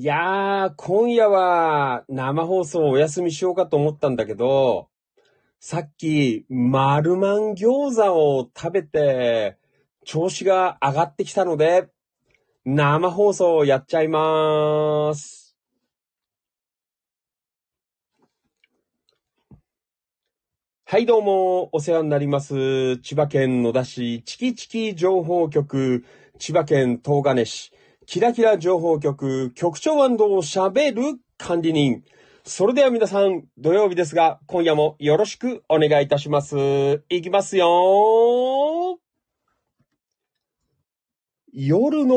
[0.00, 4.88] いやー、今夜は生放送お休みしようかと思ったんだけど、
[5.58, 9.56] さっき、マルマン餃子を食べて、
[10.04, 11.88] 調子が上がってきたので、
[12.64, 15.56] 生放送やっちゃいまーす。
[20.84, 22.98] はい、どうも、お世話になります。
[22.98, 26.04] 千葉県野田市チキチキ情報局、
[26.38, 27.72] 千葉県東金市、
[28.10, 32.04] キラキラ情報局、局長喋る管理人。
[32.42, 37.02] それでは皆さん、土曜日ですが、今夜もよろしくお願いいたします。
[37.10, 38.98] いきますよ
[41.52, 42.16] 夜の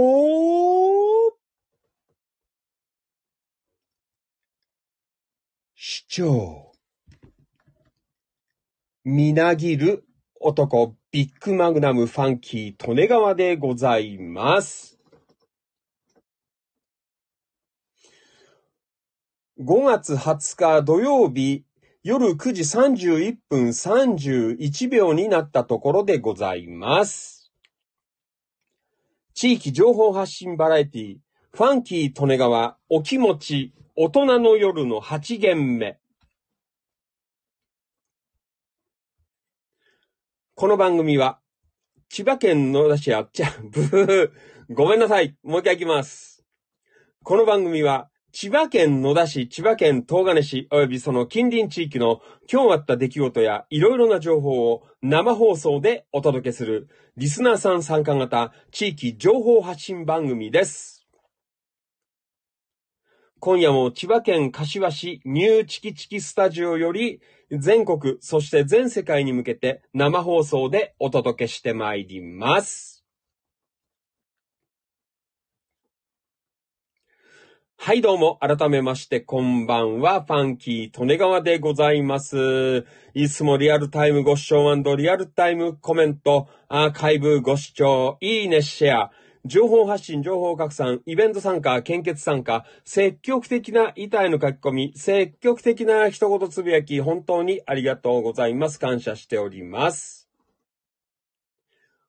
[5.75, 6.71] 市長。
[9.03, 10.05] みなぎる
[10.39, 15.00] 男、ビッグマグナムファンキー、利根川でございます。
[19.63, 21.65] 5月20日土曜日
[22.01, 27.51] 夜9時31分31秒になったところでございます。
[29.35, 31.17] 地域情報発信バラエティ、
[31.51, 35.99] ファンキー利根川、お気持ち、大人の夜の8限目。
[40.55, 41.39] この番組は、
[42.09, 44.31] 千葉県野田市や、ちゃ、ブー、
[44.73, 45.35] ごめんなさい。
[45.43, 46.43] もう一回行きます。
[47.23, 61.05] この番組は、千葉県野田市、千葉県東金市、およびその近隣地域の今日あった出来事やいろいろな情報を生放送でお届けするリスナーさん参加型地域情報発信番組です。
[63.41, 67.19] 今夜も千葉県柏市ニューチキチキスタジオより
[67.51, 73.00] 全国、そして全世界に向けて生放送でお届けしてまいります。
[77.83, 82.85] はい、どうも、改めまして、こんばんは、ファンキー、利根川でございます。
[83.15, 89.11] いつもリアルタイムご視聴リアルタイムコメント、アーカイブご視聴、いいね、シェア、
[89.45, 98.79] 情報発信、情報拡散、イベント参加、献血参加、積極的な板への書き込み、積極的な一言つぶやき、本当にありがとうございます。
[98.79, 100.29] 感謝しております。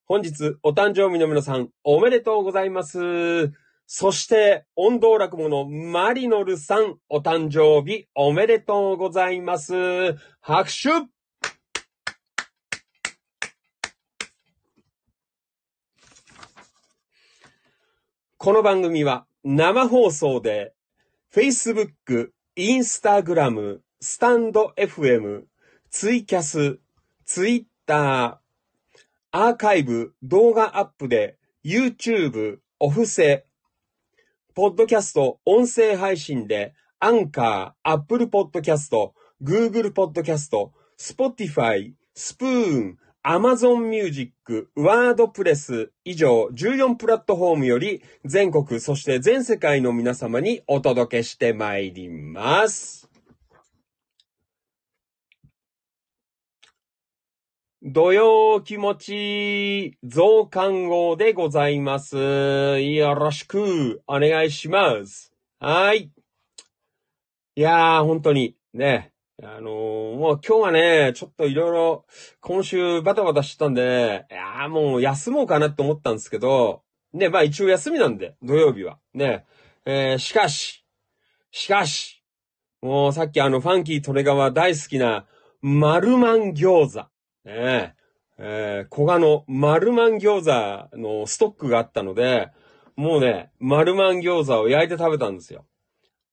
[0.04, 3.54] 本日、お誕生日の皆さん、おめでとうございます。
[3.94, 9.74] そして、音頭落語のマリノルさん、お誕生日おめでとうございます。
[10.40, 10.88] 拍手
[18.38, 20.72] この番組は生放送で
[21.30, 25.42] Facebook、Instagram、スタンド FM、
[25.90, 26.78] ツイキャス、
[27.26, 28.40] Twitter、
[29.32, 33.44] アーカイブ、動画アップで YouTube、オフセ、
[34.54, 53.11] ポッドキャスト、音声配信で、アンカー、 Apple Podcast、 Google Podcast、 Spotify、 Spoon、 Amazon Music、 WordPress、以上14プラットフォームより全国、そして全世界の皆様にお届けしてまいります。
[57.84, 62.16] 土曜気持ち増刊号でございます。
[62.16, 65.32] よろしくお願いします。
[65.58, 66.12] はい。
[67.56, 69.10] いやー、本当にね、
[69.42, 72.04] あのーもう今日はね、ちょっといろいろ
[72.40, 79.00] 今週バタバタしてたんで、いやーもう休もうかなって思ったんですけど、ね、まあ一応休みなんで、土曜日は。
[79.12, 79.44] ね、
[79.86, 80.86] えー、しかし、
[81.50, 82.22] しかし、
[82.80, 85.26] もうさっきあのファンキートレガワ大好きな、
[85.62, 87.11] マルマン餃子。
[87.44, 87.94] ねえ、
[88.38, 92.50] えー、小賀の丸マン餃子のストックがあったので、
[92.96, 95.64] もうね、丸マン餃子を焼いて食べたんですよ。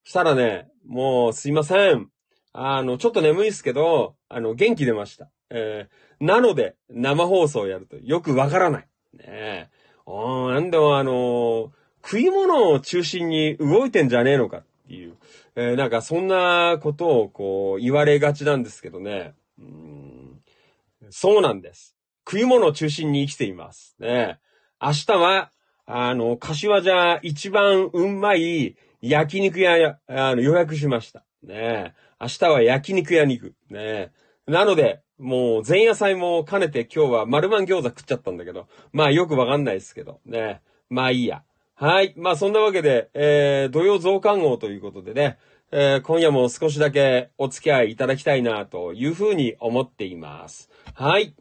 [0.04, 2.10] したらね、もうすいません。
[2.54, 5.30] あの、ちょっと眠いですけど、あの、元気出ました。
[5.50, 8.88] えー、なので、生放送をやるとよくわからない。
[9.14, 9.70] ねえ。
[10.06, 11.70] おなんでもあのー
[12.02, 15.18] 食い物を中心に動いてんじゃねえのかっていう、
[15.58, 19.34] えーなんかそんなことをこう言われがちなんですけどね。
[19.60, 20.09] うん
[21.12, 21.96] そうなんです。
[22.28, 23.96] 食い物を中心に生きています。
[24.00, 24.40] ね。
[24.82, 25.52] 明日は、
[25.86, 31.26] あの、柏じゃ一番うんまい焼肉屋、あの、予約しました。
[31.44, 31.96] ね。
[32.22, 33.56] 明日は焼肉屋に行く。
[33.70, 34.12] ね。
[34.46, 40.62] なので、もう前夜祭も兼ねて今日は丸マン餃子食っちゃったんだけど、まあよくわかんないですけど、ね。
[40.90, 41.44] まあいいや。
[41.76, 42.14] はい。
[42.18, 45.38] まあそんなわけで、えー、土曜増刊号ということでね、
[45.72, 50.70] えー今夜も少しだけお付き合いいただきたいなというふうに思っています。
[50.94, 51.36] はい。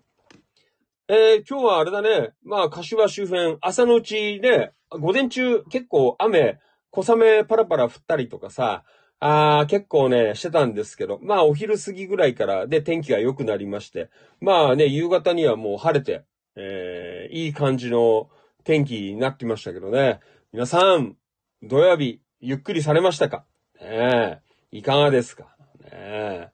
[1.09, 2.33] えー今日はあれだね。
[2.45, 6.59] まあ、柏周辺、朝のうちね、午前中結構雨
[6.91, 8.85] 小雨パラパラ降ったりとかさ、
[9.21, 16.25] あー結構ね、してたんですけど、まあお昼過ぎぐらいからで天気が良くなりまして、まあね、夕方にはもう晴れて、
[16.57, 18.29] えー、いい感じの
[18.65, 20.21] 天気になってましたけどね。
[20.53, 21.17] 皆さん、
[21.63, 23.45] 土曜日、ゆっくりされましたか？
[23.81, 24.41] ね
[24.73, 25.57] え、いかがですか？
[25.83, 26.49] ねえ。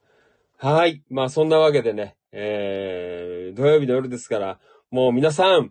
[0.59, 1.03] はい。
[1.11, 4.59] まあそんなわけでね、えー、土曜日の夜ですから、
[4.91, 5.71] もう皆さん、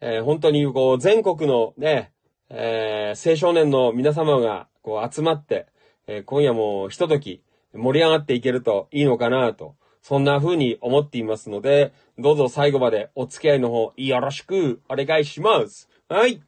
[0.00, 2.12] えー、本当にこう、全国のね、
[2.50, 5.66] えー、青少年の皆様がこう集まって、
[6.06, 7.42] えー、今夜もひととき
[7.74, 15.88] 盛り上がっていけるといいのかなと、そんな風に思っていますので、どうぞ最後までお付き合いの方よろしくお願いします。
[16.08, 16.34] はい。
[16.34, 16.40] い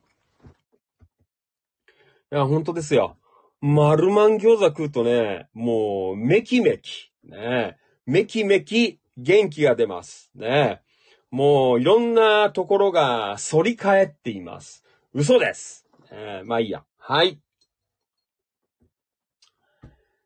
[2.30, 3.16] や、本当ですよ。
[3.60, 10.30] 丸マン餃子食うとね、もう、めきめき、ね、めきめき元気が出ます。
[10.34, 10.82] ね。
[11.30, 14.84] もう、いろんなところが反り返っています。
[15.14, 15.86] 嘘です。
[16.10, 16.84] えー、まあいいや。
[16.98, 17.38] はい。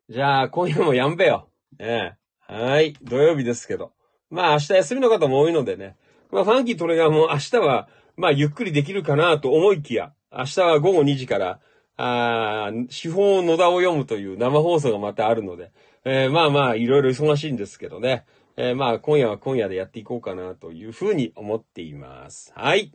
[0.08, 1.48] じゃあ、今夜もやんべよ。
[1.78, 2.94] ねはい。
[3.02, 3.92] 土曜日ですけど。
[4.28, 5.96] まあ明日休みの方も多いのでね。
[6.30, 11.60] まあファンキートレガーも明日は、まあゆっくりできるかなと思いきや、明日は午後2時から、
[11.96, 15.70] あ司法野田を読むという生放送がまたあるので、
[16.04, 18.24] えー、まあまあいろいろ忙しいんですけどね。
[18.62, 22.52] えー、まあ今夜は今夜でやっていこうかなというふうに思っています。
[22.54, 22.92] はい。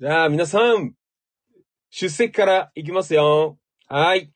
[0.00, 0.94] じゃあ皆さん、
[1.90, 3.56] 出席からいきますよ。
[3.86, 4.32] はい。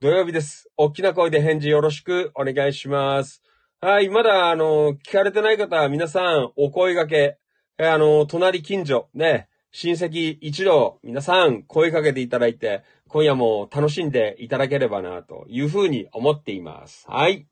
[0.00, 0.68] 土曜日です。
[0.76, 3.44] 大きな声で返事よろしくお願いします。
[3.80, 7.38] はい、まだ、あの、聞かれてない方は皆さんお声掛け、
[7.78, 17.06] えあの、隣近所、ね、親戚一同、皆さん声かけていただいて、今夜も楽しんでいただければな、というふうに思っています。
[17.08, 17.46] はい。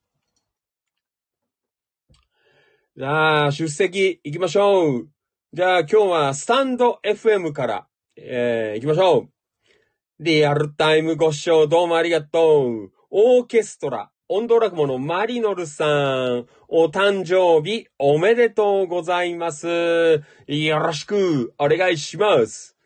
[2.94, 5.08] じゃあ、出席行きましょう。
[5.54, 9.28] じゃあ、今日はスタンド FM から、えー、行きましょう。
[10.20, 12.92] リアルタイムご視聴どうもありがとう。
[13.10, 20.22] オーケストラ、音頭落語のマリノルさん、お誕生日おめでとうございます。
[20.46, 22.76] よろしくお願いします。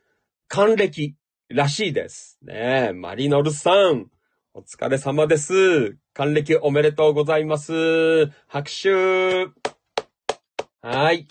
[0.46, 1.16] 還暦
[1.48, 2.38] らしいです。
[2.42, 4.06] ね、マリノルさん、
[4.54, 5.96] お疲れ様です。
[6.14, 8.26] 還暦おめでとうございます。
[8.46, 9.65] 拍手。
[10.88, 11.26] はい。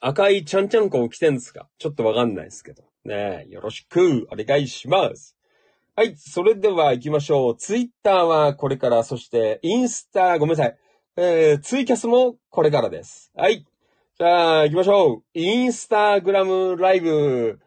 [0.00, 1.68] 赤いちゃんちゃんこを着てんですか？
[1.78, 2.82] ちょっとわかんないですけど。
[3.04, 5.36] ねよろしくお願いします。
[5.94, 6.16] はい。
[6.16, 7.56] それでは行きましょう。
[7.56, 10.76] ツイッターはこれから、そしてインスタ、ごめんなさい。
[11.16, 13.30] えー、ツイキャスもこれからです。
[13.36, 13.64] はい。
[14.18, 15.22] じゃあ行きましょう。
[15.34, 17.60] インスタグラムライブ。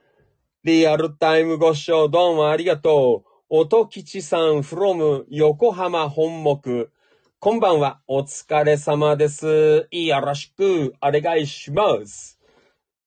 [0.66, 3.62] リアルタイムご視聴どうもありがとう。
[3.62, 6.90] 音吉さん from 横浜本木。
[7.42, 8.02] こんばんは。
[8.06, 9.88] お疲れ様です。
[9.92, 12.38] よろしくお願いします。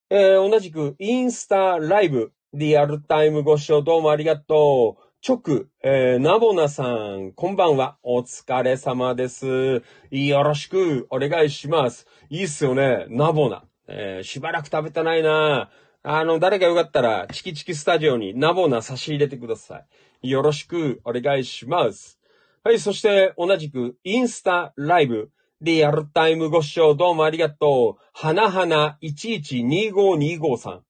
[0.08, 5.28] えー、同じくインスタライブ、リアルタイムご視聴どうもありがとう。
[5.28, 7.98] 直、えー、ナボナさん、こんばんは。
[8.02, 9.82] お疲れ様です。
[10.10, 12.06] よろしくお願いします。
[12.30, 13.04] いいっすよね。
[13.10, 13.64] ナボナ。
[13.86, 15.68] えー、しばらく食べてないな
[16.02, 19.82] あの、誰かよかったら、チキチキスタジオにナボナ差し入れてくださ
[20.22, 20.30] い。
[20.30, 22.21] よろしくお願いします。
[22.64, 28.02] はい、そして同じくインスタライブ、リアルタイムご視聴どうもありがとう。
[28.12, 30.82] はなはな112525さん。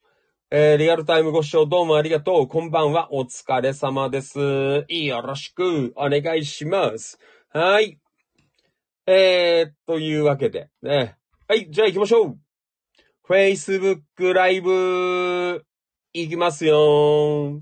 [0.51, 2.47] えー、リアルタイムご視聴どうもありがとう。
[2.47, 3.09] こんばんは。
[3.11, 4.39] お疲れ様です。
[4.39, 7.19] よろしくお願いします。
[7.49, 7.99] はい。
[9.07, 11.17] えー、というわけで、ね。
[11.49, 12.39] はい、じゃあ行きましょう。
[13.27, 15.65] Facebook ライブ、
[16.13, 17.61] 行きますよ。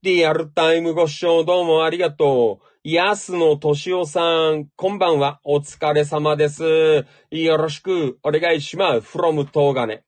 [0.00, 2.69] リアルタイムご視聴どうもありがとう。
[2.82, 5.38] 安野敏夫さん、こんばんは。
[5.44, 7.04] お疲れ様です。
[7.30, 9.18] よろしくお願いします。
[9.18, 10.02] from 東金。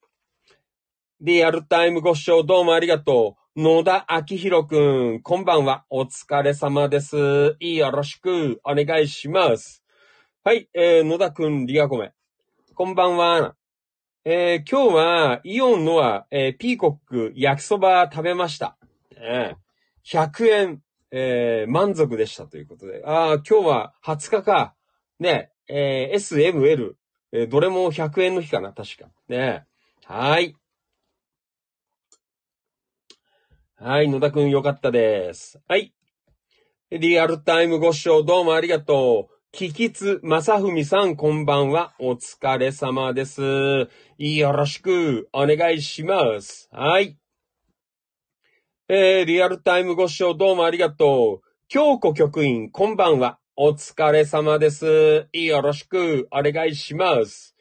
[1.21, 3.61] リアルタイムご視聴どうもありがとう。
[3.61, 4.79] 野田明宏く
[5.17, 5.85] ん、こんばんは。
[5.91, 7.59] お疲れ様です。
[7.61, 9.85] よろしくお願いします。
[10.43, 12.15] はい、えー、野田くん、リアコメ。
[12.75, 13.55] こんばんは。
[14.25, 18.79] えー、今日は、イオンのは、えー、ピーコック焼きそば食べました。
[19.15, 20.83] えー、100円
[21.13, 23.03] えー、満足でしたということで。
[23.05, 24.75] ああ、今日は20日か。
[25.21, 26.97] ね、えー、S、M、L、
[27.33, 29.11] えー、どれも100円の日かな、確か。
[29.29, 29.65] ね。
[30.05, 30.57] はい。
[33.77, 35.61] はい、野田くんよかったです。
[35.69, 35.93] はい。
[36.91, 39.35] リアルタイムご視聴どうもありがとう。
[39.51, 41.95] キキツ正文さんこんばんは。
[41.99, 43.89] お疲れ様です。
[44.19, 46.69] よろしくお願いします。
[46.73, 47.22] はい。
[48.95, 51.49] えー、リアルタイムご視聴どうもありがとう。
[51.67, 53.39] 京子局員、こんばんは。
[53.57, 55.29] お疲れ様です。
[55.33, 57.57] よろしくお願いします。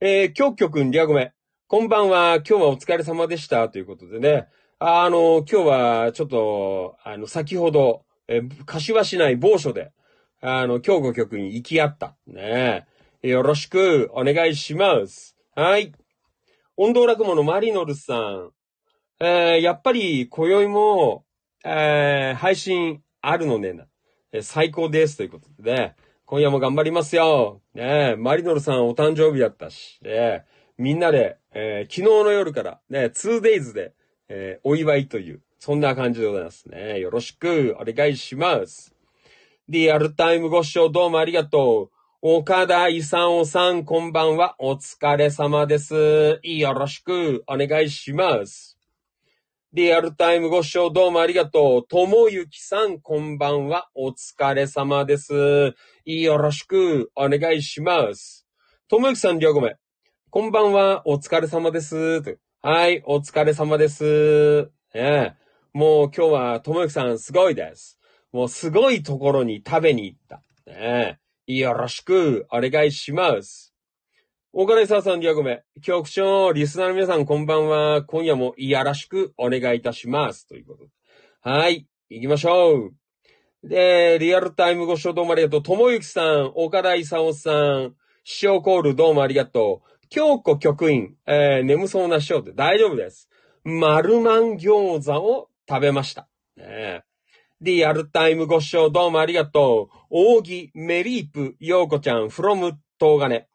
[0.00, 1.32] えー、京子くん、リアゴメ。
[1.66, 2.36] こんばんは。
[2.36, 3.68] 今日はお疲れ様でした。
[3.68, 4.46] ということでね。
[4.78, 9.90] ああの、今日はちょっと、あの、先ほど、え、柏市内某所で、
[10.40, 12.14] あの、京子局に行き合った。
[12.28, 12.86] ね
[13.22, 15.36] よろしくお願いします。
[15.56, 15.90] はい。
[16.76, 18.52] 音頭落語のマリノルさん。
[19.18, 21.24] えー、やっぱり、今宵も、
[21.64, 23.86] えー、配信あるのねな。
[24.32, 25.16] えー、最高です。
[25.16, 25.96] ということでね。
[26.26, 27.62] 今夜も頑張りますよ。
[27.72, 30.44] ねマリノルさんお誕生日だったし、ね
[30.76, 33.94] みんなで、えー、昨日の夜から、ね、2days で、
[34.28, 36.98] えー、お祝いという、そんな感じでございますね。
[36.98, 38.92] よろしくお願いします。
[39.68, 41.96] リアルタイムご視聴どうもありがとう。
[42.20, 44.56] 岡田勲さん、こんばんは。
[44.58, 46.40] お疲れ様です。
[46.42, 48.75] よろしくお願いします。
[49.72, 51.86] リアルタイムご視聴どうもありがとう。
[51.86, 53.88] ともゆきさん、こんばんは。
[53.94, 55.74] お疲れ様です。
[56.04, 58.46] よろしくお願いします。
[58.88, 59.76] ともゆきさん、りょうごめん。
[60.30, 61.02] こんばんは。
[61.04, 62.38] お疲れ様です。
[62.62, 64.70] はい、お疲れ様です。
[64.94, 65.36] ね、
[65.74, 67.98] もう今日はともゆきさんすごいです。
[68.32, 70.42] もうすごいところに食べに行った。
[70.64, 73.65] ね、よろしくお願いします。
[74.58, 75.64] 大金沢さん、ディアゴメ。
[75.82, 78.02] 局長、リスナーの皆さん、こんばんは。
[78.04, 80.48] 今夜もよろしくお願いいたします。
[80.48, 80.90] ということで。
[81.42, 81.86] はい。
[82.08, 82.94] 行きましょう。
[83.62, 85.62] で、リアルタイムご視聴どうもありがとう。
[85.62, 90.06] ともゆきさん、岡田勲さん、師匠コールどうもありがとう。
[90.08, 93.28] 京子局員、えー、眠そうな師匠で大丈夫です。
[93.62, 96.30] 丸マン餃子を食べました。
[96.56, 97.04] ね
[97.60, 100.38] リアルタイムご視聴どうもありがとう。
[100.38, 103.46] 扇メリープようこちゃん from 東金。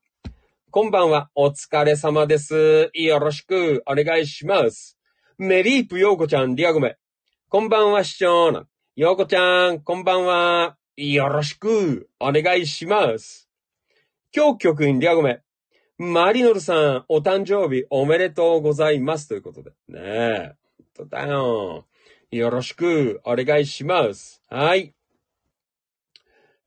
[0.73, 1.29] こんばんは。
[1.35, 2.91] お疲れ様です。
[2.93, 4.97] よろしくお願いします。
[5.37, 6.95] メリープようこちゃん、リアゴメ。
[7.49, 8.65] こんばんは、市長な。
[8.95, 10.77] ようこちゃん、こんばんは。
[10.95, 13.49] よろしくお願いします。
[14.33, 15.41] 今日局員リアゴメ。
[15.97, 19.27] マリノルさん、お誕生日おめでとうございます。
[19.27, 19.71] ということで。
[19.89, 20.51] ねえ。
[20.95, 21.85] とだよ。
[22.31, 24.41] よろしくお願いします。
[24.47, 24.93] はい。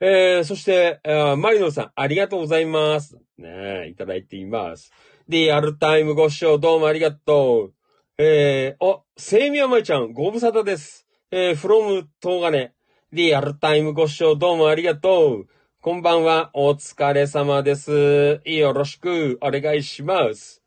[0.06, 3.16] えー、そして、えー、マリノさん、ありがとうございます。
[3.38, 4.92] ねえ、いただいています。
[5.30, 7.74] リアルタイムご視聴どうもありがとう。
[8.18, 11.06] えー、お、セイミヤマイちゃん、ご無沙汰です。
[11.30, 12.72] えー、フロム東金。
[13.12, 15.46] リアルタイムご視聴どうもありがとう。
[15.80, 16.50] こんばんは。
[16.52, 18.42] お疲れ様です。
[18.44, 20.62] よろしくお願いします。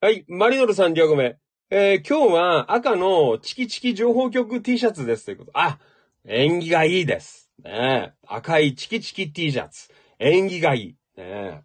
[0.00, 0.24] はい。
[0.28, 1.36] マリノルさん、りょうごめ。
[1.70, 5.50] えー、今日は赤のチキチキ情報局 T シャツですということ。
[5.54, 5.80] あ、
[6.24, 7.47] 縁起がいいです。
[7.64, 9.90] ねえ赤いチキチキ T シャツ。
[10.18, 10.86] 縁起がいい。
[11.16, 11.60] ねえ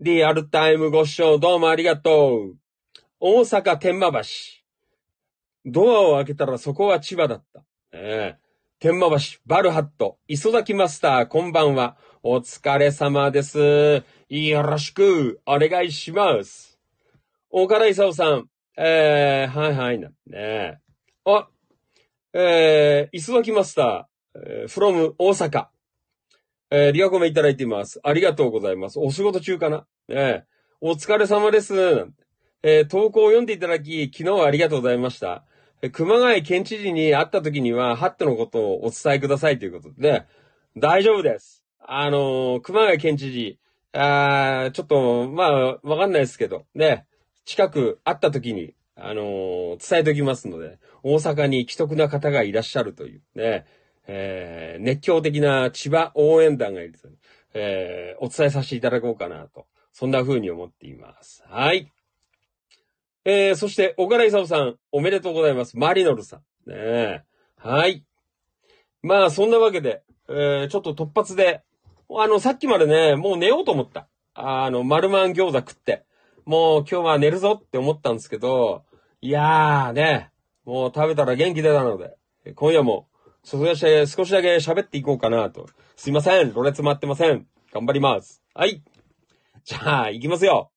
[0.00, 2.56] リアルタイムご視聴どうもありがとう。
[3.20, 4.20] 大阪天満橋。
[5.64, 7.60] ドアを開けたらそこは千葉だった。
[7.60, 8.36] ねえ
[8.80, 11.96] 天満橋、バルハット、磯崎マスター、こんばんは。
[12.24, 14.02] お疲れ様です。
[14.28, 16.80] よろしく、お願いします。
[17.50, 20.08] 岡田勲さん、えー、はいはいな。
[20.08, 20.78] ねえ
[21.24, 21.48] あ、
[22.34, 25.66] えー、磯崎マスター、え、from 大阪。
[26.70, 28.00] えー、リアコメいただいています。
[28.02, 28.98] ありがとうございます。
[28.98, 29.86] お仕事中かな？
[30.08, 30.46] ね
[30.80, 31.74] お疲れ様です。
[32.62, 35.44] えー、投稿を読んでいただき、昨日はありがとうございました。
[35.82, 40.24] え熊谷県知事に会った時には、ハットのことをお伝えくださいということで、
[40.76, 41.62] 大丈夫です。
[41.80, 43.58] あのー、熊谷県知事、
[43.92, 47.04] あちょっと、まあ、わかんないですけど、ね、
[47.44, 53.66] 近く会った時に、あのー、伝えておきますので、大阪に既得な方がいらっしゃるというね、
[54.06, 57.08] えー、熱狂的な千葉応援団がいると、
[57.54, 61.42] えー、お伝えさせていただこうかなと、そんな風に思っています。
[61.48, 61.90] はい。
[63.24, 65.76] えー、そして、小柄勲さん、おめでとうございます。
[65.76, 66.70] マリノルさん。
[66.70, 67.24] ね
[67.56, 68.04] はい。
[69.02, 71.62] まあ、そんなわけで、えー、ちょっと突発で、
[72.08, 74.08] あの、さっきまでね、もう寝ようと思った。
[74.34, 76.04] あの、丸マン餃子食って。
[76.44, 78.84] もう今日は寝るぞって思ったんですけど、
[79.24, 80.32] いやーね、
[80.64, 82.16] もう食べたら元気出たので、
[82.56, 83.06] 今夜も、
[83.44, 85.68] 少しだけ、少しだけ喋っていこうかなと。
[85.94, 87.46] すいません、ろれつ回ってません。
[87.72, 88.42] 頑張ります。
[88.52, 88.82] はい。
[89.62, 90.72] じゃあ、行きますよ。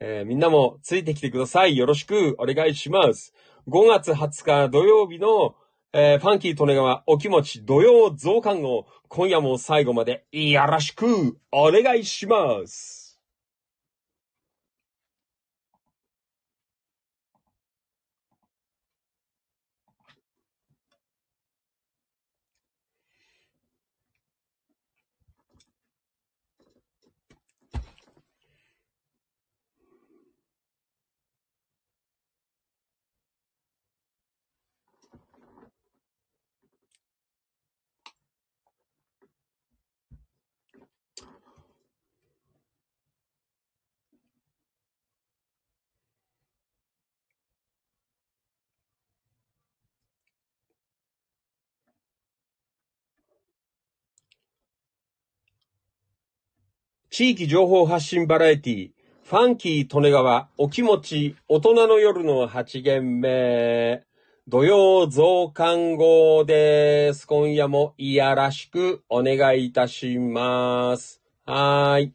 [0.00, 1.76] えー、みんなもついてきてください。
[1.76, 3.32] よろしくお願いします。
[3.68, 5.54] 5月20日土曜日の、
[5.92, 12.95] えー、ファンキー利根川お気持ち土曜増刊号、今夜も最後までよろしくお願いします。
[57.16, 58.90] 地域情報発信バラエティ、
[59.24, 64.02] ファンキー利根川、お気持ち、大人の夜の8限目、
[64.46, 67.26] 土曜増刊号です。
[67.26, 71.22] 今夜もいやらしくお願いいたします。
[71.46, 72.12] はーい。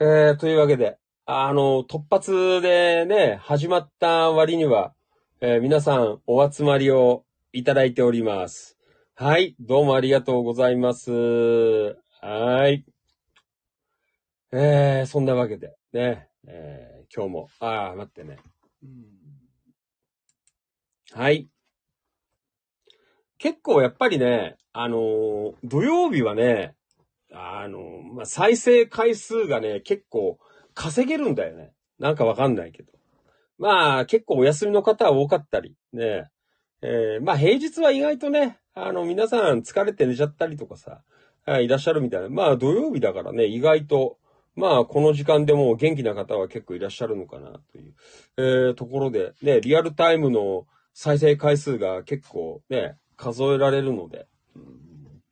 [0.00, 4.94] えー、というわけで、あの、突発でね、始まった割には、
[5.40, 8.76] えー、皆さんお集まりをいただいております。
[9.14, 11.98] はい、どうもありがとうございます。
[12.20, 12.84] はい。
[14.50, 18.38] えー、そんなわけで、ね、えー、今日も、あー、待ってね。
[21.12, 21.48] はい。
[23.38, 26.74] 結構やっぱりね、あのー、土曜日はね、
[27.32, 30.38] あのー、まあ、再生回数がね、結構
[30.74, 31.72] 稼げるんだよね。
[32.00, 32.92] なんかわかんないけど。
[33.58, 36.28] まあ、結構お休みの方は多かったり、ね。
[36.82, 41.02] えー、まあ平日は意外とね、あの、皆さん疲れて寝ちゃったりとかさ、
[41.60, 42.28] いらっしゃるみたいな。
[42.28, 44.18] まあ土曜日だからね、意外と、
[44.54, 47.94] まあこの時間でも元気な方は結構いらっしゃるのかなという、
[48.36, 55.22] えー、ところで、ね、リアルタイムの再生回数が結構ね、数えられるので、うん、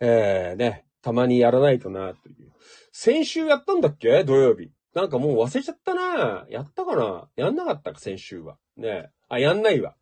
[0.00, 2.52] えー、ね、たまにやらないとな、という。
[2.92, 4.24] 先週やったんだっけ？
[4.24, 4.70] 土曜日。
[4.94, 7.28] なんかもう忘れちゃったなやったかな？
[7.36, 8.56] やんなかったか、先週は。
[8.76, 9.94] ねあ、やんないわ。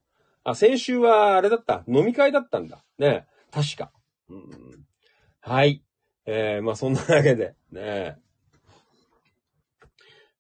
[0.43, 1.85] あ、先週はあれだった。
[1.87, 2.83] 飲み会だったんだ。
[2.99, 3.93] ね確か。
[4.31, 4.68] うん、
[5.49, 5.83] はい。
[6.27, 8.19] えー、まあそんなわけで、ね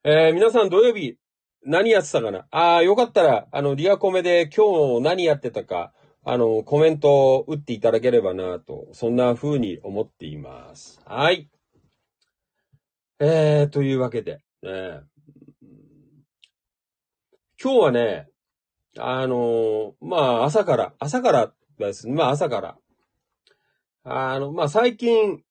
[0.05, 1.17] えー、皆さん土曜日、
[1.65, 2.47] 何やってたかな？
[2.51, 5.95] ああ、よかったら、あの、リアコメで今日何やってたか、
[6.27, 11.01] あの、コメントを打っていただければなと、そんな風に思っています。
[11.07, 11.49] はい。
[13.19, 15.01] えー、というわけで、ね、
[17.63, 18.29] 今日はね、
[18.99, 22.77] あのまあ、朝から、朝からです、まあ、朝から。
[24.11, 25.43] あの、まあ、最近、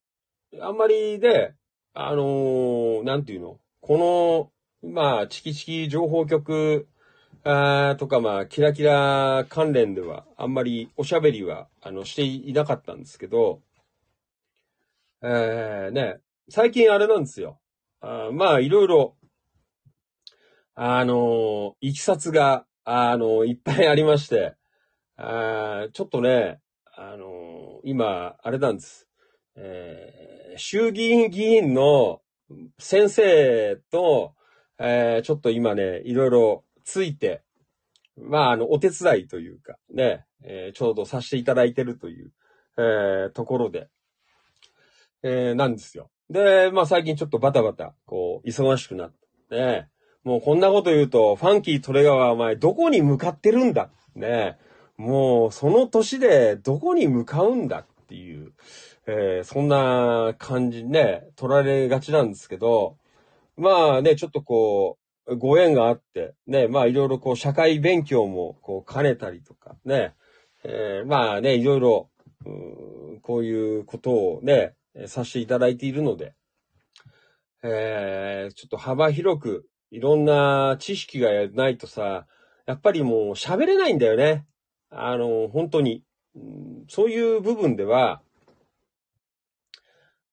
[0.60, 1.54] あんまりで、
[1.94, 3.60] あのなんていうの？
[3.82, 4.52] こ
[4.84, 6.88] の、まあ、チキチキ情報局、
[7.44, 13.62] あとか、まあ、キラキラ関連では、あんまりおしゃべりは、あの、していなかったんですけど、
[15.22, 16.18] えー、ね、
[16.50, 17.60] 最近あれなんですよ。
[18.02, 19.16] あまあ、いろいろ、
[20.74, 24.56] あのいきさつが、あのいっぱいありまして、
[25.18, 26.60] あちょっとね、
[26.96, 27.28] あの
[27.90, 29.08] 今、あれなんです。
[29.56, 32.20] えー、衆議院議員の
[32.78, 34.34] 先生と、
[34.78, 37.44] えー、ちょっと今ね、いろいろついて、
[38.18, 42.34] まあ、あの、お手伝いというか、ね、えー、ちょうどさせていただいてるという、
[42.78, 43.88] えー、ところで、
[45.24, 46.12] えー、なんですよ。
[46.30, 49.14] で、まあ最近ちょっとバタバタ、こう、忙しくなっ
[49.50, 49.90] て、ね、
[50.26, 54.58] もうこんなこと言うと、ファンキートレガはお前どこに向かってるんだね、
[54.98, 58.54] もうその年でどこに向かうんだっていう、
[59.06, 62.98] えー、そんな感じね、取られがちなんですけど、
[63.56, 70.14] まあね、ちょっとこう、ご縁があって、ね、まあいろいろこう社会勉強もこう兼ねたりとか、ね、
[70.64, 72.10] えー、まあね、いろいろ、
[73.22, 74.74] こういうことをね、
[75.06, 76.34] させていただいているので、
[77.64, 82.26] えー、ちょっと幅広く、いろんな知識がないとさ、
[82.66, 84.46] やっぱりもう喋れないんだよね。
[84.90, 86.04] あの、本当に。
[86.88, 88.22] そういう部分では、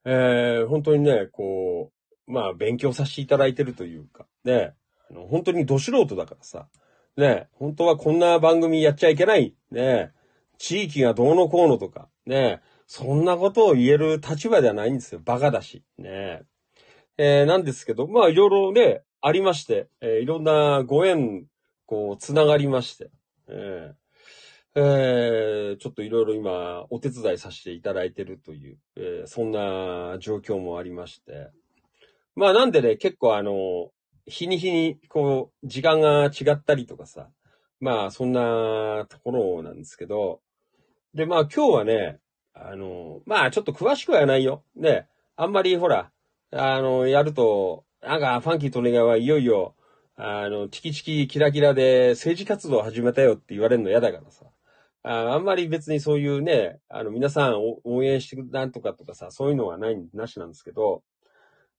[0.05, 1.91] えー、本当にね、こ
[2.27, 4.75] う、まあ、勉強させていただいてるというか、ね、
[5.11, 6.69] あの、本当にど素人だからさ、
[7.17, 10.13] ね、本当はこんな番組やっちゃいけない、ね、
[10.59, 15.21] 地域がどうのこうのとか、ね、そんなことを言える立場ではないんですよ。
[15.25, 15.83] バカだし。
[15.99, 16.43] ね。
[17.17, 21.47] えー、なんですけど、まあ、いろいろね、ありまして、えー、いろんなご縁、
[21.87, 23.11] こう、つながりまして、
[23.49, 23.95] えー、
[24.77, 31.51] えー、ちょっといろいろ今、お手伝いさせていただいてるという、えー、そんな状況もありまして、
[32.35, 33.91] まあなんでね、結構あの、
[34.27, 37.29] 日に日に、こう、時間が違ったりとかさ、
[37.79, 40.41] まあそんなところなんですけど、
[41.15, 42.19] で、まあ今日はね、
[42.55, 44.65] あの、まあちょっと詳しくはないよ。
[44.75, 45.07] ね、
[45.37, 46.11] あんまりほら、
[46.51, 49.77] あの、やると、なんかファンキートネガはいよいよ、
[50.17, 54.47] あの、チキチキキラキラで政治活動を始めたよって言われるの嫌だからさ。
[55.05, 61.03] ああんまり別にそういうね、あの、皆さん応援してくなんとかとかさ、そういうのはない、なしなんですけど、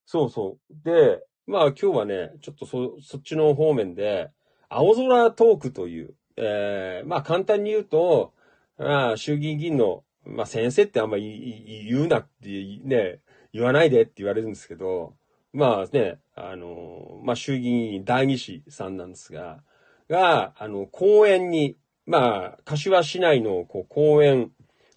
[0.06, 0.74] そうそう。
[0.86, 4.30] で、まあ今日はね、ちょっとそ、そっちの方面で、
[4.70, 8.34] 青空トークという、えー、まあ簡単に言うと、
[8.78, 12.50] まあ衆議院議員の、まあ先生ってあんまり言うなって
[12.84, 13.22] ね、
[13.54, 15.16] 言わないでって言われるんですけど、
[15.52, 19.64] まあね、あの、まあ衆議院第二子さんなんですが、
[20.10, 24.52] が、あの、公園に、まあ、柏市内のこう公園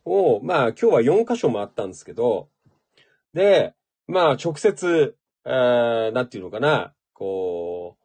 [0.05, 2.49] を、まあ今日は4カ所もあったんですけど、
[3.35, 3.75] で、
[4.07, 7.97] まあ、直接、えー、なんていうのかな、こ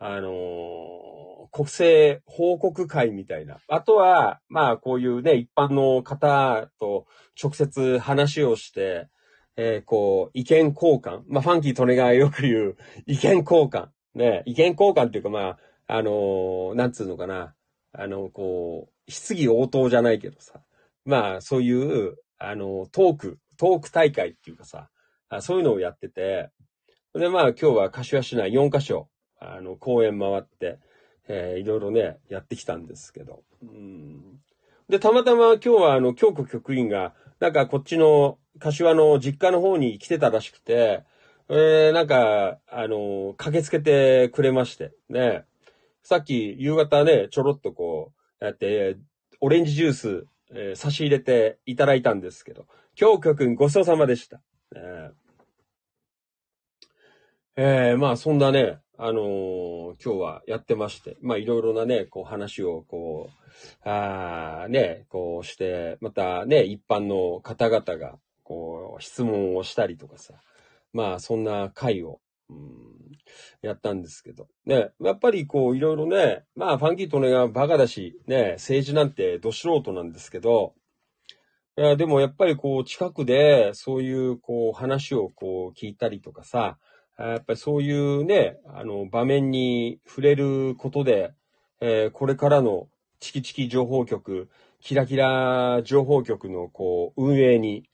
[0.00, 3.58] う、あのー、国政報告会みたいな。
[3.68, 7.06] あとは、まあ、こういうね、一般の方と
[7.42, 9.08] 直接話をして、
[9.56, 11.22] えー、こう、意見交換。
[11.28, 12.76] まあ、ファンキートネがよく言う、
[13.06, 13.88] 意見交換。
[14.14, 17.54] ね、意見交換っていうか、まあ、あのー、なんつうのかな。
[17.92, 20.60] あの、こう、質疑応答じゃないけどさ。
[21.04, 24.88] まあ、そういう、あの、トーク、トーク大会っていうかさ、
[25.40, 26.50] そういうのをやってて、
[27.14, 30.78] で、まあ、今日は柏市内4カ所、あの、公園回って、
[31.28, 33.42] えー、いろいろね、やってきたんですけど。
[33.62, 34.40] うん、
[34.88, 41.04] で、たまたま今日は、あの、京子局員が、なんかこっちの柏の実家の方に来てたらしくて、
[41.48, 45.44] えー、なんか、あの、駆けつけてくれまして、ね。
[46.02, 48.96] さっき夕方ね、ちょろっとこう、やって、
[49.40, 54.36] オレンジジュース、えー、差し入れていただいたんですけど、京子くんごちそうさまでした。
[54.72, 55.10] ね、
[57.56, 63.30] えー、まあそんなね、あのー、今日はやってまして、まあいろいろなね、こう話をこ
[63.84, 70.34] う、あね、こうして、またね、一般の方々が、こう、質問をしたりとかさ、
[70.92, 72.20] まあそんな会を、
[72.50, 73.12] うん、
[73.62, 74.48] やったんですけど。
[74.66, 80.74] ね、やっぱりこういろいろね、まあファンキートネがバカだし、ね、政治なんてど素人なんですけど、
[81.78, 86.78] いやでもやっぱりこう近くでそういうこう話をこう聞いたりとかさ、
[87.18, 91.32] やっぱりそういうね、あの場面に触れることで、
[91.80, 92.88] えー、これからの
[93.20, 94.48] チキチキ情報局、
[94.80, 97.84] キラキラ情報局のこう運営に、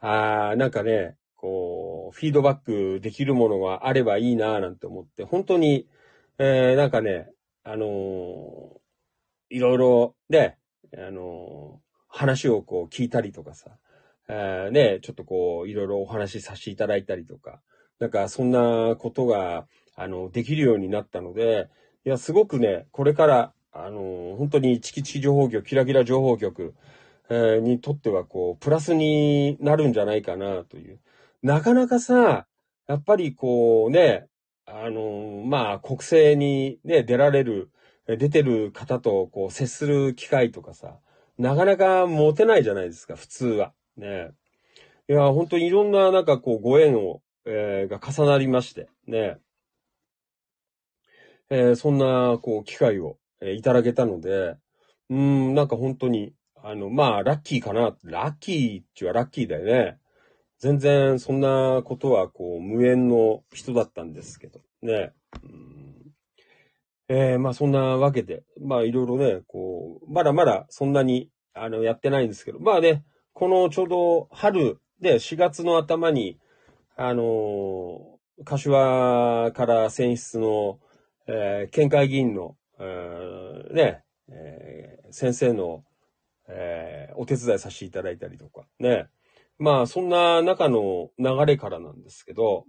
[0.00, 5.86] あなんかね、こう、フィードバックできるものがあればいいなぁなんて思って、本当に、
[6.38, 7.30] えー、なんかね、
[7.64, 7.88] あのー、
[9.50, 10.58] いろいろ、ね、
[10.96, 13.70] あのー、話をこう聞いたりとかさ、
[14.28, 17.60] えー、ね、ちょっとこう、いろいろお話しさせていただいたりとか、
[18.00, 19.66] なんかそんなことが、
[19.96, 21.68] あの、できるようになったので、
[22.04, 26.74] いや、すごくね、これから、あの、本当にチキチキ情報局、キラキラ情報局、
[27.30, 30.98] えー、にとっては、こう、プラスになるんじゃないかなという。
[31.42, 32.46] なかなかさ、
[32.88, 34.26] やっぱりこうね、
[34.66, 37.70] あの、まあ、国政にね、出られる、
[38.06, 40.98] 出てる方とこう接する機会とかさ、
[41.38, 43.72] なかなか持てないじゃないですか、普通は。
[43.96, 44.30] ね。
[45.08, 49.38] いや、本当にいろんななんかこうご縁を、えー、が重なりまして、ね。
[51.50, 54.56] えー、そんなこう機会を、えー、いただけたので、
[55.08, 57.96] うん、なんか本当に、あの、まあ、ラッキーかな。
[58.02, 59.98] ラッキーっていうはラッキーだよね。
[60.58, 64.60] 全然そんなことはこう無縁の人だったんですけど。
[64.82, 65.12] ね。
[65.42, 65.88] うん。
[67.08, 76.38] えー、まあそんなわけで、まあいろいろね、こう、まだまだそんなにあのやってないんですけど、まあね、このちょうど春で4月の頭に、
[76.96, 80.80] あのー、柏から選出の、
[81.28, 85.84] えー、県会議員の、えー、ね、えー、先生の、
[86.48, 89.08] えー、お手伝いさせていただいたりとか、ね、
[89.58, 92.64] まあ、そんな中の流れからなんですけど、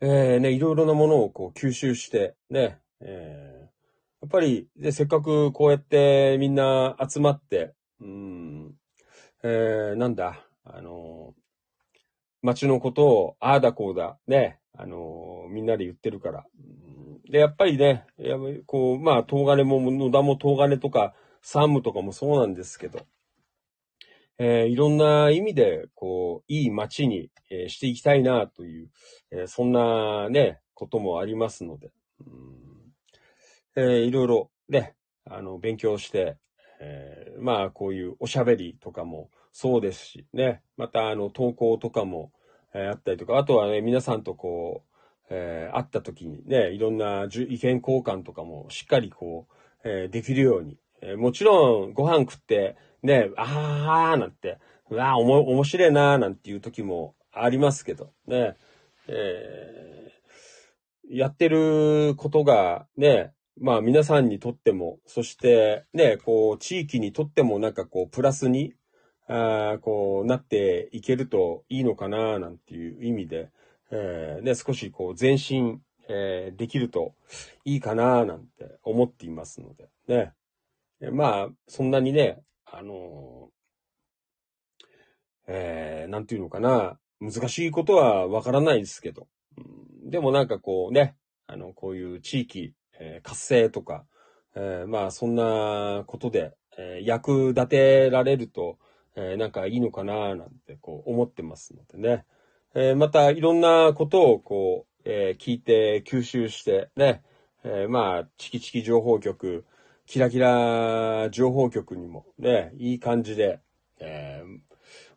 [0.00, 3.60] えー、ね、いろいろなものをこう吸収して、ね、えー、
[4.22, 8.74] やっぱり、で、せっかくこうやってみんな集まって、うん、
[9.42, 11.34] えー、なんだ、あの
[12.42, 16.44] 街のことを、ああだこうだ、ね、あのみんなで言ってるから。
[17.30, 18.36] で、やっぱりね、や
[18.66, 21.14] こう、まあ、東金も、野田も東金とか、
[21.46, 23.00] サムとかもそうなんですけど、
[24.38, 28.90] えー、いろんな意味で、こう、いい街に、えー、していきたいな、という、
[29.30, 32.94] えー、そんなね、こともありますので、うん。
[33.76, 36.38] えー、いろいろね、あの、勉強して、
[36.80, 42.32] えー、まあ、こういうおしゃべりとかもそうですし、ね、また、あの、投稿とかも、
[42.72, 54.58] えー、あったりとか、あとはね、皆さんとこう、えー、会った時にね、いろんな意見交換とかもしっかりこう、えー、できるように、えー、もちろんご飯食って、ね、あーなんて、
[54.90, 58.56] うわー、おも、面白いなーなんていう時もありますけど、ね、
[59.06, 68.72] えー、やってることがね、まあ皆さんにとっても、そしてね、こう、地域にとってもなんかこう、プラスに、
[69.28, 73.50] あこう、なっていけるといいのかな、なんていう意味で、
[73.90, 77.14] えー、ね、少しこう、前進、えー、できると
[77.64, 80.32] いいかな、なんて思っていますので、ね。
[81.10, 83.50] まあ、そんなにね、あの
[85.46, 89.28] えー、なんていうのかな、難しいことはわからないですけど、
[89.58, 94.04] うん、でもなんかこうね、あの、こういう地域、えー、活性とか、
[94.54, 98.78] えー、まあそんなことで、えー、役立てられると、
[99.16, 102.24] えー、なんかいいのかななんてこう思ってますのでね。
[102.74, 107.22] えー、またいろんなことをこう、えー、聞いて吸収してね、
[107.62, 109.64] えー、まあ、チキチキ情報局、
[110.06, 113.60] キラキラ情報局にもね、いい感じで、
[114.00, 114.58] えー、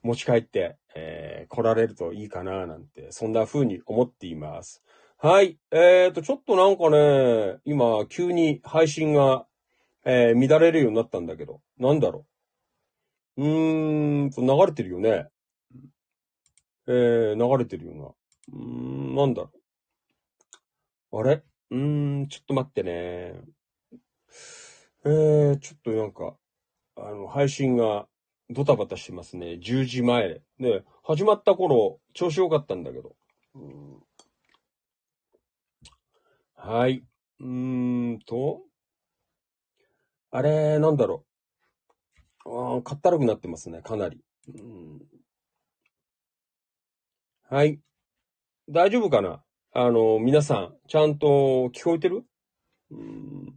[0.02, 4.82] 持ち帰って、えー、来られるといいかななんて、そんな風に思っています。
[5.18, 5.60] はい。
[5.72, 9.46] えーと、ちょっとなんかね、今、急に配信が、
[10.06, 12.26] えー、乱れるようになったんだけど、なんだろ
[13.36, 13.44] う。
[13.44, 15.28] うーんと、流れてるよね。
[16.88, 18.06] えー、流れてるような。
[18.06, 19.52] うーん、なんだろ
[21.12, 21.20] う。
[21.20, 21.44] あれ？
[21.72, 23.34] うーん、ちょっと待ってね。
[25.10, 26.36] えー、ちょっとなんか、
[26.98, 28.08] あの、配信が
[28.50, 29.54] ドタバタしてますね。
[29.54, 30.42] 10時前。
[30.60, 33.16] ね、始まった頃、調子良かったんだけど。
[33.56, 34.04] うん
[36.56, 37.06] はい。
[37.40, 38.64] うーんと、
[40.32, 41.24] あれ、なんだろ
[42.46, 42.78] う。
[42.80, 44.20] あかったるくなってますね、かなり。
[44.54, 45.02] うん
[47.50, 47.80] はい。
[48.68, 49.42] 大丈夫かな？
[49.72, 52.26] あの、皆さん、ちゃんと聞こえてる？
[52.92, 53.54] うん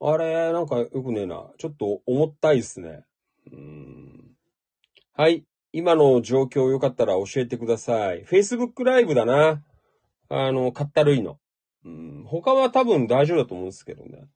[0.00, 1.50] あれ、なんかよくねえな。
[1.58, 3.04] ちょっと重たいっすね。
[3.50, 4.36] うん
[5.14, 5.44] はい。
[5.72, 8.24] 今の状況よかったら教えてください。
[8.24, 9.62] Facebook ライブだな。
[10.28, 11.38] あの、かったるいの。
[11.84, 14.26] うん、他は多分大丈夫だと思うんですけどね。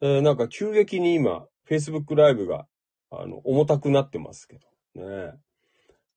[0.00, 2.66] えー、なんか急激に今、Facebook ライブが、
[3.10, 4.58] あの、重たくなってますけ
[4.94, 5.02] ど。
[5.02, 5.32] ね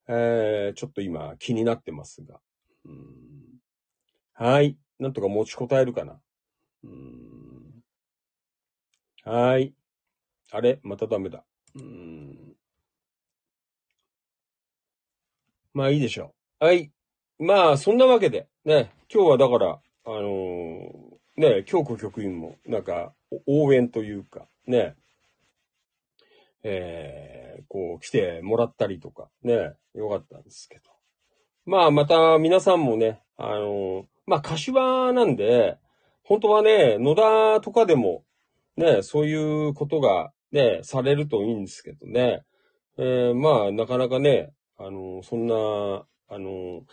[0.08, 2.40] えー、ちょっと今気になってますが。
[2.86, 3.60] うん、
[4.32, 4.78] はい。
[4.98, 6.20] なんとか持ちこたえるかな。
[6.84, 7.29] うん
[9.24, 9.74] はい。
[10.50, 10.80] あれ？
[10.82, 11.44] またダメだ。
[11.74, 12.56] うん
[15.72, 16.64] まあいいでしょう。
[16.64, 16.90] はい。
[17.38, 23.14] まあ、そんなわけで、ね、今日はだから、あのー、ね、京子局員も、なんか、
[23.46, 24.96] 応援というか、ね、
[26.62, 30.90] えー、こう、来てもらったりとか、ね、よかったんですけど。
[31.64, 35.78] まあ、また皆さんもね、あのー、まあ、柏なんで、
[36.24, 38.24] 本当はね、野田とかでも、
[38.80, 42.42] ね、そういうことが、ね、されるといいんですけどね。
[42.98, 45.54] えー、まあ、なかなかね、あの、そんな、
[46.32, 46.84] あの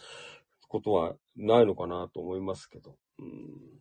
[0.67, 2.97] ことはないのかなと思いますけど。
[3.19, 3.77] うん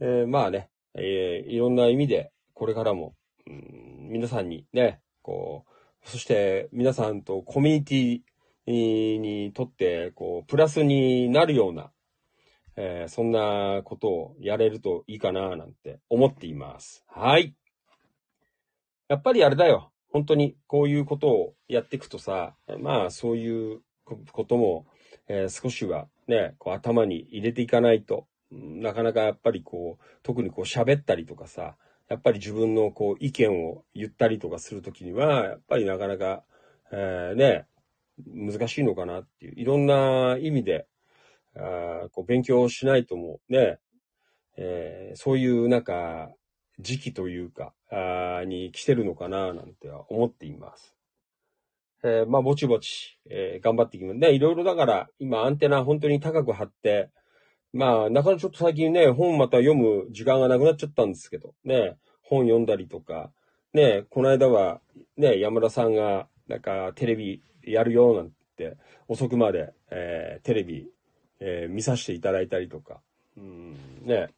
[0.00, 3.14] えー、まあね、えー、いろんな意味で、これからも、
[3.46, 5.64] うん、皆さんにね、こ
[6.04, 11.92] う、そして皆さんとコミュニティにとって、こう、プラスになるような、
[12.80, 17.04] えー、そんなことをやれるといいかな、なんて思っています。
[17.08, 17.56] はい。
[19.08, 19.90] やっぱりあれだよ。
[20.12, 23.80] 本当にこういうことをやっていくとさ、まあそういう
[24.30, 24.86] ことも、
[25.26, 31.74] えー、少しはね、こう頭に入れていかないと、なかなかやっぱりこう、特にこう喋ったりとかさ、
[32.08, 36.44] やっぱり自分のこう意見を言ったりとかするときには、やっぱりなかなか、
[36.92, 37.66] えー、ね、
[38.24, 40.86] 難しいのかなっていう、いろんな意味で、
[41.58, 43.78] あこう勉強しないともね、
[44.56, 46.30] えー、そういうなんか
[46.78, 50.94] 時期というか、あに来てるのかななんては思っています。
[52.04, 54.18] えー、まあ、ぼちぼち、えー、頑張っていきます。
[54.18, 57.10] ね、いろいろだから、今アンテナ本当に高く張って、
[57.72, 63.32] まあ、なかなかちょっと最近ね、本また読む時間がなくなっちゃったんですけど、ね、本読んだりとか、
[63.74, 64.80] ね、この間は、
[65.16, 68.76] ね、山田さんが、なんか、テレビやるよ、なんて、
[69.08, 70.88] 遅くまで、えー、テレビ、
[71.40, 73.00] えー、見させていただいたりとか、
[73.36, 74.28] うん、ね、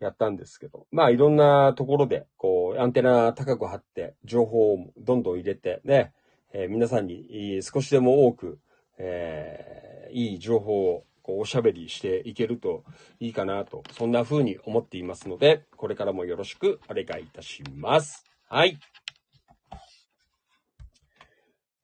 [0.00, 6.12] やったんですけど、まあ、いろんなところで、こう、アンテナ高く張って、情報をどんどん入れて、ね、
[6.52, 8.58] えー、皆さんに少しでも多く、
[8.98, 12.84] えー、いい情報をこうおしゃべりしていけると
[13.18, 18.24] いいかなと、そんな風に思っていますので、これからもよろしくお願いいたします。
[18.46, 18.78] はい。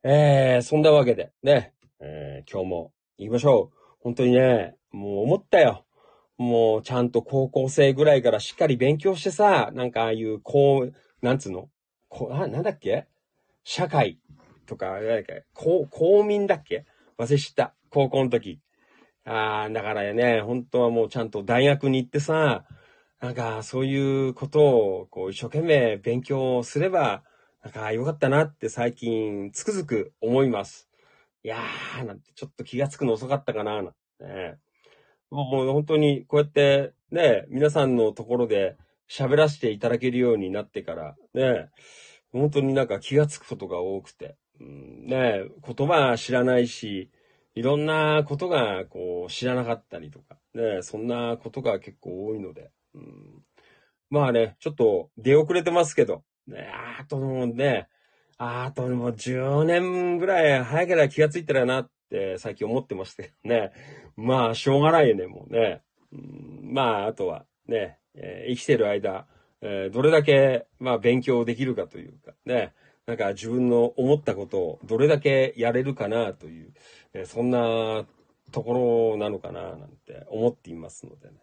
[0.02, 3.79] えー、そんなわけで、ね、えー、今日も行きましょう。
[4.00, 5.84] 本当にね、もう思ったよ。
[6.38, 11.68] もうちゃんと高校生ぐらいからしっかり勉強してさ、なんかああいう、こう、なんつうの？
[12.08, 13.06] こあ、なんだっけ？
[13.62, 14.18] 社会
[14.66, 16.86] とか、何か、公、公民だっけ？
[17.18, 17.74] 忘れ知った。
[17.90, 18.58] 高校の時。
[19.26, 22.64] ああ、だからね、本当はもうちゃんと大学に行ってさ、
[23.20, 27.22] なんかそういうことをこう一生懸命勉強すれば、
[27.62, 30.89] なんか良かったなって最近つくづく思います。
[31.42, 34.58] いやー、なんてちょっと気がつくの遅かったかな、なんてね。
[35.30, 38.76] もう本当にこうやってね、皆さんのところで
[39.08, 41.70] 喋らせていただけるようになってからね、
[42.32, 44.36] 本当になんか気がつくことが多くて。
[44.60, 47.10] うん、ね、言葉知らないし、
[47.54, 53.42] いろんなことがこう知らなかったりとか、ね、そんなことが結構多いので、うん、
[54.10, 57.88] まあね、ちょっと出遅れてますけど、ね、あとのね、
[58.42, 63.70] ああとも10年ぐらい早ければ気がついたらなって最近思ってましたけどね。
[64.16, 65.82] まあ、しょうがないね、もうね。
[66.10, 69.26] うん、まあ、あとはね、えー、生きてる間、
[69.60, 72.72] えー、どれだけ、まあ、勉強できるかというか、ね。
[73.04, 76.72] なんか自分の思ったことをどれだけやれるかなという、
[77.12, 78.06] えー、そんな
[78.52, 81.34] ところなのかななんて思っていますのでね。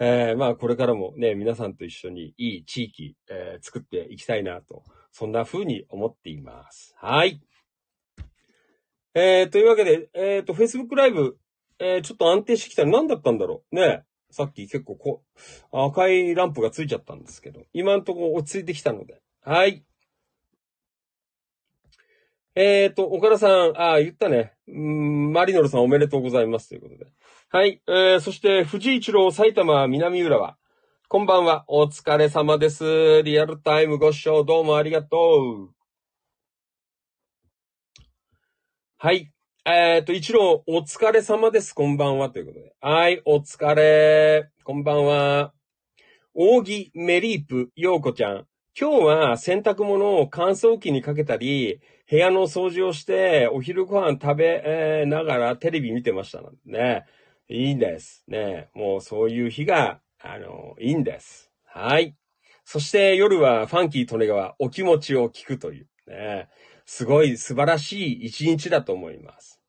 [0.00, 6.94] えー、まあこれからもね、皆さんと一緒にいい地域、えー、作っていきたいなと、そんな風に思っています。
[6.96, 7.40] はい。
[9.14, 11.36] えー、というわけで、えっ、ー、と、Facebook ライブ、
[11.80, 13.74] えー、ちょっと安定してきたら何だったんだろう？
[13.74, 14.04] ね。
[14.30, 15.22] さっき結構こ
[15.72, 19.20] う、赤いランプがついちゃったんですけど、今んとこ落ち着いてきたので。
[19.42, 19.82] はい。
[22.54, 24.52] えっ、ー、と、岡田さん、ああ、言ったね。
[24.68, 27.06] うん、マリノルさんおめでとうございますということで。
[27.50, 27.80] はい。
[27.88, 30.58] えー、そして、藤一郎埼玉南浦和。
[31.08, 31.64] こんばんは。
[31.66, 33.22] お疲れ様です。
[33.22, 35.70] リアルタイムご視聴どうもありがとう。
[38.98, 39.32] はい。
[39.64, 41.72] えっ、ー、と、一郎、お疲れ様です。
[41.72, 42.28] こんばんは。
[42.28, 42.74] ということで。
[42.82, 43.22] はい。
[43.24, 44.50] お疲れ。
[44.62, 45.54] こんばんは。
[46.34, 48.46] 扇メリープ、ようこちゃん。
[48.78, 51.80] 今日は洗濯物を乾燥機にかけたり、
[52.10, 57.06] 部屋の掃除をして、お昼ご飯食べ、ながらテレビ見てましたね。
[57.48, 58.24] いいんです。
[58.28, 58.68] ね。
[58.74, 61.50] もうそういう日が、あの、いいんです。
[61.64, 62.14] はい。
[62.64, 66.48] そして夜はファンキー利根川お気持ちを聞くというね。
[66.84, 69.60] すごい素晴らしい一日だと思います。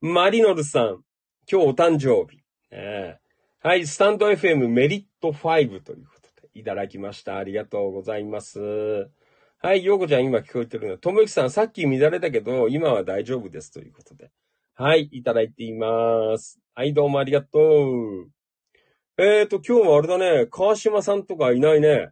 [0.00, 1.04] マリノルさん、
[1.50, 2.42] 今日お誕生日。
[2.70, 3.18] ね、
[3.60, 7.36] はい、スタンド FM メリット5ということでいただきました。
[7.38, 9.08] ありがとうございます。
[9.58, 10.98] はい、ようこちゃん今聞こえてるの。
[10.98, 14.30] ともゆきさん、さっき乱れたけど、今は大丈夫ですということで。
[14.78, 16.60] はい、いただいています。
[16.74, 18.30] はい、どうもありがとう。
[19.16, 22.10] えーと、今日はあれだね、川島さんとかいないね。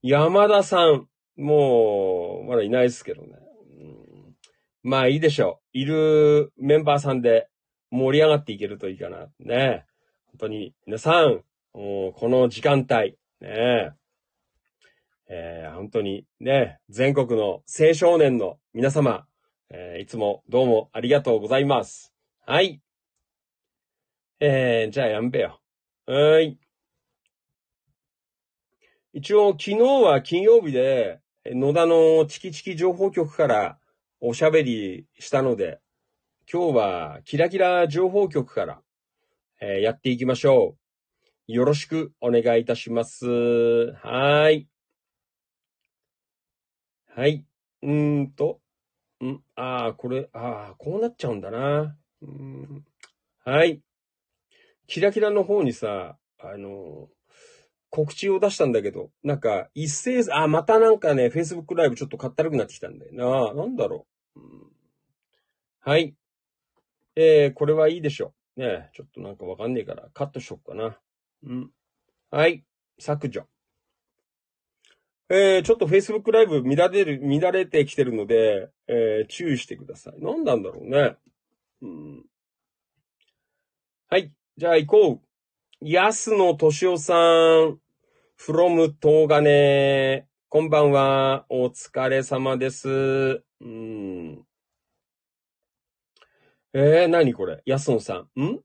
[0.00, 1.06] 山田さん、
[1.36, 3.28] もう、まだいないですけどね。
[4.82, 5.78] まあいいでしょう。
[5.78, 7.46] いるメンバーさんで
[7.90, 9.26] 盛り上がっていけるといいかな。
[9.38, 9.84] ね。
[10.28, 11.42] 本当に、皆さん、
[11.74, 13.92] この時間帯、ね。
[15.28, 19.26] えー、本当にね、全国の青少年の皆様、
[19.70, 22.12] えー、いつもどうもありがとうございます。
[22.46, 22.80] はい。
[24.38, 25.60] えー、じゃあやんべよ。
[26.06, 26.58] はい。
[29.12, 33.78] 一応、昨日は金曜日で、野田のチキチキ情報局から
[34.20, 35.80] おしゃべりしたので、
[36.52, 38.82] 今日はキラキラ情報局から、
[39.60, 40.76] えー、やっていきましょ
[41.48, 41.52] う。
[41.52, 43.26] よろしくお願いいたします。
[43.94, 44.68] はい。
[47.14, 47.44] はい。
[47.82, 48.60] うーんと。
[49.24, 49.42] ん？
[49.54, 51.96] ああ、これ、ああ、こうなっちゃうんだな。
[52.22, 52.84] うん
[53.44, 53.80] はい。
[54.86, 57.08] キラキラの方にさ、あの、
[57.90, 63.54] 告知を出したんだけど、なんか、一斉、あ、またなんかね、Facebook ライブちょっとかったるくなってきたんだよな。
[63.54, 64.40] なんだろう。
[64.40, 64.72] うん、
[65.80, 66.14] はい。
[67.14, 68.60] えー、これはいいでしょう。
[68.60, 70.98] ねちょっとなんかわかんねえからカットしよっかな。
[71.44, 71.70] うん。
[72.30, 72.64] はい。
[72.98, 73.46] 削除。
[75.28, 80.14] えー、ちょっと Facebook ライブ乱れる、乱れてきてるので、えー、注意してください。
[80.20, 81.16] 何なんだろうね。
[81.82, 82.24] うん。
[84.08, 84.32] はい。
[84.56, 85.20] じゃあ行こ
[85.82, 85.86] う。
[85.88, 87.80] 安野敏夫さん、
[88.38, 90.24] from 東金。
[90.48, 91.44] こんばんは。
[91.48, 92.88] お疲れ様です。
[92.88, 94.46] うん。
[96.72, 97.62] えー、何これ？
[97.66, 98.40] 安野さん。
[98.40, 98.60] ん？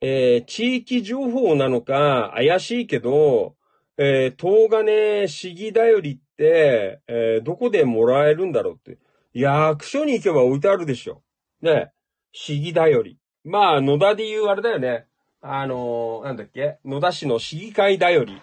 [0.00, 3.56] えー、地域情報なのか怪しいけど、
[3.96, 8.98] えー、東金市議だよりって、えー、どこでもらえるんだろうって。
[9.32, 11.22] 役所に行けば置いてあるでしょ。
[11.62, 11.92] ね。
[12.32, 13.18] 市議だより。
[13.44, 15.06] まあ、野田で言うあれだよね。
[15.40, 18.40] あのー、なんだっけ野田市の市議会だより、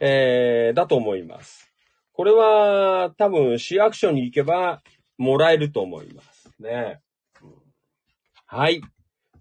[0.00, 1.72] えー、だと思います。
[2.12, 4.82] これは、多分、市役所に行けば、
[5.16, 7.00] もらえると思いますね。
[8.46, 8.82] はい。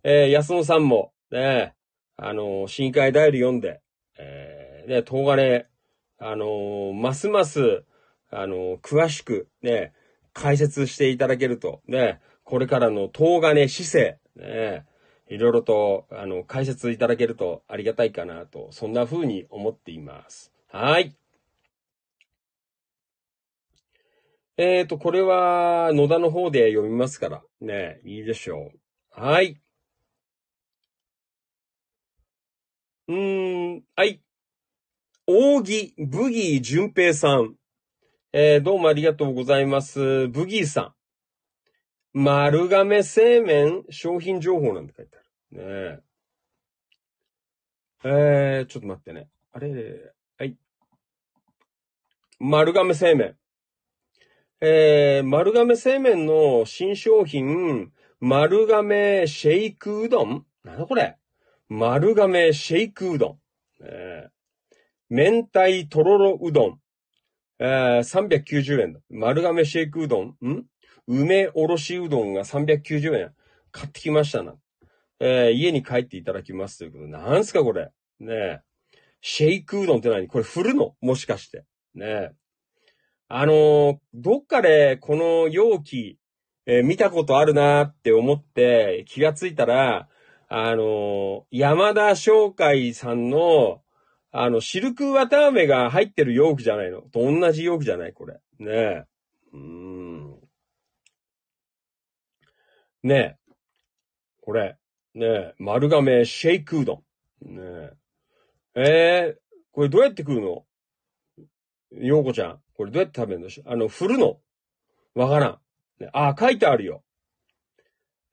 [0.04, 1.74] えー、安野さんも、ね、
[2.18, 3.82] あのー、市議会だより読んで、
[4.18, 4.51] えー、
[4.88, 5.66] ね、東金、
[6.20, 7.84] あのー、ますます、
[8.30, 9.94] あのー、詳しく、ね、
[10.34, 14.86] 解説していただけると、ね、これからの東金市政、ね、
[15.28, 20.52] いろいろと、あの、解説いただけるとありがたいかなと、そんな風に思っています。
[20.70, 21.16] はい。
[24.58, 29.22] えっ、ー、と、これは、野田の方で読みますから、ね、いいでしょう。
[29.22, 29.62] はい。
[33.08, 34.22] うーん、はい。
[35.34, 37.56] 扇ブギー淳平さん。
[38.34, 40.28] えー、どうもありがとうございます。
[40.28, 40.94] ブギーさ
[42.14, 42.20] ん。
[42.20, 45.22] 丸亀製麺商品情報なんて書いてあ
[45.56, 45.58] る。
[45.58, 46.02] ね
[48.04, 48.10] え。
[48.60, 49.30] えー、ちょっと待ってね。
[49.54, 50.58] あれ、はい。
[52.40, 53.38] 丸亀製麺。
[54.60, 60.46] えー、丸亀製麺の新商品、丸亀シェイクうどん？
[60.66, 61.18] なんだこれ？
[61.70, 63.38] 丸亀シェイクうどん。
[63.84, 64.32] えー、
[65.14, 66.80] 明太とろろうどん。
[67.60, 69.02] えー、390円。
[69.10, 70.66] 丸亀シェイクうどんん？
[71.06, 73.34] 梅おろしうどんが390円。
[73.74, 74.56] 買ってきましたな。
[75.20, 77.12] えー、家に帰っていただきますということで。
[77.12, 77.92] なんすかこれ。
[78.22, 78.60] ねえ。
[79.20, 80.28] シェイクうどんって何？
[80.30, 80.96] これ振るの？
[81.02, 81.66] もしかして。
[81.94, 82.32] ねえ。
[83.28, 86.18] あのー、どっかでこの容器、
[86.66, 90.08] えー、見たことあるなって思って気がついたら、
[90.48, 93.82] あのー、山田商会さんの、
[94.32, 98.40] あの、シルク綿飴が入ってる容器じゃないのと同じ容器じゃないこれ。
[98.60, 99.04] ねえ。
[99.54, 100.40] うーん。
[103.04, 103.38] ねえ。
[104.42, 104.78] これ。
[105.14, 105.54] ねえ。
[105.60, 107.04] 丸亀シェイクうど
[107.46, 107.56] ん。
[107.56, 107.94] ねえ。
[108.76, 109.40] えー、
[109.74, 110.66] これどうやって食うの？
[111.92, 112.62] ようこちゃん。
[112.74, 113.50] これどうやって食べるの？
[113.66, 114.40] あの、振るの？
[115.14, 115.60] わからん。
[116.00, 117.04] ね、あ、書いてあるよ。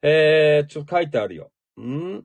[0.03, 1.51] えー、ちょっと書いてあるよ。
[1.81, 2.23] ん？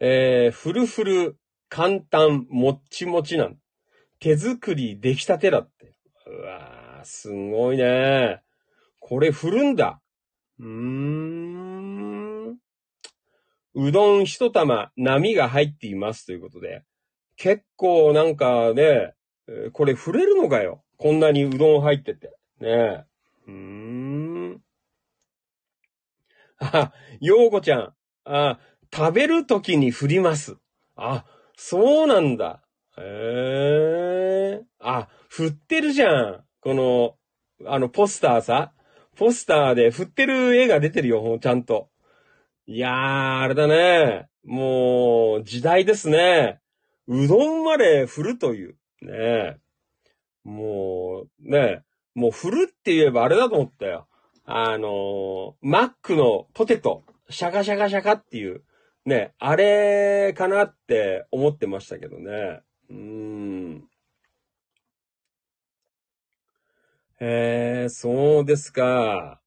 [0.00, 1.36] えー、ふるふる、
[1.74, 3.56] 簡単、もっちもちなん。
[4.20, 5.96] 手作り出来たてだって。
[6.24, 8.42] うわー、すごいね。
[9.00, 10.00] これ振るんだ。
[10.60, 12.58] うーん。
[13.74, 16.84] うどん一玉、波が入っていますということで。
[17.34, 19.14] 結構なんかね、
[19.72, 20.84] これ振れるのかよ。
[20.96, 22.28] こんなにうどん入ってて。
[22.60, 23.04] ねえ。
[23.48, 24.60] うーん。
[26.60, 27.94] あ、ようこちゃん。
[28.22, 28.60] あ、
[28.94, 30.56] 食べるときに振ります。
[30.94, 31.24] あ、
[31.56, 32.62] そうなんだ。
[32.98, 34.62] へえ。
[34.80, 36.44] あ、振ってるじゃん。
[36.60, 37.16] この、
[37.70, 38.72] あの、ポスターさ。
[39.16, 41.88] ポスターで振ってる絵が出てるよ、ちゃんと。
[42.66, 44.28] いやー、あれだね。
[44.44, 46.60] もう、時代ですね。
[47.06, 48.76] うどんまで振るという。
[49.02, 49.58] ね。
[50.44, 51.82] もう、ね。
[52.14, 54.06] もう振るって言えばあれだと思ったよ。
[54.46, 58.62] あのマックのポテト、シャカシャカシャカっていう、
[59.04, 62.62] ね、あれかなって思ってましたけどね。
[62.88, 63.88] うーん。
[67.20, 69.40] えー、そうですか。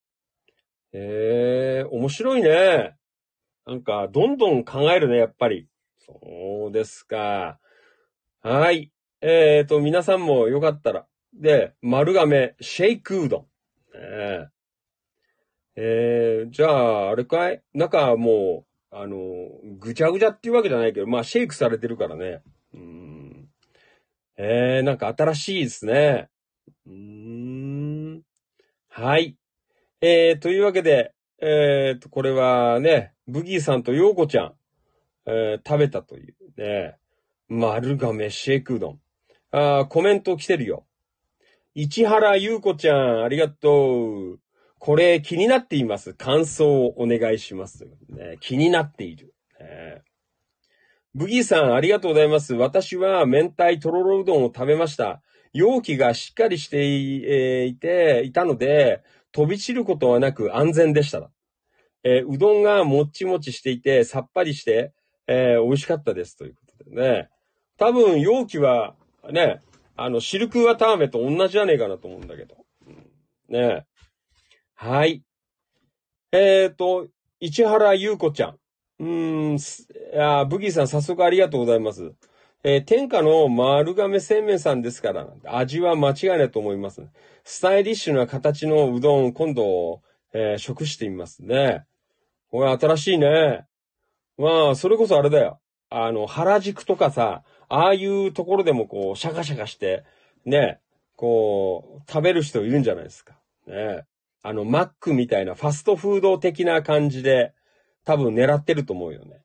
[0.93, 2.95] えー、面白いね。
[3.66, 5.68] なんか、どんどん考えるね、やっぱり。
[5.97, 7.60] そうですか。
[8.41, 8.91] はい。
[9.22, 11.08] えーと、皆さんもよかったら。
[11.34, 13.47] で、丸亀、シェイクうどん。
[13.95, 14.47] え、
[15.76, 17.62] えー、じゃあ、あれかい？
[17.74, 18.68] 中もう、
[19.00, 19.18] あの、
[19.80, 22.41] ぐちゃぐちゃっていうわけじゃないけど、まあ、シェイクされてるからね。
[22.74, 23.50] うん。
[24.38, 26.30] えー、なんか新しいですね。
[26.86, 28.22] うーん。
[28.89, 29.38] はい。
[30.02, 34.54] えー、というわけで、えーと、これはね、ブギーさんとヨーコちゃん、
[35.28, 36.98] えー、食べたというね、
[37.48, 39.00] 丸亀シェイクうどん。
[39.52, 40.86] あコメント来てるよ。
[41.76, 44.39] 市原優子ちゃん、ありがとう。
[44.80, 46.13] これ気になっています。
[46.13, 47.86] 感想をお願いします。
[48.09, 49.34] ね、気になっている。
[49.59, 50.03] ね、
[51.15, 52.53] ブギーさん、ありがとうございます。
[52.53, 55.21] 私は明太とろろうどんを食べました。
[55.53, 59.01] 容器がしっかりしていて、いたので、
[59.32, 61.32] 飛び散ることはなく安全でした。
[62.03, 64.93] えー、うどんがもっちもちしていて、さっぱりして、
[65.28, 66.38] えー、美味しかったです。
[66.38, 67.30] ということでね。
[67.78, 68.95] 多分、容器は、
[69.32, 69.61] ね、
[69.95, 72.55] あの、シルクワターメと同じじゃねえかなと思うんだけど。
[73.49, 73.86] ね
[74.80, 75.23] はい。
[76.32, 77.07] えっ、ー、と、
[77.39, 78.57] 市原優子ちゃん。
[78.99, 79.53] うー
[80.15, 82.13] ん、あブギーさん早速ありがとうございます。
[82.63, 87.01] えー、天下の丸亀製麺さんですから、味は間違いないと思います。
[87.43, 91.84] スタイリッシュな形のうどん、今度、えー、食してみますね。
[92.51, 93.65] これ新しいね。
[94.38, 95.59] まあ、それこそあれだよ。
[95.89, 100.03] あの、原宿とかさ、ああいうところでもこう、シャカシャカして、
[100.45, 100.80] ね、
[101.15, 103.39] こう、食べる人いるんじゃないですか。
[103.65, 104.05] ね。
[104.48, 107.54] あの、マックみたいなファストフード的な感じで、
[108.06, 109.41] 多分狙ってると思うよね。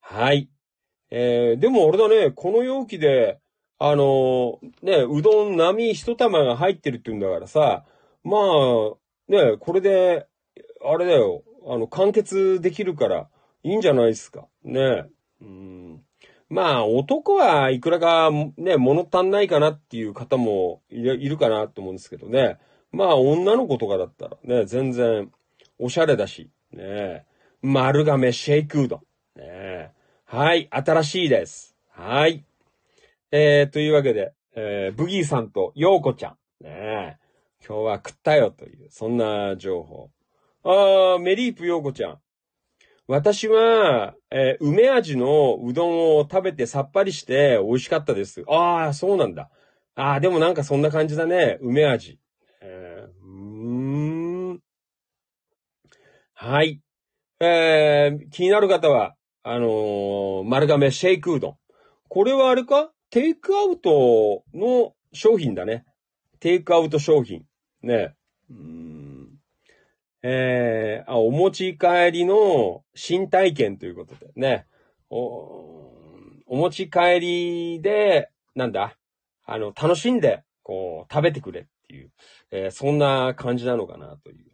[0.00, 0.48] はい。
[1.10, 3.38] えー、でも俺だね、この容器で、
[3.78, 7.84] あのー、ね、うどん並一玉が入ってるって言うんだからさ、
[8.24, 8.94] まあ、
[9.28, 10.26] ね、これで、
[10.82, 13.28] あれだよ、あの、完結できるから、
[13.62, 14.46] いいんじゃないですか。
[14.64, 15.04] ね。
[15.42, 16.02] うん。
[16.48, 22.56] まあ、男はいくらかね、物足んないかなっていう方もいるかなと思うんですけどね。
[22.92, 25.30] まあ、女の子とかだったらね、全然、
[25.78, 27.24] おしゃれだし、ね。
[27.62, 29.00] 丸亀シェイクうどん。
[29.40, 29.92] ね。
[30.24, 31.74] はい、新しいです。
[31.90, 32.44] はい。
[33.30, 36.64] えー、というわけで、えー、ブギーさんとヨーコちゃん。
[36.64, 37.18] ね
[37.66, 40.10] 今日は食ったよという、そんな情報。
[40.64, 42.18] あー、メリープヨーコちゃん。
[43.06, 48.44] 私は、えー、梅味のうどんを食べてさっぱりして美味しかったです。
[48.48, 49.50] ああ、そうなんだ。
[49.94, 51.58] ああ、でもなんかそんな感じだね。
[51.60, 52.18] 梅味。
[52.60, 54.60] えー、うーん。
[56.44, 56.80] はい。
[57.38, 59.14] えー、気になる方は、
[59.44, 61.56] あのー、丸亀シェイクうどん。
[62.08, 62.90] これはあれか？
[63.10, 65.84] テイクアウトの商品だね。
[66.40, 67.44] テイクアウト商品。
[67.84, 68.16] ね。
[68.50, 69.28] うーん
[70.24, 74.66] えー、あ、お持ち帰りの新体験ということでね。
[75.10, 75.92] お、
[76.48, 78.96] お持ち帰りで、なんだ？
[79.44, 82.10] あの、楽しんで、こう、食べてくれっていう、
[82.50, 84.51] えー、そんな感じなのかなという。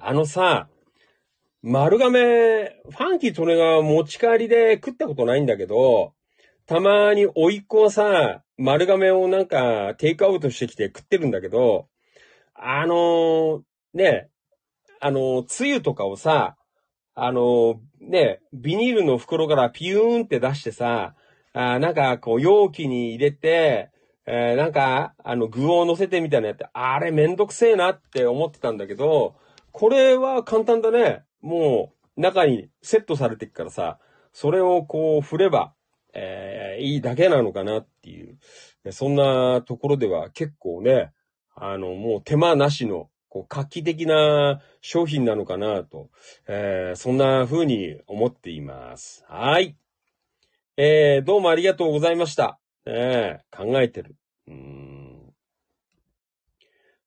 [0.00, 0.68] あのさ、
[1.60, 6.12] 丸亀、ファンキートネが持ち帰りで食ったことないんだけど、
[6.66, 11.88] たまに甥いっ子はさ、丸亀をなんかテイクアウトしてきて食ってるんだけど、
[12.54, 13.60] あのー、
[13.94, 14.28] ね、
[15.00, 16.56] あのー、つゆとかをさ、
[17.16, 21.16] あのー、ね、ビニールの袋からピューンって出してさ、
[21.54, 23.90] あなんかこう容器に入れて、
[24.26, 29.36] えー、なんか、あの、具を乗せてみたいなやって、あれめんどくせえなって思ってたんだけど、
[29.78, 31.22] これは簡単だね。
[31.40, 34.00] もう、中にセットされてっからさ、
[34.32, 35.72] それをこう振れば、
[36.14, 38.40] えー、いいだけなのかなっていう、
[38.90, 41.12] そんなところでは結構ね、
[41.54, 46.10] あの、もう手間なしの、こう、画期的な商品なのかなと、
[46.48, 49.24] えー、そんな風に思っています。
[49.28, 49.76] はい。
[50.76, 52.58] えー、どうもありがとうございました。
[52.84, 54.16] えー、考えてる。
[54.48, 55.34] うーん。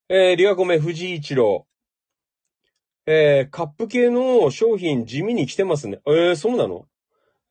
[0.08, 1.66] えー、リアコメ藤井一郎。
[3.06, 6.00] えー、カップ系の商品地味に来てますね。
[6.06, 6.86] えー、そうなの？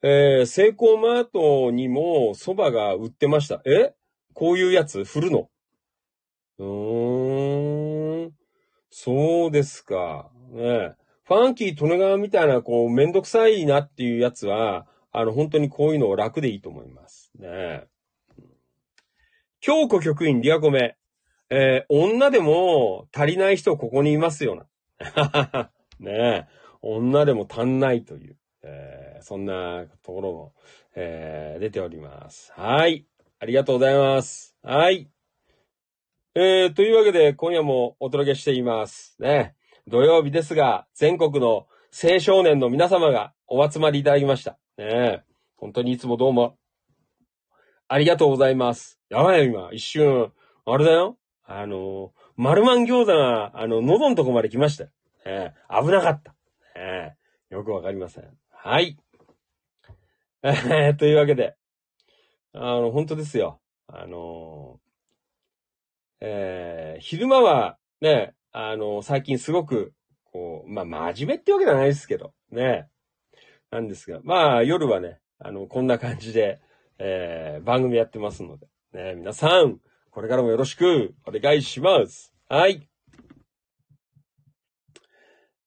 [0.01, 3.61] えー、セイコーマートにも蕎麦が売ってました。
[3.65, 3.93] え？
[4.33, 5.03] こういうやつ？
[5.03, 5.49] 振るの？
[6.57, 8.31] うーん。
[8.89, 10.31] そうですか。
[10.51, 17.31] ねファンキー利根川みたいな、こう、めんどくさいなっていうやつは、あの、本当にこういうのを楽でいいと思います。
[17.39, 17.83] ね
[19.61, 20.97] 京子局員リアコメ。
[21.49, 24.65] えー、女でも足りない人ここにいますよな。
[25.99, 26.47] ねえ。
[26.81, 30.53] 女でも足んないという、えー、そんなところも、
[30.95, 32.51] えー、出ております。
[32.55, 33.05] はい。
[33.39, 34.55] ありがとうございます。
[34.63, 35.09] はい。
[36.35, 39.15] えー、というわけで、今夜もお届けしています。
[39.19, 39.55] ね。
[39.87, 44.57] 土曜日ですが、全国の青少年の皆様がお集まりいただきました。
[44.77, 45.23] ね
[45.57, 46.57] 本当にいつもどうも、
[47.87, 48.99] ありがとうございます。
[49.09, 49.69] やばいよ、今。
[49.73, 50.31] 一瞬、
[50.65, 51.17] あれだよ。
[51.43, 54.89] あの、丸マン餃子が、あの、喉のとこまで来ましたよ。
[55.25, 56.33] えー、危なかった。
[56.75, 58.23] えー、よくわかりません。
[58.49, 58.97] はい。
[60.41, 61.55] えー、というわけで、
[62.53, 63.61] あの、本当ですよ。
[63.85, 64.79] あの
[66.19, 69.93] えー、昼間はね、あの、最近すごく、
[70.31, 72.87] こう、まあ、真面目ってわけじゃないですけど、ね。
[73.69, 76.59] なんですが、まあ、夜はね、あの、こんな感じで、
[76.97, 79.77] えー、番組やってますので、ね、皆さん、
[80.09, 82.30] これからもよろしくお願いします。
[82.53, 82.85] はい。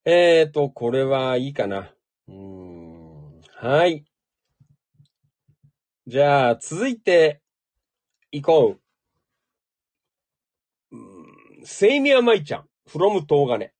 [0.05, 1.95] えーと、これはいいかな。
[2.28, 3.41] うーん。
[3.57, 4.05] はい。
[6.07, 7.41] じゃあ、続いて、
[8.32, 8.76] 行こ
[10.93, 11.66] う。
[11.66, 13.72] セイミヤマイちゃん、フロム東金。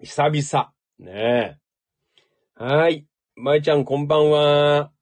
[0.00, 0.72] 久々。
[1.00, 1.58] ね
[2.56, 2.62] え。
[2.64, 3.04] はい。
[3.34, 4.92] まいちゃん、こんばんは。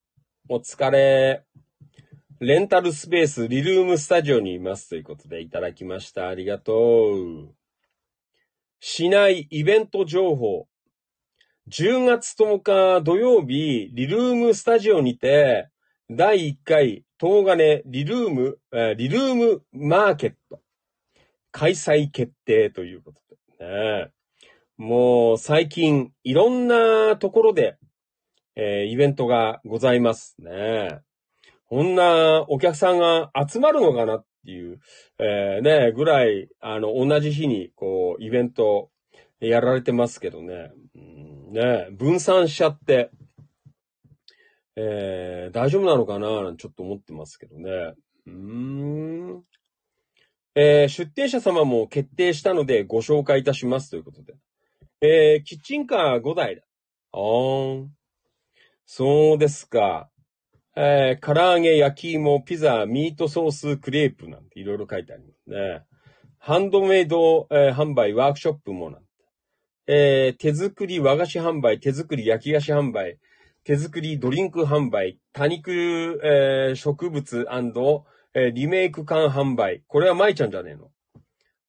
[0.48, 1.45] お疲れ。
[2.38, 6.28] レンタルスペース、リルームスタジオにいますということでいただきました。
[6.28, 7.54] ありがとう。
[8.78, 10.66] 市内イベント情報。
[11.70, 12.62] 10月10
[12.98, 15.70] 日土曜日、リルームスタジオにて、
[16.10, 18.58] 第1回東金リルーム、
[18.96, 20.60] リルームマーケット
[21.52, 23.20] 開催決定ということ
[23.58, 24.10] でね。
[24.76, 27.78] もう最近いろんなところで、
[28.56, 31.00] えー、イベントがございますね。
[31.68, 34.78] こんなお客さんが集まるのかなっていう、
[35.18, 38.90] えー、ね、ぐらい、あの、同じ日に、こう、イベント
[39.40, 40.70] やられてますけどね。
[40.94, 43.10] うん、ね、分散しちゃって、
[44.76, 47.94] えー、大丈夫なのかなちょっと思ってますけどね。
[48.26, 49.42] うーん。
[50.54, 54.34] えー、出店者様も決定したのでご紹介いたしますということで。
[55.00, 56.62] えー、キッチンカー5台だ。
[57.12, 57.90] あーん。
[58.84, 60.10] そうですか。
[60.78, 65.82] えー、唐揚げ、焼き芋、ピザ、ミートソース、クレープなんていろいろ書いてありますね。
[66.38, 69.06] ハンドメイド、えー、販売、ワークショップもなんて。
[69.88, 73.18] えー、手作り和菓子販売、手作り焼き菓子販売、
[73.64, 77.46] 手作りドリンク販売、多肉、えー、植物、
[78.34, 79.82] えー、リメイク缶販売。
[79.86, 80.90] これは舞ちゃんじゃねえの。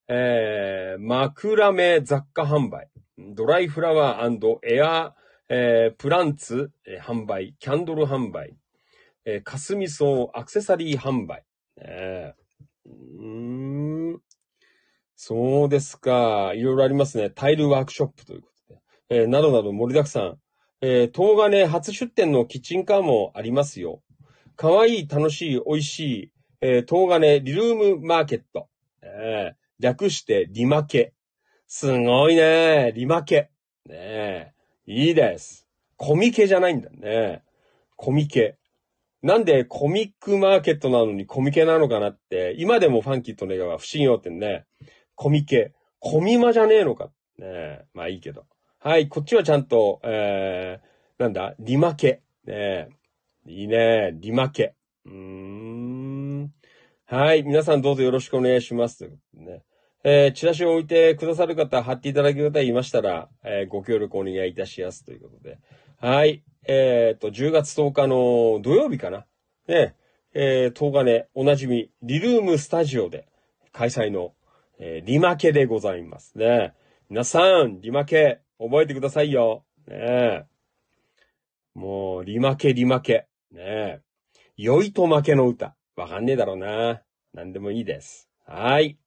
[0.09, 2.89] えー、枕目雑貨販売。
[3.17, 5.15] ドライフラワーエア、
[5.47, 7.55] えー、プランツ、えー、販売。
[7.57, 8.57] キャンドル販売。
[9.29, 11.43] えー、かすみそうアクセサリー販売。
[11.75, 12.33] え、
[12.85, 14.21] うーん。
[15.17, 16.53] そうですか。
[16.55, 17.29] いろいろありますね。
[17.29, 18.79] タイルワークショップということで。
[19.09, 20.39] えー、などなど盛りだくさん。
[20.79, 24.01] えー、東金初出店のキッチンカーもありますよ。
[24.55, 28.69] かわいい、楽しい、美味しい、えー、東金リルームマーケット。
[29.01, 31.13] えー、略してリマケ。
[31.67, 32.93] すごいね。
[32.95, 33.49] リマケ。
[33.85, 34.53] ね
[34.85, 35.67] いいです。
[35.97, 37.43] コミケじゃないんだね。
[37.97, 38.57] コミケ。
[39.27, 44.65] なんでコミックマーケットなのにコミケなのかなって、今でもファンキーとネガは不思議よってね。
[45.15, 45.73] コミケ。
[45.99, 47.09] コミマじゃねえのか。
[47.37, 48.45] ねまあいいけど。
[48.79, 52.21] はい、こっちはちゃんと、えー、なんだ、リマケ。
[52.45, 52.87] ね
[53.45, 54.75] いいね、リマケ。
[55.05, 56.53] うーん。
[57.05, 59.11] はい、皆さんどうぞよろしくお願いします。
[59.33, 59.61] ね
[60.05, 65.59] えー、チラシを置いてくださる方、貼っていただける方いましたら、えー、ご協力お願いいたしますということで。
[65.99, 66.43] はい。
[66.67, 69.25] えっ、と、10月10日の土曜日かな。
[69.67, 69.95] ね、
[70.35, 73.27] えー、10日ね、おなじみ、リルームスタジオで
[73.71, 74.35] 開催の、
[74.77, 76.75] えー、リマケでございますね。
[77.09, 79.65] 皆さん、リマケ、覚えてくださいよ。
[79.87, 80.45] ね
[81.73, 83.25] もう、リマケ、リマケ。
[83.51, 84.01] ね
[84.55, 85.75] 良いと負けの歌。
[85.95, 87.01] わかんねえだろうな。
[87.33, 88.29] なんでもいいです。
[88.45, 88.99] はい。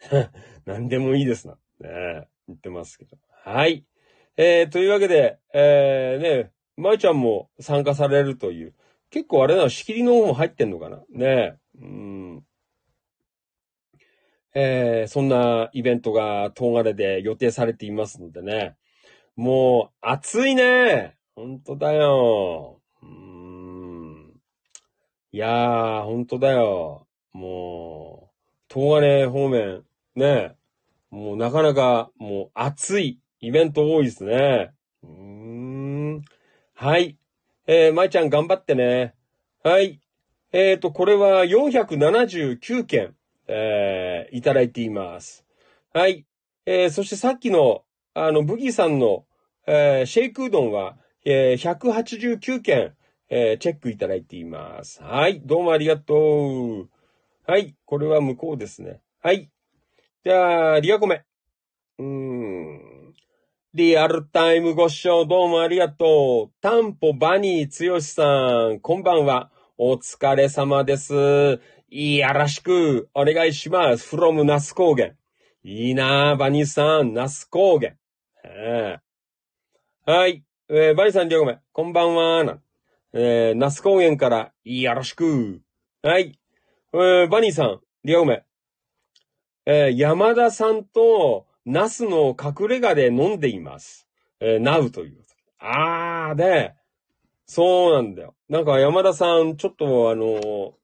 [0.66, 1.58] なんでもいいですな。
[1.78, 3.16] ね言ってますけど。
[3.44, 3.84] はい。
[4.36, 8.74] えー、というわけで、えー、ね、まいちゃんも参加されるという。
[9.10, 12.44] 結構あれな、仕切りの方も入ってんのかなねうん。
[14.54, 18.76] えー、そんなイベントが東金で予定されていますのでね。
[19.36, 22.80] もう、暑いねほんとだよ。
[23.02, 24.32] うん。
[25.32, 27.06] いやー、ほんとだよ。
[27.32, 29.82] もう、東金方面、
[30.14, 30.54] ね
[31.10, 34.72] もうなかなか、もう暑いイベント多いですね。
[35.02, 36.22] うーん。
[36.74, 37.18] はい。
[37.66, 39.14] えー、まいちゃん頑張ってね。
[39.64, 40.00] はい。
[40.52, 43.16] えっ、ー、と、これは479件、
[43.48, 45.44] えー、いただいています。
[45.92, 46.24] はい。
[46.66, 47.82] えー、そしてさっきの、
[48.14, 49.24] あの、ブギーさんの、
[49.66, 51.78] えー、シェイクうどんは、えー、
[52.38, 52.94] 189件、
[53.28, 55.02] えー、チェックいただいています。
[55.02, 55.40] はい。
[55.40, 56.88] どうもありがとう。
[57.44, 57.74] はい。
[57.86, 59.00] これは向こうですね。
[59.20, 59.50] はい。
[60.24, 61.24] じゃあ、リアコメ。
[61.98, 62.91] うーん。
[63.74, 66.54] リアルタイムご視聴どうもありがとう。
[66.60, 69.50] タンポバニーつよしさん、こんばんは。
[69.78, 71.58] お疲れ様です。
[71.88, 74.14] いやらしくお願いします。
[74.14, 75.12] from ナス高原。
[75.64, 77.94] いいなぁ、バニーさん、ナス高原。
[80.04, 80.44] はい。
[80.68, 81.60] えー、バニーさん、りょうごめん。
[81.72, 82.58] こんばんはな。
[83.14, 85.62] えー、ナス高原から、よろしく。
[86.02, 86.38] はい。
[86.92, 88.42] えー、バニーさん、りょうごめん。
[89.64, 94.08] えー、山田さんと、ナスの隠れ家で飲んでいます。
[94.40, 95.22] えー、ナウという。
[95.58, 96.74] あー、で、
[97.46, 98.34] そうなんだよ。
[98.48, 100.74] なんか山田さん、ちょっとあの、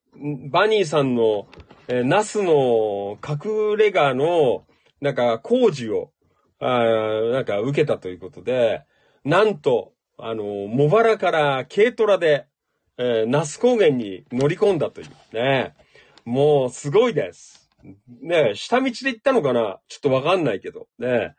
[0.51, 1.49] バニーさんの、
[1.89, 4.67] えー、ナスの隠れ家の、
[5.01, 6.13] なんか工事を、
[6.61, 6.85] あ
[7.33, 8.85] なんか受けたということで、
[9.25, 12.47] なんと、あの、茂原から軽トラで、
[12.99, 15.75] えー、ナス高原に乗り込んだというね。
[16.25, 17.58] もうすごいです。
[18.21, 19.81] ね下道で行ったのかな？
[19.89, 20.89] ちょっとわかんないけど。
[20.99, 21.35] ね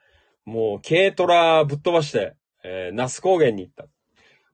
[0.45, 3.85] もう軽トラぶっ飛ばして、えー、ナス高原に行った。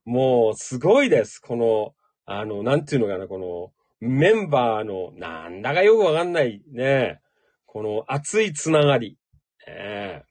[0.04, 1.40] もうすごいです。
[1.40, 1.94] この、
[2.26, 3.72] あの、なんていうのかな、この、
[4.08, 7.22] メンバーの、なんだかよくわかんないね。
[7.66, 9.18] この熱いつながり。
[9.68, 10.24] ね、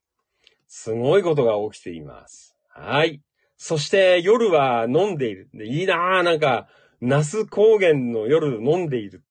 [0.68, 2.57] すごいことが起きています。
[2.68, 3.22] はい。
[3.57, 5.48] そして夜は飲んでいる。
[5.64, 6.68] いいなぁ、なんか、
[7.00, 9.24] 那須高原の夜飲んでいる。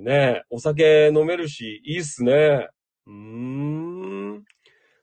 [0.00, 2.68] ねお酒飲めるし、いいっすね。
[3.06, 4.44] うーん。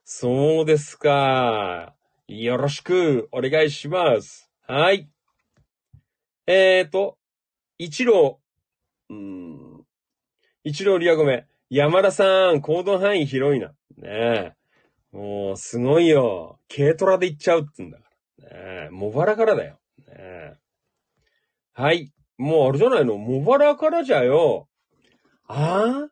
[0.04, 1.94] そうですか。
[2.28, 4.50] よろしくお願いします。
[4.66, 5.08] はい。
[6.46, 7.16] えーと、
[7.78, 8.40] 一郎、
[9.08, 9.84] うん。
[10.64, 11.46] 一郎リアゴメ。
[11.70, 13.68] 山田さん、行動範囲広いな。
[13.68, 14.52] ねえ。
[15.12, 16.58] もう、すごいよ。
[16.74, 18.04] 軽トラで行っちゃうってんだか
[18.38, 18.48] ら。
[18.48, 18.88] ねえ。
[18.90, 19.78] 茂原からだよ。
[20.06, 20.54] ねえ。
[21.74, 22.12] はい。
[22.36, 23.16] もうあれじゃないの？
[23.16, 24.68] 茂原からじゃよ。
[25.54, 26.06] あ？
[26.06, 26.08] あ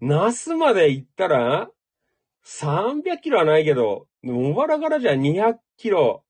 [0.00, 1.70] 那須まで行ったら、
[2.44, 6.24] 300キロはないけど、茂原からじゃ200キロ。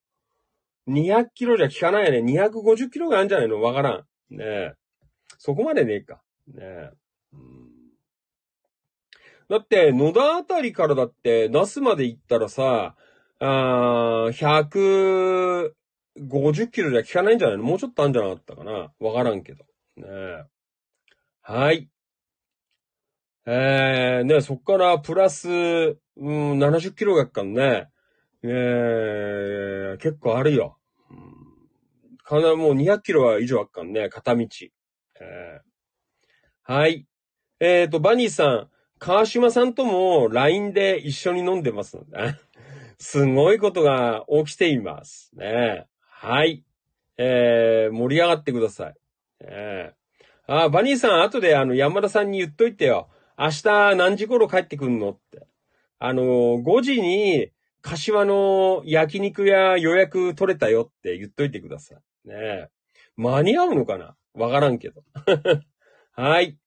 [0.88, 2.20] 200キロじゃ効かないよね。
[2.20, 3.62] 250キロがあるんじゃないの？
[3.62, 4.04] わからん。
[4.30, 4.74] ねえ。
[5.38, 6.20] そこまでねえか。
[6.48, 6.90] ねえ。
[7.32, 7.70] うん
[9.48, 12.94] だって、野田あたりからだって、那須まで行ったらさ、
[13.40, 15.72] あ150
[16.70, 17.64] キロじゃ効かないんじゃないの？
[17.64, 18.92] もうちょっとあるんじゃなかったかな？
[19.00, 19.64] わからんけど。
[19.96, 20.44] ねえ
[21.42, 21.88] はい。
[23.46, 27.88] えー、ねそっからプラス、うん、70キロがっかんね。
[28.42, 30.78] えー、結構あるよ。
[32.30, 34.46] かな、もう200キロは以上あっかんね、片道。
[35.20, 37.06] えー、はい。
[37.58, 38.68] えっ、ー、と、バニーさん、
[39.00, 42.36] 川島さんとも LINE で一緒に飲んでますので、
[42.98, 45.32] すごいことが起きています。
[45.34, 45.86] ね。
[46.02, 46.64] はい。
[47.16, 48.94] えー、盛り上がってください。
[49.40, 53.08] えー、あ、バニーさん、後であの、山田さんに言っといてよ。
[53.40, 55.46] 明日何時頃帰ってくんのって。
[55.98, 56.22] あの、
[56.62, 62.28] 5時に、柏の焼肉屋予約取れたよって言っといてください。
[62.28, 62.68] ね
[63.16, 64.14] 間に合うのかな？
[64.34, 65.02] わからんけど。
[66.12, 66.58] はい。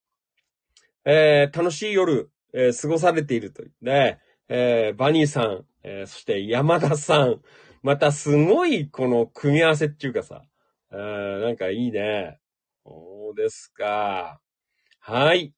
[1.04, 4.18] えー、楽しい夜、えー、過ごされているというね。
[4.48, 7.40] えー、バニーさん、えー、そして山田さん。
[7.82, 10.42] またすごいこの組み合わせっていうかさ。
[10.90, 12.40] えー、なんかいいね。
[12.84, 14.40] そうですか。
[14.98, 15.54] はい。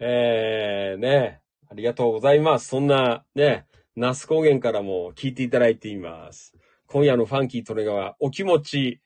[0.00, 1.40] えー、ね。
[1.70, 2.68] ありがとうございます。
[2.68, 6.54] そんな、ね、那須高原からも聞いていただいています。
[6.86, 9.00] 今夜のファンキートレガはお気持ち、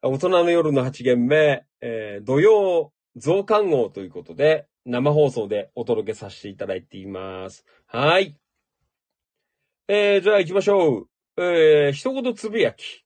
[0.00, 7.64] 大人の夜の8限目、えー、土曜増刊号ということで、生放送でお届けさせていただいています。
[7.86, 8.36] はい。
[9.86, 11.08] えー、じゃあ行きましょう。
[11.36, 13.04] えー、一言つぶやき。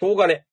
[0.00, 0.44] 東金。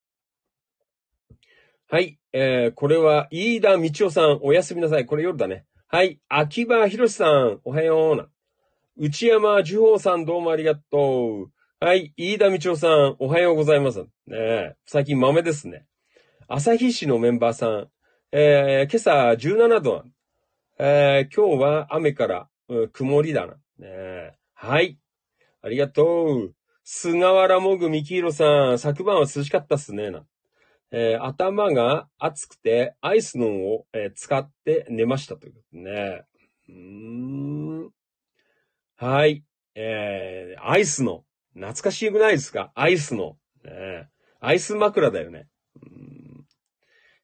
[1.89, 2.19] はい。
[2.31, 5.05] えー、これは、飯田道夫さん、おやすみなさい。
[5.05, 5.65] これ夜だね。
[5.93, 6.21] はい。
[6.29, 8.29] 秋葉博さん、おはような。
[8.95, 11.85] 内山樹宝さんどうもありがとう。
[11.85, 12.13] はい。
[12.15, 13.99] 飯田道夫さん、おはようございます。
[13.99, 14.07] ね
[14.37, 15.85] え最近豆ですね。
[16.47, 17.89] 朝日市のメンバーさん、
[18.31, 20.05] えー、今朝17度。
[20.79, 23.55] えー、今日は雨から、うん、曇りだな。
[23.77, 24.97] ねはい。
[25.61, 26.55] ありがとう。
[26.85, 30.09] 菅原もぐみきいろさん、昨晩は涼しかったっすね。
[30.09, 30.23] な
[30.91, 36.23] えー、頭が熱くてアイスのを、えー、使って寝ましたということね。
[36.69, 37.89] うん
[38.97, 39.43] はい。
[39.73, 41.23] えー、アイスの。
[41.53, 42.71] 懐かしくないですか？
[42.75, 43.37] アイスの。
[43.63, 44.09] ね、
[44.39, 45.47] アイス枕だよね。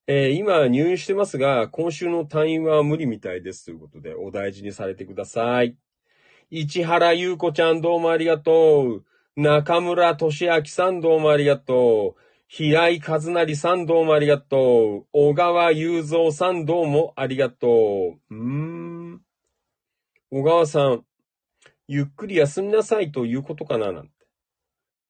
[0.07, 5.75] えー、今入院してますが、今週の退院は無理みたいですということで、お大事にされてください。
[6.49, 9.05] 市原優子ちゃんどうもありがとう。
[9.35, 12.21] 中村俊明さんどうもありがとう。
[12.49, 15.07] 平井和成さんどうもありがとう。
[15.11, 17.67] 小川雄三さんどうもありがと
[18.29, 18.33] う。
[18.33, 19.21] うーん。
[20.31, 21.03] 小川さん、
[21.89, 24.11] ゆっくり休みなさいということかななんて。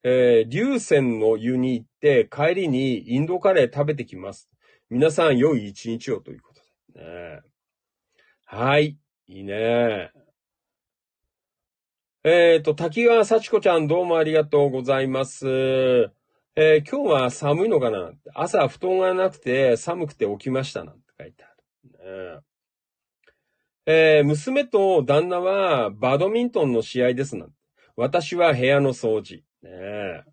[0.03, 4.49] えー、流泉の湯に行って帰りにインドカレー食べてきます。
[4.89, 6.61] 皆さん良い一日をということ
[6.99, 7.41] で、ね。
[8.45, 8.97] はい。
[9.27, 10.11] いいね。
[12.23, 16.16] えっ、ー、と、滝川幸子ちゃんどうもありがとうございます。
[16.59, 21.47] えー、今日は寒いのかな朝布団がなくて寒くて起きましたなんて書いてあ
[22.03, 22.39] る。
[22.39, 22.41] ね
[23.85, 27.53] えー、娘と旦那はバドミントンの試合ですなんて。
[27.95, 29.43] 私は部屋の掃除。
[29.61, 30.23] ね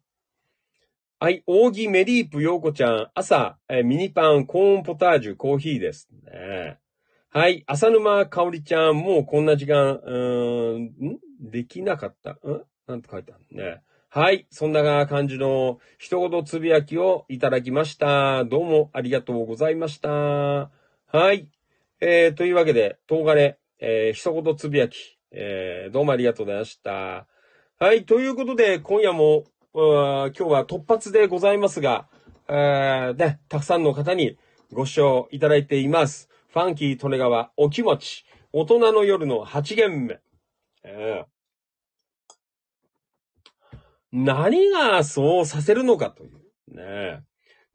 [1.20, 6.08] はい、扇メリープヨーコちゃん、朝、えー、ミニパン、コーンポタージュ、コーヒーです。
[6.24, 6.78] ね
[7.28, 10.90] はい、浅沼かおりちゃん、もうこんな時間、うん、ん？
[11.40, 12.30] できなかった？
[12.30, 12.38] ん？
[12.86, 13.82] なんて書いてあるね。
[14.16, 18.44] はい、そんな感じの一言つぶやきをいただきました。
[18.44, 20.08] どうもありがとうございました。
[20.08, 20.70] は
[21.32, 21.48] い。
[22.00, 27.26] えー、というわけで、東金、えー、一言つぶやき、えー、どうもありがとうございました。
[27.80, 32.06] はい、ということで、今夜も、今日は突発でございますが、
[32.48, 34.38] えー、ね、たくさんの方に
[34.72, 36.30] ご視聴いただいています。
[36.52, 40.20] ファンキー利根川お気持ち、大人の夜の8限目。
[40.84, 41.33] えー、
[44.14, 46.76] 何がそうさせるのかという。
[46.76, 47.24] ね。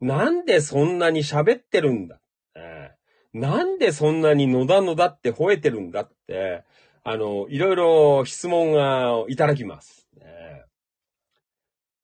[0.00, 2.18] なんでそんなに喋ってるんだ。
[2.56, 2.96] ね、
[3.34, 6.64] なんでそんなに野田野田って吠えてるんだって、
[7.04, 10.08] あの、いろいろ質問がいただきます。
[10.16, 10.64] ね、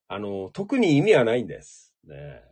[0.09, 1.95] あの、特に意味はないんです。
[2.07, 2.43] ね、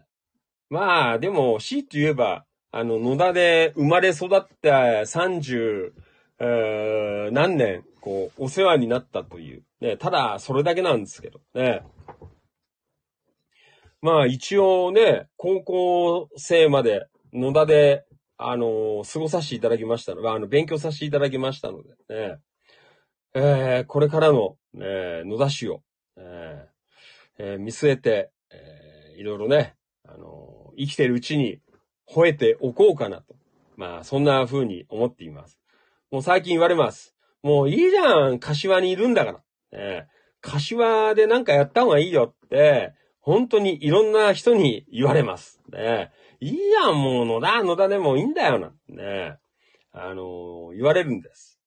[0.70, 4.28] まあ、でも、死と言えば、あの、野田で生まれ育っ
[4.62, 4.70] た
[5.02, 5.92] 30、
[6.40, 9.62] えー、何年、こう、お世話になったという。
[9.80, 11.82] ね、ただ、それだけなんですけどね。
[14.02, 18.04] まあ、一応ね、高校生まで野田で、
[18.36, 22.36] あのー、過ごさせていただきましたのが、あの、勉強させていただきましたのでね。
[23.32, 25.80] えー、これからの、ね、野田市を、
[26.18, 26.68] え
[27.38, 29.76] えー、見据えて、えー、いろいろね、
[30.06, 31.58] あのー、生きてるうちに
[32.06, 33.34] 吠えておこうかなと。
[33.76, 35.58] まあ、そんな風に思っています。
[36.10, 37.13] もう最近言われます。
[37.44, 39.40] もういいじゃん、柏にいるんだから。
[39.72, 40.06] え
[40.40, 45.60] 柏でなんかやった方がいいよって、本当にいろんな人に言われます。
[45.70, 46.10] ね、
[46.40, 48.72] いいやん、もう野田、野田でもいいんだよな。
[48.88, 49.36] ね、
[49.92, 51.60] あのー、言われるんです。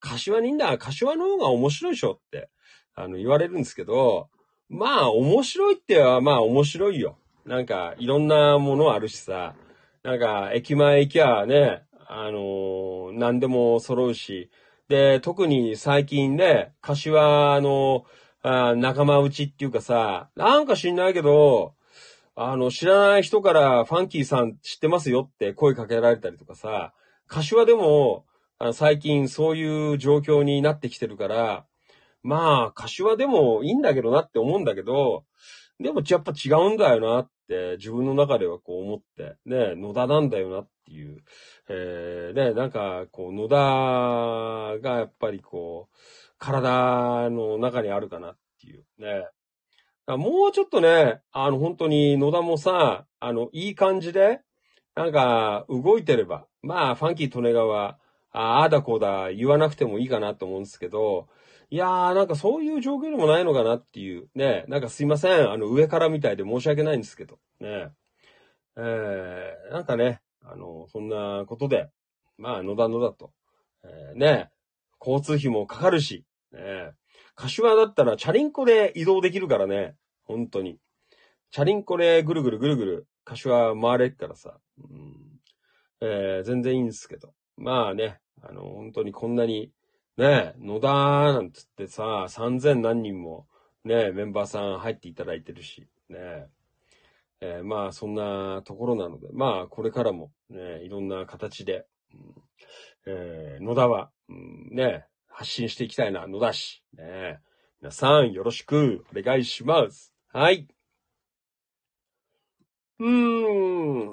[0.00, 2.48] 柏にいいんだ、柏の方が面白いでしょって、
[2.94, 4.30] あの、言われるんですけど、
[4.70, 7.18] まあ、面白いっては、まあ、面白いよ。
[7.44, 9.54] なんか、いろんなものあるしさ、
[10.02, 14.50] なんか、駅前行きゃね、あのー、何でも揃うし、
[14.90, 18.04] で、特に最近ね、柏の、
[18.42, 21.74] あ仲間内っていうかさ、なんか知んないけど、
[22.34, 26.92] あの、知らない人からファンキーさん知ってますよって声かけられたりとかさ、
[27.28, 28.24] 柏でも、
[28.58, 31.66] あ最近そういう状況になってきてるから、
[32.24, 35.24] まあ、柏でもいいんだけどなって思うんだけど、
[35.78, 41.22] でもやっぱ違うんだよなって自分の中ではこう思って、ね、野田なんだよなっていう、
[41.68, 43.56] えー、ね、なんかこう野田
[44.80, 45.96] がやっぱりこう、
[46.38, 49.28] 体の中にあるかなっていうね。
[50.06, 54.40] もうちょっとね、あの本当に野田もさ、あの、いい感じで、
[54.96, 57.98] なんか動いてれば、まあ、ファンキー利根川、
[58.32, 61.28] ああだこうだ言わなくてもいいかなと思うんですけど、
[61.70, 64.28] いやー、なんかそういう状況でもないのかなっていう。
[64.34, 64.64] ね。
[64.66, 65.50] なんかすいません。
[65.50, 67.38] あの、上からみたいで申し訳ないんですけど。
[67.60, 67.90] ね。
[68.76, 71.90] えー、なんかね、あの、そんなことで、
[72.38, 73.32] まあ、野田野田と。
[73.84, 74.50] えー、ね。
[75.00, 76.92] 交通費もかかるし、ね。
[77.34, 79.96] 柏だったらチャリンコで移動できるからね。
[80.24, 80.78] 本当に。
[81.50, 84.58] チャリンコでぐるぐるぐるぐる、柏回れっからさ。
[84.78, 85.16] うん、
[86.00, 87.34] えー、全然いいんですけど。
[87.56, 89.72] まあね、あの、本当にこんなに
[90.16, 93.46] ね野田なんつってさ、3000何人も
[93.84, 96.48] ね、メンバーさん入っていただいてるし、ね。
[97.40, 102.34] えー、まあ、そんなところなので、まあ、これからもね、いろんな形で、うん、
[103.06, 106.82] えー、野田は、うん、ね、発信していきたいな、野田市。
[106.96, 107.40] ね。
[107.80, 110.12] 皆さん、よろしくお願いします。
[110.32, 110.68] はい。
[112.98, 114.12] うーん。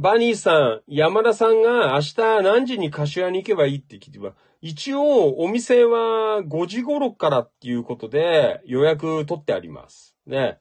[0.00, 10.16] バニーさん、山田さんが明日何時に柏に行けばいいって聞いてば、一応お店は5時頃からっていうことで予約取ってあります。
[10.26, 10.58] ね。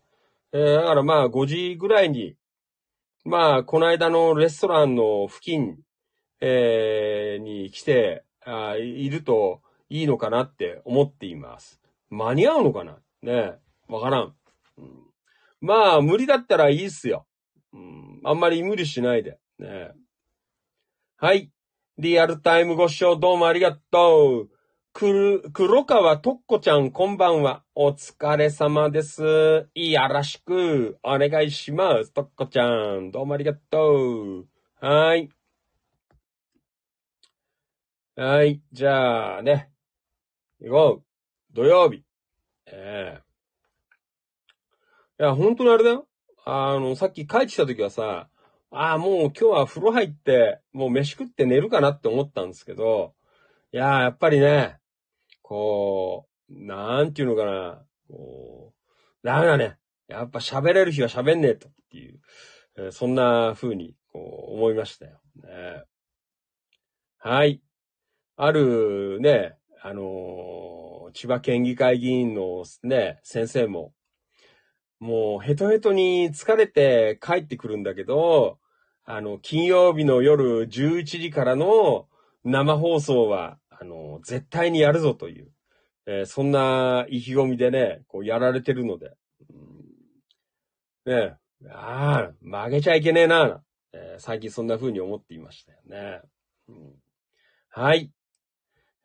[0.53, 2.35] えー、だからまあ5時ぐらいに、
[3.23, 5.77] まあこの間のレストランの付近、
[6.41, 11.79] えー、に来てあ、いるといいのかなって思っています。
[12.09, 12.97] 間に合うのかな？
[13.21, 13.53] ね。
[13.87, 14.35] わからん,、
[14.77, 15.11] うん。
[15.61, 17.25] まあ無理だったらいいっすよ。
[17.73, 19.37] うん、あんまり無理しないで。
[19.59, 19.91] ね。
[21.17, 21.51] はい。
[21.97, 24.49] リアルタイムご視聴どうもありがとう。
[24.93, 27.63] くる、黒川とっこちゃんこんばんは。
[27.75, 29.69] お疲れ様です。
[29.73, 32.11] いやらしくお願いします。
[32.11, 32.67] とっこちゃ
[32.99, 33.09] ん。
[33.09, 34.47] どうもありがとう。
[34.85, 35.29] はい。
[38.17, 38.61] はい。
[38.73, 39.71] じゃあね。
[40.59, 41.55] 行こう。
[41.55, 42.03] 土曜日。
[42.67, 46.07] ええー、いや、本当にあれだよ。
[46.45, 48.29] あの、さっき帰ってきた時はさ、
[48.71, 53.15] ああ、もう今日は風呂入って、もう飯食って寝るかなって思ったんですけど、
[53.73, 54.80] いやー、やっぱりね、
[55.51, 59.75] こう、なんていうのかな、こう、ダメだね。
[60.07, 62.21] やっぱ喋れる日は喋んねえとっていう、
[62.77, 65.19] えー、そんな風に、こう、思いましたよ。
[65.43, 65.83] ね、
[67.17, 67.61] はい。
[68.37, 73.93] あるね、あのー、千葉県議会議員のね、先生も、
[75.01, 78.57] もうヘトヘトに疲れて帰ってくるんだけど、
[79.03, 82.07] あの、金曜日の夜11時からの
[82.45, 85.51] 生放送は、あの、絶対にやるぞという、
[86.05, 89.13] えー、そんな意気込みでね、こうやられてるので、
[91.05, 91.35] うん、ね
[91.67, 96.21] ああ、曲げちゃいけねえな、えー、最近そんな風に思っていましたよね。
[96.69, 96.75] うん、
[97.69, 98.11] はい。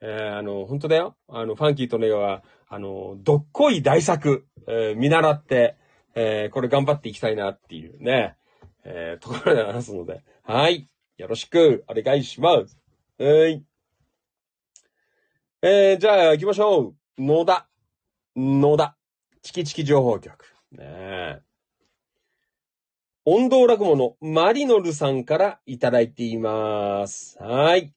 [0.03, 1.17] えー、あの、本当だよ。
[1.27, 5.77] あの、ファンキーとネガは、あの、どっこい大作、え、見習って、
[6.15, 8.37] え、これ頑張っていきたいなっていうね、
[8.85, 10.87] え、ところで話すので、はい。
[11.17, 12.79] よろしくお願いします。
[13.19, 13.65] はい。
[15.69, 17.21] えー、じゃあ行きましょう。
[17.21, 17.67] 野田。
[18.37, 18.97] 野田。
[19.43, 20.45] チキチキ情報局。
[20.71, 21.43] ねえ。
[23.25, 27.37] 音頭落語のマリノルさんからいただいています。
[27.41, 27.93] はい。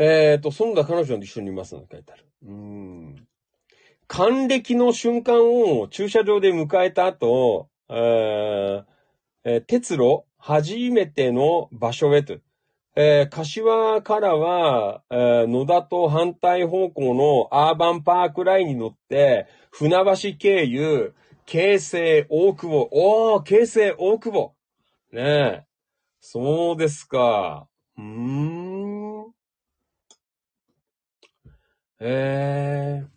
[0.00, 2.24] えっ、ー、と、そんな彼女と一緒にいますの書いてある。
[2.48, 3.28] うん。
[4.08, 12.38] 還暦の瞬間を駐車場で迎えた後、えー、鉄路初めての場所へと。
[12.98, 21.14] えー、柏からは、えー、野田と反対方向のアーバンパークラインに乗って、船橋経由、
[21.44, 22.88] 京成大久保。
[22.90, 24.54] おー、京成大久保。
[25.12, 25.64] ねえ。
[26.20, 27.68] そうですか。
[27.98, 29.32] うーん。
[32.00, 33.08] えー。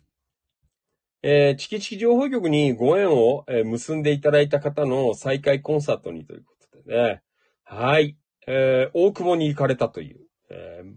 [1.22, 7.22] えー、チキチキ情報局にご縁を、えー、結んでいただいた方の再開コンサートにということでね。
[7.64, 8.19] はい。
[8.52, 10.92] えー、大久保に行かれたという、えー、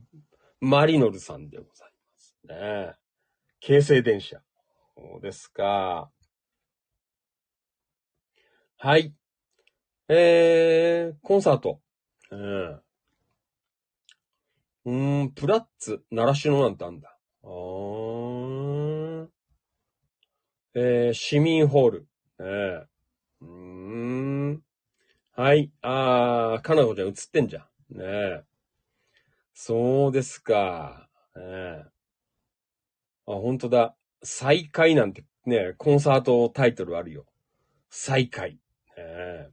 [0.60, 2.96] マリノルさんでございますね。
[3.60, 4.42] 京成電車。
[4.98, 6.10] そうですか。
[8.78, 9.14] はい。
[10.10, 11.80] えー、コンサート。
[12.32, 12.82] うん。
[14.86, 17.16] うん、プラッツ、習志野なんてあんだ。
[17.44, 19.28] あー。
[20.74, 22.08] えー、市民ホール。
[22.40, 22.86] えー、
[23.42, 24.64] うーん。
[25.36, 25.72] はい。
[25.82, 27.98] あー、かなこちゃん映ってんじゃん。
[27.98, 28.44] ねえ。
[29.56, 31.10] そうですか。
[31.36, 31.86] ええ。
[33.26, 33.96] あ、本当だ。
[34.22, 37.26] 再会なんてね、コンサートタイトルあるよ。
[37.90, 38.60] 再会。
[38.96, 39.52] ええ。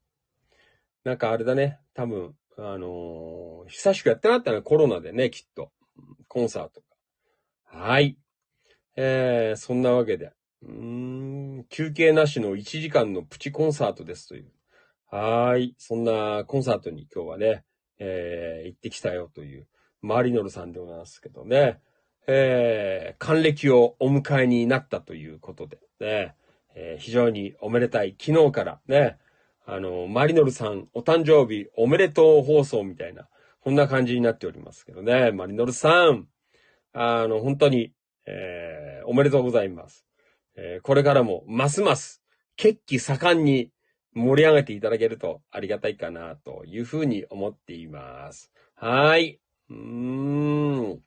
[1.05, 1.79] なんかあれだね。
[1.95, 4.61] 多分、あのー、久しくやってなかったね。
[4.61, 5.73] コロナでね、きっと。
[6.29, 6.83] コンサート
[7.65, 8.19] はい。
[8.97, 10.35] えー、そんなわけで。
[10.63, 14.53] うーん、休憩なしの1時間のプチコンサートですという。
[15.13, 15.75] はい。
[15.77, 17.65] そんなコンサートに今日はね、
[17.99, 19.67] えー、行ってきたよという、
[20.03, 21.81] マリノルさんでございますけどね。
[22.29, 26.37] えー、還暦をお迎えになったということでね、
[26.77, 29.19] えー、非常におめでたい昨日からね、
[29.67, 33.29] あの、マリノルさんお誕生日おめでとう放送みたいな、
[33.63, 35.33] こんな感じになっておりますけどね。
[35.33, 36.29] マリノルさん、
[36.93, 37.93] あの、本当に、
[38.27, 40.07] えー、おめでとうございます。
[40.55, 42.23] えー、これからも、ますます、
[42.55, 43.73] 決起盛んに
[44.15, 48.51] 盛り上げていただけるとありがたいかな、というふうに思っています。
[48.75, 49.41] はい。
[49.69, 49.77] うー
[50.97, 51.03] ん。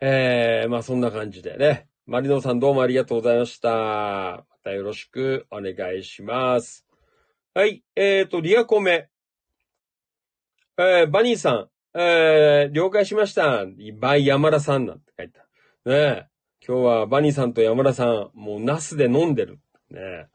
[0.00, 1.88] えー、まあそんな感じでね。
[2.06, 3.70] マリノさんどうもありがとうございました。
[3.70, 6.84] またよろしくお願いします。
[7.54, 7.82] はい。
[7.96, 9.08] えっ、ー、と、リアコメ。
[10.76, 13.64] えー、バニーさん、えー、了解しました。
[13.98, 15.40] バイ山田さんなんて書いた。
[15.40, 15.46] ね
[15.86, 16.26] え
[16.66, 19.60] 今日はバニーさんと山田さん、もうナスで飲んでる。
[19.94, 20.28] ね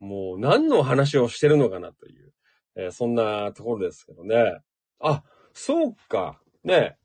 [0.00, 2.32] もう何の話をしてるのかなという、
[2.76, 4.58] えー、そんなところですけどね。
[5.00, 5.22] あ、
[5.52, 6.40] そうか。
[6.64, 6.96] ね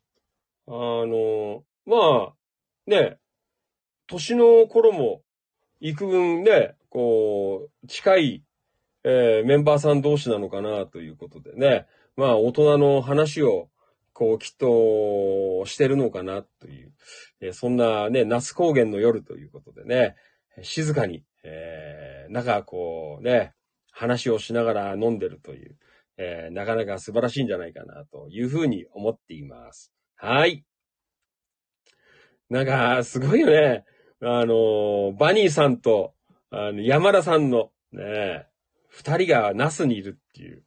[0.68, 1.96] あの、ま
[2.30, 2.34] あ、
[2.86, 3.18] ね
[4.08, 5.22] 年の頃も
[5.84, 8.44] 幾分ね、こう、近い、
[9.04, 11.88] えー、メンバーさん同士なのかなということでね。
[12.16, 13.70] まあ、大人の話を、
[14.14, 16.94] こう、きっと、してるのかなという、
[17.42, 20.16] えー、そんなね、那須高原の夜ということでね、
[20.62, 23.54] 静かに、えー、中、こうね、
[23.92, 25.78] 話をしながら飲んでるという、
[26.18, 29.92] えー、なかなか素晴らしいんじゃないかなというふうに思っています。
[30.16, 30.64] はい。
[32.50, 33.84] なんか、すごいよね。
[34.22, 36.14] あの、バニーさんと、
[36.50, 38.48] あの、山田さんの、ね、
[38.88, 40.64] 二人がナスにいるっていう、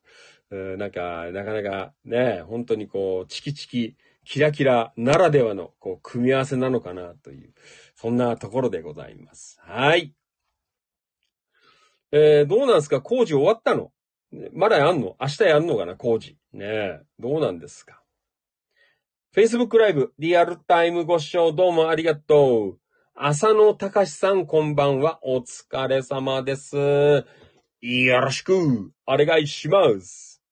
[0.50, 7.54] うなんか、なかなかね、本当にこう、チキチキ、キラキラならではの、こう、組み合わせなのかなという、
[7.94, 9.58] そんなところでございます。
[9.62, 10.12] はい。
[12.18, 13.02] えー、どうなんですか？
[13.02, 13.92] 工事終わったの？
[14.54, 15.16] まだやんの？
[15.20, 15.96] 明日やんのかな？
[15.96, 16.38] 工事。
[16.54, 18.02] ねえ、どうなんですか
[19.34, 22.78] ?Facebook ライブ、リアルタイムご視聴どうもありがとう。
[23.14, 25.18] 浅野隆さん、こんばんは。
[25.22, 26.76] お疲れ様です。
[26.78, 30.42] よろしく、お願いします。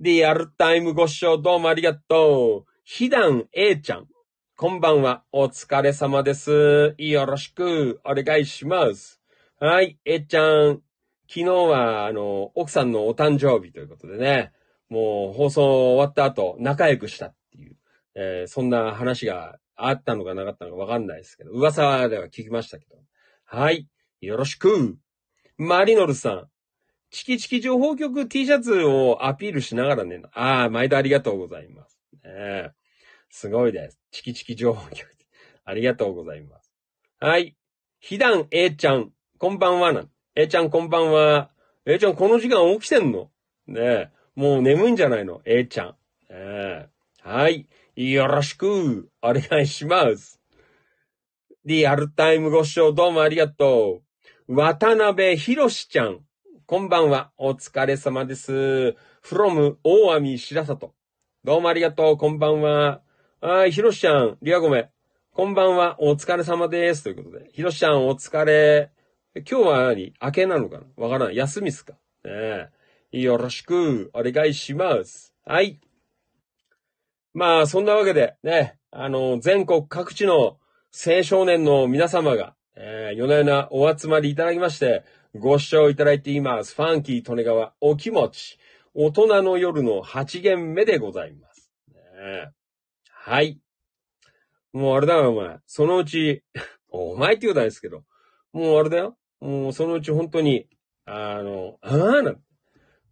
[0.00, 2.70] リアルタイムご視聴どうもありがとう。
[2.84, 4.06] ひだん A ちゃん、
[4.54, 5.24] こんばんは。
[5.32, 6.94] お疲れ様です。
[6.98, 9.18] よろしく、お願いします。
[9.58, 10.82] はい、A ちゃん。
[11.32, 14.50] 昨日は、あの、奥さんのお誕生日ということでね、
[14.88, 17.76] もう放送終わった後、仲良くしたっていう、
[18.16, 22.96] えー、そんな話があったのかなかったのかわかんないですけど、噂では聞きましたけど。
[23.44, 23.86] はい。
[24.20, 24.98] よろしく。
[25.56, 26.48] マリノルさん。
[27.10, 30.20] チキチキ情報局 T シャツをアピールしながらね。
[30.32, 32.00] ああ、毎度ありがとうございます。
[32.24, 32.72] ね、
[33.28, 34.00] すごいです。
[34.10, 35.08] チキチキ情報局。
[35.64, 36.72] ありがとうございます。
[37.20, 37.56] はい。
[38.00, 39.12] ひだん A ちゃん。
[39.38, 40.08] こんばんはな。
[40.40, 41.50] A ちゃんこんばんは。
[41.84, 43.28] A ちゃんこの時間起きてんの？
[43.66, 45.96] ねえもう眠いんじゃないの ?A ちゃん。
[46.30, 46.88] ね
[47.22, 47.68] はい。
[47.94, 50.40] よろしくお願いします。
[51.66, 54.00] リアルタイムご視聴どうもありがと
[54.48, 54.56] う。
[54.56, 56.20] 渡辺博ちゃん。
[56.64, 57.32] こんばんは。
[57.36, 58.96] お疲れ様です。
[59.22, 60.94] from 大網白里。
[61.44, 62.16] どうもありがとう。
[62.16, 63.02] こんばんは。
[63.42, 64.88] はい、ひろしちゃん、リアゴメ。
[65.34, 65.96] こんばんは。
[65.98, 67.02] お疲れ様です。
[67.02, 67.50] ということで。
[67.52, 68.90] ひろしちゃん、お疲れ。
[69.36, 70.12] 今日は何？
[70.20, 70.84] 明けなのかな？
[70.96, 71.34] わからん。
[71.34, 71.94] 休みっすか？
[72.24, 72.68] ね
[73.12, 75.32] よろしくお願いします。
[75.44, 75.78] はい。
[77.32, 80.58] まあ、そんなわけで、ね、あの、全国各地の
[80.92, 85.04] 青少年の皆様が、えー、夜な夜なお集まりいただきまして、
[85.36, 86.74] ご視聴いただいています。
[86.74, 88.58] ファンキー利根川お気持ち、
[88.94, 91.70] 大人の夜の8限目でございます。
[91.92, 92.50] ね、
[93.08, 93.60] はい。
[94.72, 95.58] もうあれだよ、お前。
[95.66, 96.42] そのうち、
[96.90, 98.02] お前って言うたんですけど、
[98.52, 99.16] もうあれだよ。
[99.40, 100.68] もうそのうち本当に、
[101.06, 102.34] あの、ああな、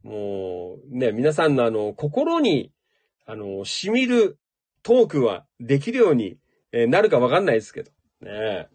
[0.02, 2.72] もうね、皆さんのあの、心に
[3.26, 4.38] あの、染みる
[4.82, 6.38] トークはできるように
[6.72, 7.90] えなるかわかんないですけど、
[8.20, 8.68] ね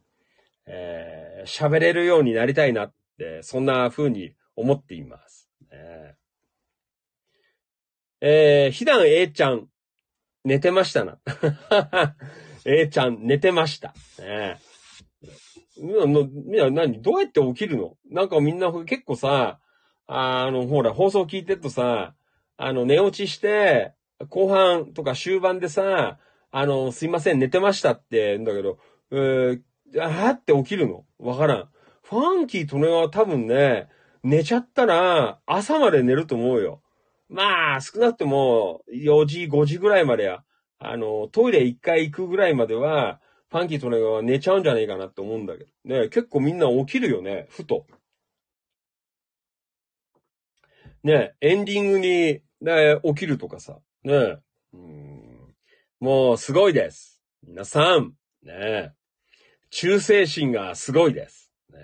[0.65, 5.49] え、ー、喋れるようになりたいなっで、そんな風に思っています。
[5.71, 9.67] えー、えー、ひだん A ちゃん、
[10.43, 11.19] 寝てましたな。
[12.65, 13.93] A ちゃん、寝てました。
[14.19, 14.59] ね
[15.78, 17.98] な、何どうやって起きるの？
[18.10, 19.60] なんかみんな結構さ、
[20.08, 22.14] あの、ほら、放送聞いてるとさ、
[22.58, 23.94] あの、寝落ちして、
[24.30, 26.20] 後半とか終盤でさ、
[26.52, 28.78] あの、すいません、寝てましたって言うんだけど、
[29.12, 29.62] えー、
[30.02, 31.06] あーって起きるの？
[31.20, 31.70] わからん。
[32.04, 33.88] ファンキーとねは多分ね、
[34.24, 36.82] 寝ちゃったら朝まで寝ると思うよ。
[37.30, 40.44] まあ、少なくとも4時、5時ぐらいまでや、
[40.80, 43.20] あの、トイレ1回行くぐらいまでは、
[43.53, 45.69] ファンキーとねは寝ちゃうんじゃねえかなって思うんだけど。
[45.85, 47.85] ね、結構みんな起きるよね、ふと。
[51.03, 53.77] ね、エンディングに、ね、起きるとかさ。
[54.03, 54.39] ね、
[54.73, 55.55] うん、
[55.99, 57.21] もうすごいです。
[57.43, 58.95] 皆さん、ね、
[59.69, 61.51] 忠誠心がすごいです。
[61.69, 61.80] ね、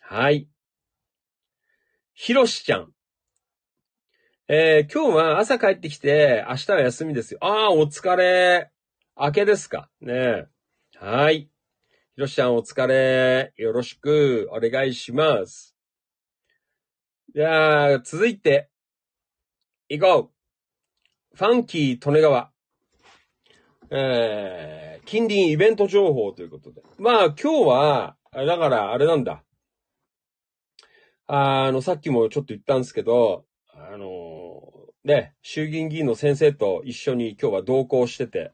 [0.00, 0.48] はい。
[2.14, 2.92] ひろしちゃん。
[4.48, 7.38] えー、今日は朝帰ってきて、明日は休みですよ。
[7.42, 8.72] ああ、お疲れ。
[9.20, 9.90] 明けですか？
[10.00, 10.46] ね
[10.96, 11.40] はい。
[11.40, 11.50] ひ
[12.14, 13.52] ろしちゃんお疲れ。
[13.56, 15.74] よろしくお願いします。
[17.34, 18.68] じゃあ、続いて、
[19.88, 20.30] 行こ
[21.34, 21.36] う。
[21.36, 22.52] ファンキー利根川。
[23.90, 26.80] えー、近隣イベント情報ということで。
[26.98, 29.42] まあ、今日は、だからあれなんだ。
[31.26, 34.62] あの、さっきもちょっと言ったんですけど、あの
[35.02, 38.52] ね、衆議院議員の先生と一緒に今日は同行してて、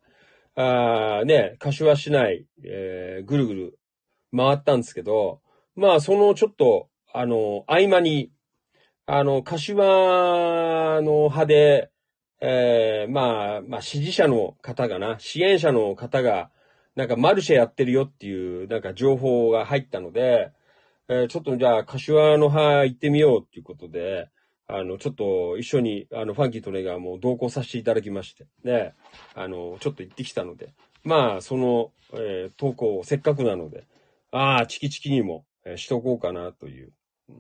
[0.57, 3.79] あね、柏市内、えー、ぐるぐる
[4.37, 5.41] 回ったんですけど、
[5.75, 8.31] まあ、そのちょっと、あの、合間に、
[9.07, 9.85] あの、柏
[11.03, 11.91] の派で、
[12.41, 16.51] えー、まあ、まあ、支持者の方がな、支援者の方が、
[16.95, 20.53] なんかマルシェやってるよっていう、なんか情報が入ったので、
[21.09, 24.29] えー、ちょっとじゃあ、柏の葉行ってみようっていうことで、
[24.67, 28.95] あの、ちょっと一緒に、あの、ファンキートレーガーも同行させていただきまして、ね、
[29.35, 30.73] あの、ちょっと行ってきたので、
[31.03, 33.87] まあ、その、えー、投稿を、せっかくなので、
[34.31, 36.93] ああ、チキチキにも、えー、しとこうかなという、
[37.29, 37.37] うん。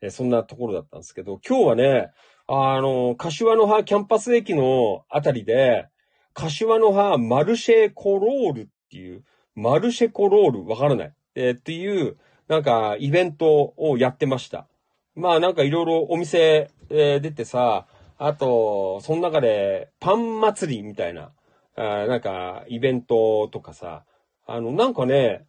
[0.00, 2.10] えー、そんなところだったんですけど、今日はね、
[2.46, 5.88] あの、柏の葉キャンパス駅のあたりで、
[6.32, 9.24] 柏の葉マルシェコロールっていう、
[9.54, 14.68] マルシェコロールわからない、えー、っていう、なんか、イベントをやってました。
[15.14, 17.86] まあ、なんかいろいろお店、えー、出てさ、
[18.18, 21.32] あと、その中で、パン祭りみたいな、
[21.76, 24.04] あなんか、イベントとかさ、
[24.46, 25.46] あの、なんかね、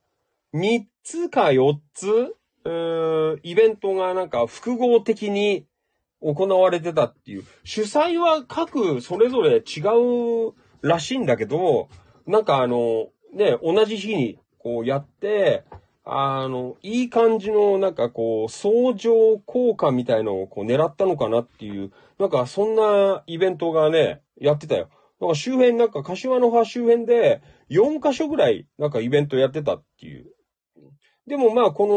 [0.53, 2.35] 3つか4つ、
[3.43, 5.65] イベントがなんか複合的に
[6.21, 7.43] 行われてたっていう。
[7.63, 9.81] 主催は各それぞれ違
[10.49, 11.89] うらしいんだけど、
[12.25, 15.63] なんかあの、ね、同じ日にこうやって、
[16.05, 24.89] あの、いい感じの、なんかこう、相乗効果みたいのをこう狙ったのかなっていう、なんかそんなイベントがね、やってたよ。
[25.21, 30.25] なんか周辺、なんか柏の葉周辺で4カ所ぐらい、なんかイベントやってたっていう。
[31.25, 31.87] でもまあ、こ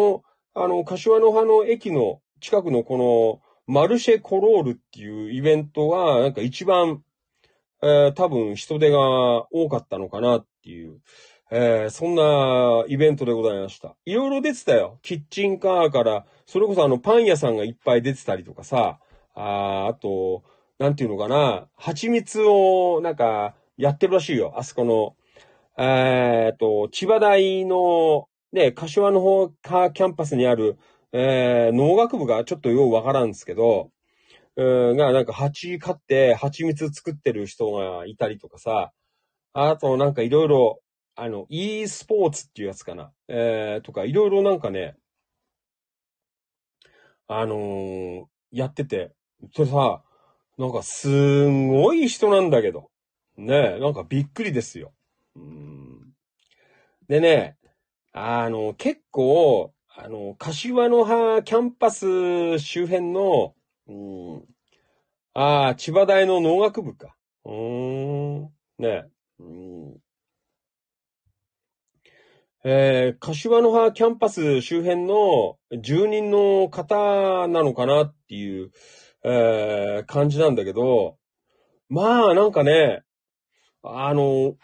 [0.54, 7.02] の、あの、柏の葉の駅の近くのこの、マルシェコロールっていうイベントが、なんか一番、
[7.82, 11.00] えー、多分人手が多かったのかなっていう。
[11.51, 13.94] えー、そんなイベントでございました。
[14.05, 14.98] いろいろ出てたよ。
[15.02, 18.98] キッチンカーから、それこそあのパン屋さんがいっぱい出てたりとかさ、
[19.35, 20.43] ああと、
[20.78, 24.55] なんていうのかな、蜂蜜をなんかやってるらしいよ。
[24.56, 25.16] あそこの、
[25.78, 30.78] えー、っと、千葉大の、ね、柏の方カーキャンパスにある、
[31.12, 33.90] えー、農学部がちょっとようわからんですけど、
[34.56, 38.93] えー、が、なんか蜂飼って蜂蜜作ってる人がいたりとかさ、
[39.52, 40.81] あとなんかいろいろ、
[41.18, 43.10] あの、e スポーツっていうやつかな。
[43.26, 44.97] えー、とか、いろいろなんかね、
[47.26, 49.12] あのー、やってて、
[49.55, 50.02] それさ、
[50.59, 52.90] なんかすんごい人なんだけど。
[53.38, 54.93] ねえなんかびっくりですよ。
[55.34, 56.12] うん、
[57.09, 57.56] でね、
[58.12, 63.55] あの、結構、あの、柏の葉キャンパス周辺の、
[63.88, 64.44] うん、
[65.34, 67.16] ああ、千葉大の農学部か。
[67.44, 69.06] うーん、ね、
[69.38, 70.05] うん
[72.68, 78.72] えー、柏の葉キャンパス周辺の住人の方なのかなっていう、
[79.22, 81.16] えー、感じなんだけど、
[81.88, 83.05] まあなんかね、
[83.84, 84.56] あの、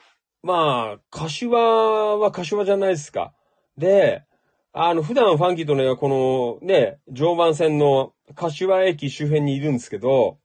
[0.42, 3.34] まあ、柏は柏じゃないですか。
[3.78, 4.24] で、
[4.72, 10.38] あの、普段ファンキーとね、このね、常磐線の柏駅周辺にいるんですけど、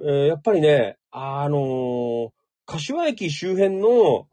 [0.00, 2.34] えー、やっぱりね、あの、
[2.66, 4.27] 柏駅周辺の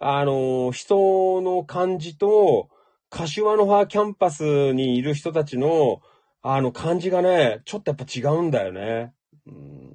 [0.00, 2.68] あの、人の感じと、
[3.10, 6.00] 柏の葉キャンパスにいる人たちの、
[6.42, 9.12] あの感じがね、ちょっとやっぱ違うんだよね。
[9.46, 9.94] うん、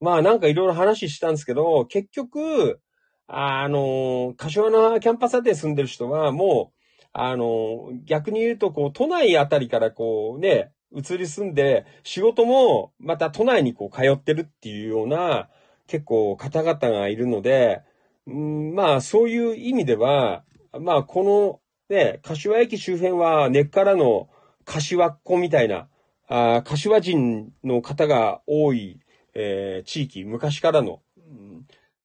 [0.00, 2.80] まあなんかいろいろ話したんですけど、結局、
[3.26, 6.78] あの、柏の葉キャンパスで住んでる人はもう、
[7.12, 15.50] あの、逆に言うと、こう、都内あたりからこうね、移り住んで、仕事もまた都内にこう通ってるっていうような、
[15.86, 17.82] 結構方々がいるので、
[18.26, 20.44] うん、まあそういう意味では、
[20.78, 24.28] まあこのね、柏駅周辺は根っからの
[24.64, 25.88] 柏っ子みたいな、
[26.28, 29.00] あ柏人の方が多い、
[29.34, 31.02] えー、地域、昔からの、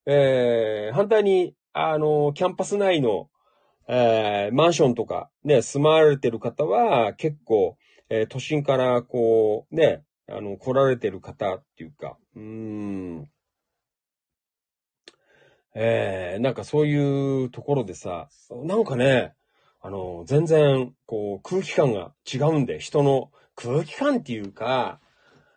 [0.06, 3.30] えー、反対に、あの、キャンパス内の、
[3.88, 7.78] えー、マンションとかね、住まわれてる方は結構、
[8.10, 13.30] えー、都心からこう、ね、あの、来られてる方っていうか、うん、
[15.80, 18.30] えー、なんかそういうところでさ、
[18.64, 19.36] なんかね、
[19.80, 25.00] あの、全然、こう、空気感が違うんで、人の空気感っていうか、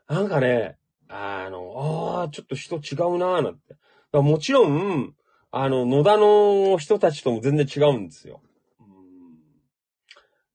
[0.08, 0.76] なんかね、
[1.08, 3.76] あの、ああ、ちょっと人違うなーなんて。
[4.12, 5.14] もちろん、
[5.52, 8.42] あの、野田の人たちとも全然違うんですよ。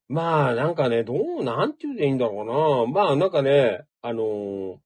[0.08, 2.94] まあ、なんかね、どう、なんて言うでいいんだろうな。
[2.94, 4.78] まあ、なんかね、あのー、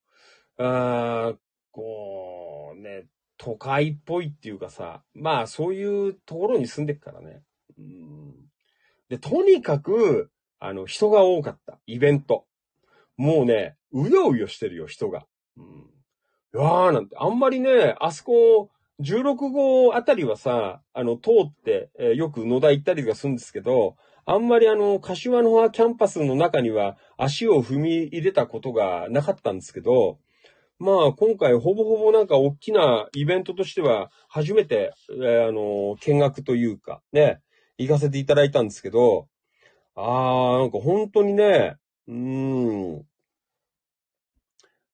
[0.57, 1.34] あ
[1.72, 3.06] こう、ね、
[3.39, 7.41] 都会っぽいっていうかさ、まあ、そういうところに住んでっからね。
[7.79, 8.35] うん、
[9.07, 10.29] で、とにかく、
[10.59, 11.79] あの、人が多かった。
[11.87, 12.45] イベント。
[13.15, 15.25] もうね、うようよしてるよ、人が。
[15.57, 23.95] うん、いやーなんて、あんまりね、あそこ、16号あたりはさ、あの、通って、えー、よく野田行ったりとかするんですけど、
[24.25, 30.19] あんまりあの、柏の葉キャンパスの中には足を踏み入れたことがなかったんですけど、
[30.80, 37.41] まあ今回ほぼほぼなんか大きなイベントとしては初めて、えー、あの、見学というかね、
[37.77, 39.27] 行かせていただいたんですけど、
[39.95, 41.76] あー、なんか本当にね、
[42.07, 42.15] うー
[42.97, 43.06] ん、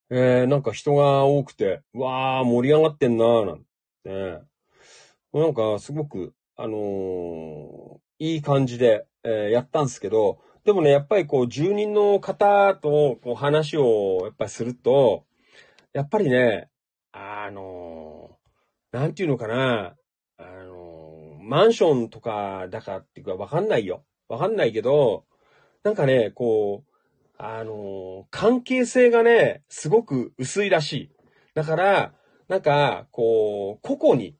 [0.09, 3.65] えー、なんか人が多くて、わー、盛り上がってんなーなんて、
[4.09, 4.41] ね。
[5.33, 15.25] なんかすごく、あのー、いい感じで、えー、やったんですけど、でもね、やっぱりこう、住人の方とこう話をやっぱりすると、
[15.95, 16.67] やっぱりね、
[17.13, 18.37] あの、
[18.91, 19.95] なんていうのかな、
[20.37, 24.03] あの、マンションとかだからっていうかわかんないよ。
[24.27, 25.23] わかんないけど、
[25.83, 26.91] なんかね、こう、
[27.37, 31.11] あの関係性がね、すごく薄いらしい。
[31.53, 32.13] だから、
[32.49, 34.35] なんか、こう、個々に、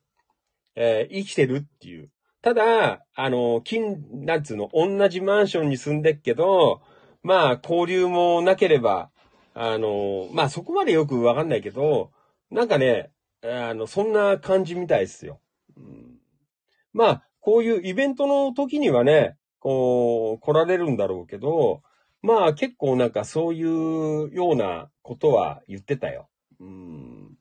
[0.75, 2.09] え生きてるっていう。
[2.41, 6.81] ただ、あの、金、なんつうの、同じマンションに住んでっけど、
[7.23, 9.09] まあ、交流もなければ、
[9.55, 12.11] あの、まあ、そこまでよくわかんないけど、
[12.51, 13.11] なんかね、
[13.41, 15.39] あの、そんな感じみたいですよ。
[15.77, 16.17] うん、
[16.93, 21.81] まあ、こういうイベントの時にはね、こう、来られるんだろうけど、
[22.21, 26.27] まあ、結構なんかそういうようなことは言ってたよ。
[26.59, 27.37] うん、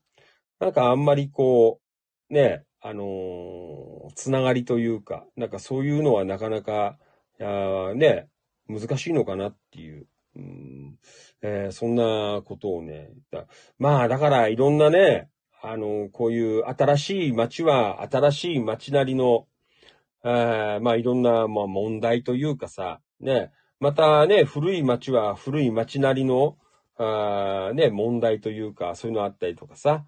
[0.59, 1.81] なんかあんまりこ
[2.29, 6.97] う、ね、あのー、つながりというか、なんかそういうのはなかなか、
[7.39, 8.29] やね、
[8.67, 10.99] 難しいのかなっていう、うん
[11.41, 13.11] えー、そんなことをね、
[13.77, 15.29] まあだからいろんなね、
[15.61, 19.47] あの、こういう新しい街は新しい街なりの、
[20.23, 26.57] えー、まあいろんな、まあ、問題というかさ、ね、またね、古い街は古い街なりの、
[26.97, 30.05] あね、問題というか、そういうのあったりとかさ、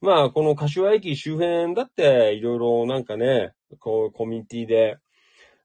[0.00, 4.96] まあ、この柏駅周辺だって、いろいろなんかね、こう、コミュニティで、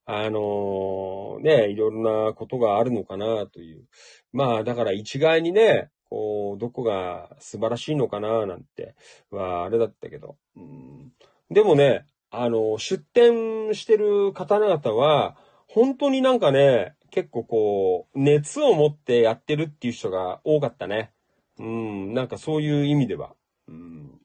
[0.05, 3.85] あのー、ね、いろいろなことがあるのかなという。
[4.31, 8.95] まあ、だから一概にね、こう、どこが素晴らしいのかななんて、
[9.31, 10.37] は、あれだったけど。
[10.55, 11.11] うん、
[11.49, 15.37] でもね、あの、出店してる方々は、
[15.67, 21.11] 本当になんかね、結構こう、熱を持ってやってるっていう人が多かったね。
[21.57, 23.33] うん、なんかそういう意味では。
[23.67, 24.19] うん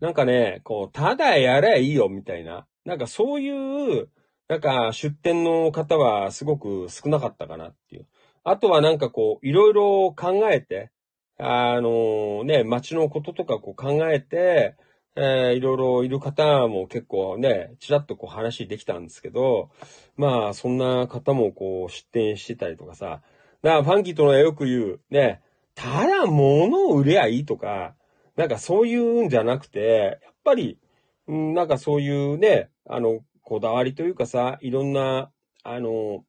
[0.00, 2.66] なんかね、こう、ただやればいいよ、みたいな。
[2.86, 4.08] なんかそういう、
[4.48, 8.06] なんか出店の方はすごく少なかったかなっていう。
[8.44, 10.92] あとはなんかこう、いろいろ考えて、
[11.36, 14.76] あのね、街のこととかこう考えて、
[15.16, 19.70] えー、いろいろいる方も結構ね、ちらっとこう話できたんですけど、
[20.16, 23.22] まあ、そんな方もこう出店してたりとかさ、
[23.62, 25.42] だからファンキーとのよく言う、ね、
[25.74, 27.96] ただ物を売りゃいいとか、
[28.36, 30.78] なんかそういうんじゃなくて、やっぱり、
[31.26, 35.30] なんかそういうね、あの、こだわりというかさ、いろんな、
[35.62, 36.24] あの、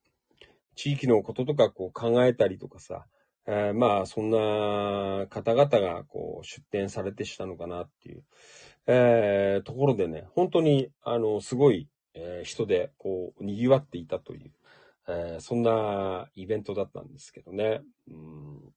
[0.76, 3.06] 地域のこととかこう考えたりとかさ、
[3.48, 8.24] えー、まあ、そんな方々がこう出展されてしたのかなっていう、
[8.86, 14.52] えー、ところでね、本当に、あの、すごい、えー、人でこう、賑わっていたという、
[15.08, 17.82] えー、そんなイベントだったんですけどね。
[18.10, 18.74] うん。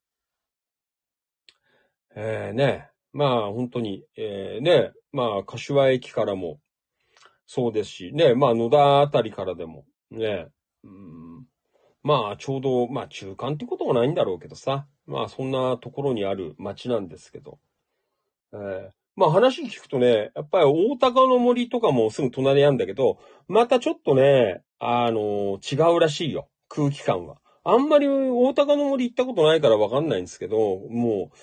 [2.15, 6.61] えー、ね、まあ本当に、えー、ね、まあ柏駅からも
[7.53, 10.47] そうですし、ね、まあ野田あたりからでも、ね、
[10.85, 11.47] うん
[12.05, 17.59] まあちょうど、まあ中間ってことはないんだろうけどさ、まあそんなところにある街なんですけど、
[18.53, 23.19] えー、まあ話聞くとね、やっぱり大高の森とかもすぐ隣なんだけど、
[23.49, 26.49] またちょっとね、あの違うらしいよ。
[26.69, 27.39] 空気感は。
[27.65, 31.37] あんまり大高の森行ったことないからわかんないんですけど、もう、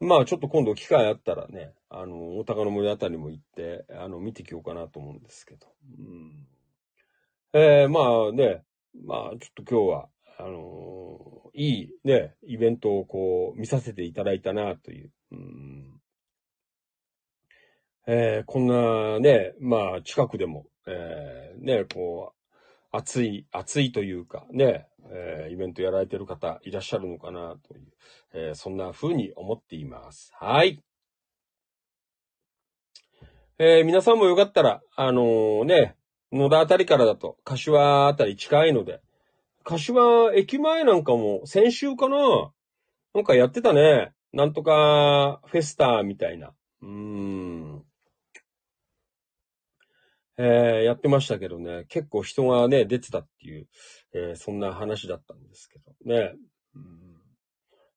[0.00, 5.66] まあちょっと今度機会あったらね、あの、大高の森あたりも行って、あの、見てきようかなと思うんですけど。
[5.98, 6.46] うん、
[7.52, 8.64] えー、まあね、
[9.06, 10.08] まあちょっと今日は、
[10.38, 15.12] あのー、いいね、イベントをこう、見させていただいたなという。
[15.32, 16.00] うん
[18.06, 22.33] えー、こんなね、まあ近くでも、えー、ね、こ
[22.94, 27.92] う、暑い、暑いというか、ね、えー、イベントやられてる方いらっしゃるのかなという、
[28.32, 30.32] えー、そんな風に思っています。
[30.34, 30.82] はい。
[33.58, 35.96] えー、皆さんもよかったら、あの、ね、
[36.32, 39.00] 野田あたりからだと、柏あたり近いので、
[39.62, 42.50] 柏駅前なんかも先週かな
[43.14, 44.12] なんかやってたね。
[44.32, 46.52] なんとかフェスタみたいな。
[46.82, 47.83] うーん。
[50.36, 53.68] えー、やってましたけどね、結構人がね、出てたっていう、
[54.12, 56.34] えー、そんな話だったんですけどね。
[56.74, 57.04] うん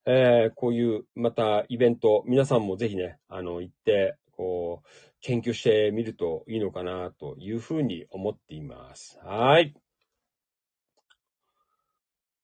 [0.10, 4.88] えー、こういう、またイベント、皆さんもぜひね、あの、行って、こう、
[5.20, 9.20] 研究してみるといいのかな、というふうに思っています。
[9.22, 9.74] はい。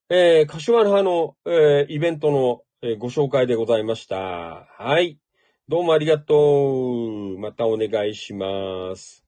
[0.10, 4.68] えー、柏の葉の、えー、イベントの、えー、ご紹介でございました。
[4.78, 5.18] はい。
[5.70, 7.40] どうもありがとう。
[7.40, 9.24] またお願いします。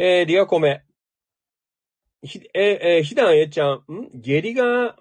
[0.00, 0.84] えー、リアコメ。
[2.22, 4.10] ひ、えー、えー、ひだんえちゃん、ん？
[4.14, 4.96] 下痢が、ん？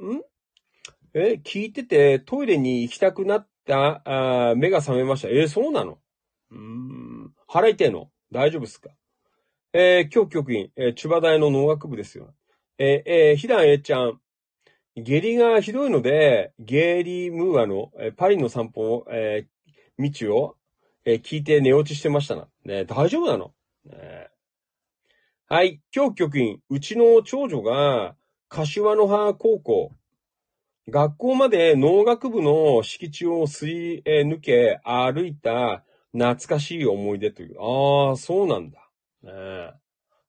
[1.14, 5.28] えー、聞いててトイレに行きたくなった、あ目が覚めました。
[5.28, 6.00] えー、そうなの？
[6.50, 7.32] うん。
[7.48, 8.10] 腹痛いの？
[8.32, 8.90] 大丈夫っすか？
[9.72, 12.34] えー、今日局員、えー、千葉大の農学部ですよ。
[12.80, 14.20] えー、えー、ひだんえちゃん、
[14.96, 20.56] 下痢がひどいので、ゲーリームーアの、えー、パリの散歩を、えー、道を、
[21.06, 22.48] えー、聞いて寝落ちしてましたな。
[22.66, 23.54] ね、大丈夫なの？
[23.86, 24.30] ね
[25.50, 25.80] はい。
[25.96, 28.18] 今日局員、うちの長女が、
[28.50, 29.94] 柏の葉高校、
[30.90, 37.62] 学校まで農学部の敷地をすり抜け歩いた懐かしい思い出という。
[37.62, 38.90] ああ、そうなんだ。
[39.24, 39.32] ね、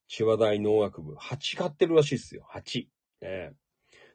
[0.06, 1.16] 千葉大農学部。
[1.16, 2.44] 蜂飼ってるらしいですよ。
[2.48, 2.88] 蜂。
[3.20, 3.54] ね、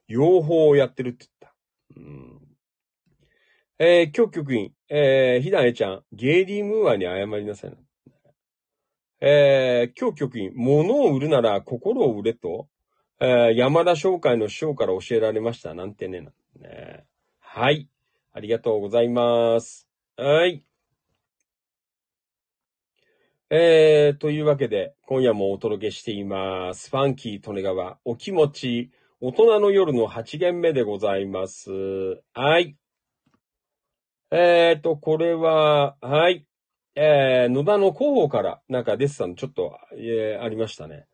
[0.07, 1.55] 養蜂をやってるって言った。
[1.97, 2.41] うん
[3.77, 7.77] えー、今日局員、えー、ひだえちゃん、ゲイリームーアに謝りなさいな。
[9.25, 12.67] えー、今日局員、物を売るなら心を売れと、
[13.21, 15.73] えー、山田商会の師匠から教えられました。
[15.73, 16.27] なんてね。
[16.59, 17.05] ね
[17.39, 17.87] はい。
[18.33, 19.87] ありがとうございます。
[20.17, 20.65] はい。
[23.49, 26.89] えー、というわけで、今夜もお届けしています。
[26.89, 28.91] ファンキー利根川、お気持ち、
[29.21, 31.71] 大人の夜の8限目でございます。
[32.33, 32.75] はい。
[34.31, 36.45] えーと、これは、はい。
[36.95, 41.05] えー、野田の広報からなんかデッサンちょっと、えー、ありましたね。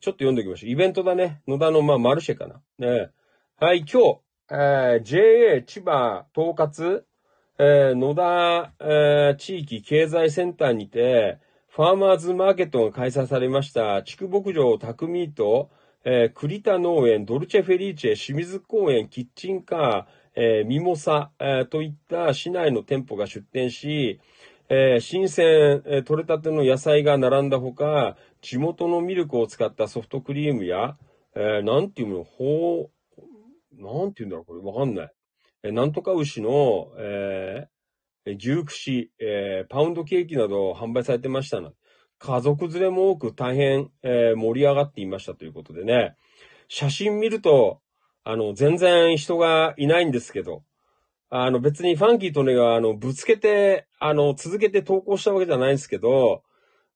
[0.00, 0.70] ちょっと読んでおきましょう。
[0.70, 1.42] イベントだね。
[1.46, 2.60] 野田の、まあ、マルシェかな。
[2.78, 3.10] ね。
[3.58, 7.02] はい、今日、えー、JA 千葉統括、
[7.58, 11.38] えー、野田、えー、地域経済センターにて、
[11.68, 15.70] ファーマーズマーケットが開催されました、畜牧場匠と、
[16.04, 24.20] えー、栗田農園、ドルチェフェリーチェ、清水公園、キッチンカー、えー、ミモサ、えー、といった市内の店舗が出店し、
[24.68, 30.96] えー、新鮮、えー、取れたての野菜が並んだほか、地元のミルクを使ったソフトクリームや、
[31.36, 35.12] えー、なんていうの、ほう、なんていうんだろう、これわかんない。
[35.62, 41.70] えー、なんとか牛の、えー、牛串、えー、パウンドケーキなど販売されてましたな。
[42.18, 46.16] 家族連れも多く大変、えー、盛り上がっていましたということでね。
[46.68, 47.80] 写真見ると、
[48.24, 50.64] あの、全然人がいないんですけど、
[51.28, 56.42] あの別にファンキーとねが、あの、ぶつけて、あの、続けて投稿したわけじゃないんですけど、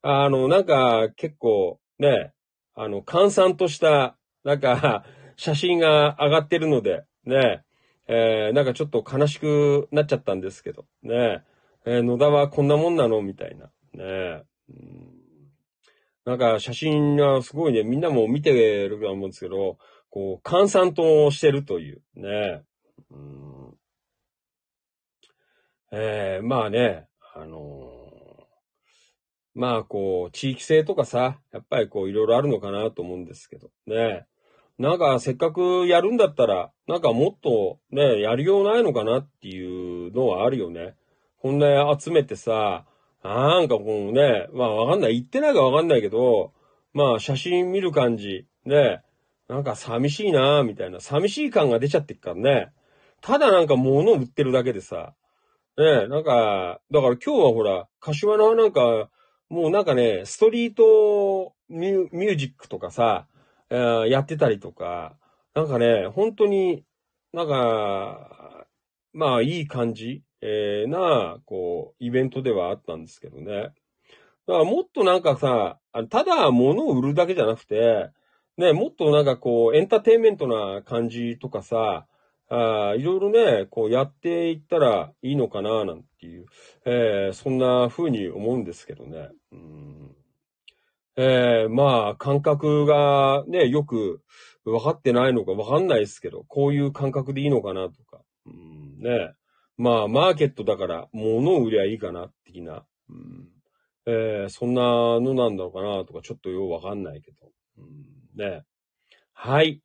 [0.03, 2.33] あの、なんか結構ね、
[2.75, 5.05] あの、閑散とした、なんか、
[5.37, 7.65] 写真が上がってるので、ね、
[8.07, 11.43] えー、なんかちょっと悲しくなっちゃったんですけど、ね、
[11.87, 15.11] えー、野田はこんなもんなのみたいな、ね、うん、
[16.27, 18.53] なんか写真がすごいね、みんなも見て
[18.87, 19.79] ると思うんですけど、
[20.11, 22.63] こう、閑散としてるという、ね、
[23.11, 23.70] うん。
[25.93, 28.01] えー、まあね、あの
[29.55, 34.27] まあこう、地域性とかさ、やっぱりこういろいろあるのかなと思うんですけど、ね。
[34.79, 40.95] なんかせっかくやるんだったら、なんかもっとね、やりようないのかなっていうのはあるよね。
[41.43, 42.87] こんな集めてさ、
[43.23, 45.15] なんかこうね、まあわかんない。
[45.15, 46.53] 言ってないかわかんないけど、
[46.95, 49.03] まあ写真見る感じ、ね、
[49.49, 52.73] なんか寂しいなみたいな、寂しい感が出ちゃってっからね。
[53.21, 55.15] ただなんか物売ってるだけでさ、
[55.81, 59.11] ねなんか、だから今日はほら、柏のなんか、
[59.49, 63.27] もうなんかね、ストリートミュージックとかさ、
[63.71, 65.17] えー、やってたりとか、
[65.55, 66.85] なんかね、本当に
[67.33, 68.67] なんか、
[69.13, 73.73] まあいい感じ、えー、な、こう、イベントではあったんですけどね。
[74.47, 75.79] だからもっとなんかさ、
[76.11, 78.11] ただ物を売るだけじゃなくて、
[78.57, 82.07] ね、もっとなんかこう、エンターテインメントな感じとかさ、
[82.51, 86.47] あいろいろね、こうやっていったらいいのかな、なんていう、
[86.85, 89.31] えー、そんな風に思うんですけどね。
[89.53, 90.17] うん
[91.17, 94.23] えー、まあ、感覚がね、よく
[94.65, 98.21] 分かってないのか分かんないですけど、こういう感覚でいいのかなとか。
[98.47, 99.33] うんね、
[99.77, 102.85] まあ、マーケットだから物を売りゃいいかな、的な。
[103.09, 103.49] うん
[104.07, 104.83] えー、そんな
[105.21, 107.37] のなんだろうかなとか、ちょっとようわかんないけど。
[107.79, 108.65] うん、ね。
[109.33, 109.81] はい。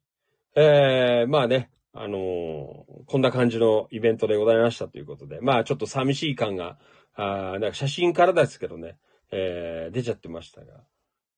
[0.55, 6.77] えー、まあね、あの、こんな感じのイベントでございましたということで、まあちょっと寂しい感が、
[7.15, 8.97] あなんか写真からですけどね、
[9.31, 10.83] えー、出ちゃってましたが。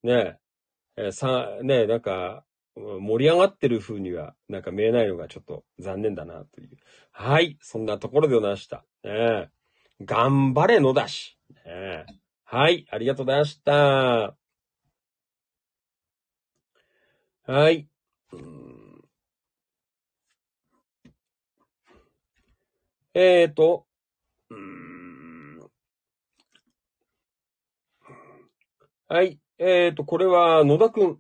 [0.04, 0.40] ね
[0.96, 2.44] え、ー、さ、ねえなんか、
[2.76, 6.78] 盛り上がってる風にはなんか見えないのがちょっと残念だなという。
[7.12, 7.58] はい。
[7.62, 8.84] そんなところでございました。
[9.04, 9.50] ねえ
[10.04, 11.38] 頑張れのだし。
[11.66, 12.06] ね
[12.44, 14.36] はい、ありがとうございました。
[17.48, 17.88] はい。
[23.20, 23.88] えーと、
[29.08, 29.40] はい。
[29.58, 31.20] えーと、これは野田くん。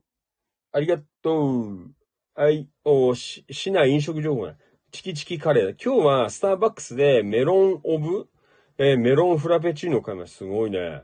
[0.74, 1.92] ありがとう。
[2.36, 2.70] はい。
[2.84, 4.54] おし、市内飲食情報が。
[4.92, 5.76] チキチキカレー。
[5.84, 8.30] 今日はスターバックスでメロンオブ、
[8.78, 10.36] えー、メロンフラペチーノ買います。
[10.36, 11.02] すごいね。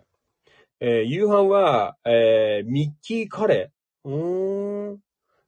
[0.79, 4.07] えー、夕飯は、えー、ミッキーカレー。
[4.07, 4.99] うーん。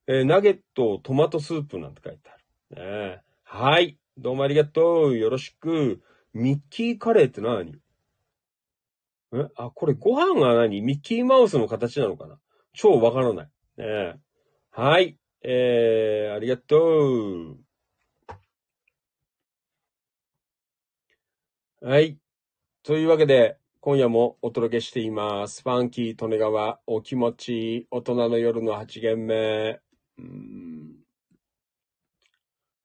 [0.07, 3.11] えー、ナゲット、トマトスープなんて書いてある。
[3.11, 3.99] ね、はい。
[4.18, 5.18] どうもありがとう。
[5.18, 6.02] よろしく。
[6.34, 7.76] ミッキーカレーって何？
[9.34, 9.50] え？
[9.58, 10.82] あ、これご飯が何？
[10.82, 12.40] ミッキーマウスの形なのかな？
[12.74, 13.50] 超わからない。
[13.78, 14.16] ね
[14.72, 15.18] はい。
[15.44, 17.58] えー、ありがとう。
[21.82, 22.18] はい。
[22.84, 25.62] というわけで、今夜もお届けしています。
[25.62, 29.80] ファンキー・利根川、お気持ち、大人の夜の8限目。
[30.18, 30.96] うん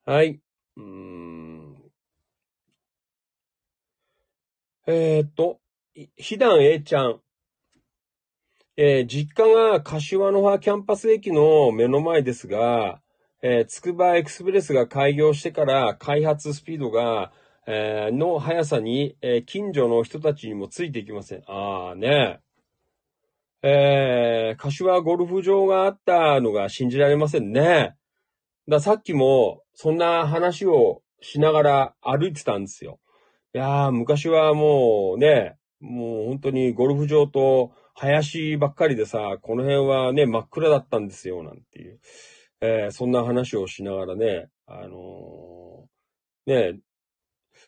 [0.04, 0.40] はい。
[4.86, 5.60] えー、っと、
[6.16, 7.20] ひだん A ちゃん。
[8.76, 13.00] えー、実家が柏の葉キャンパス駅の目の前ですが、
[13.42, 17.32] えー、つくばエクスプレスが開業してから開発スピードが
[17.72, 21.42] えー、の速さに、えー、近所の人たちにもついていきません。
[21.46, 22.40] ああね。
[23.62, 27.94] えー、柏ゴルフ場があったのが信じられませんね。
[28.66, 33.00] ださっきも、そんな話をしながら歩いてたんですよ。
[33.54, 41.98] いやー、昔はもうね、もう本当にゴルフ場と林ばっかりでさ、この辺はね、真っ暗だったんですよ、なんていう。
[42.60, 46.80] えー、そんな話をしながらね、あのー、ね、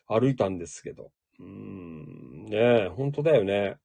[0.05, 1.09] 歩いたんですけど。
[1.39, 3.77] うーん、ね、本当だよね。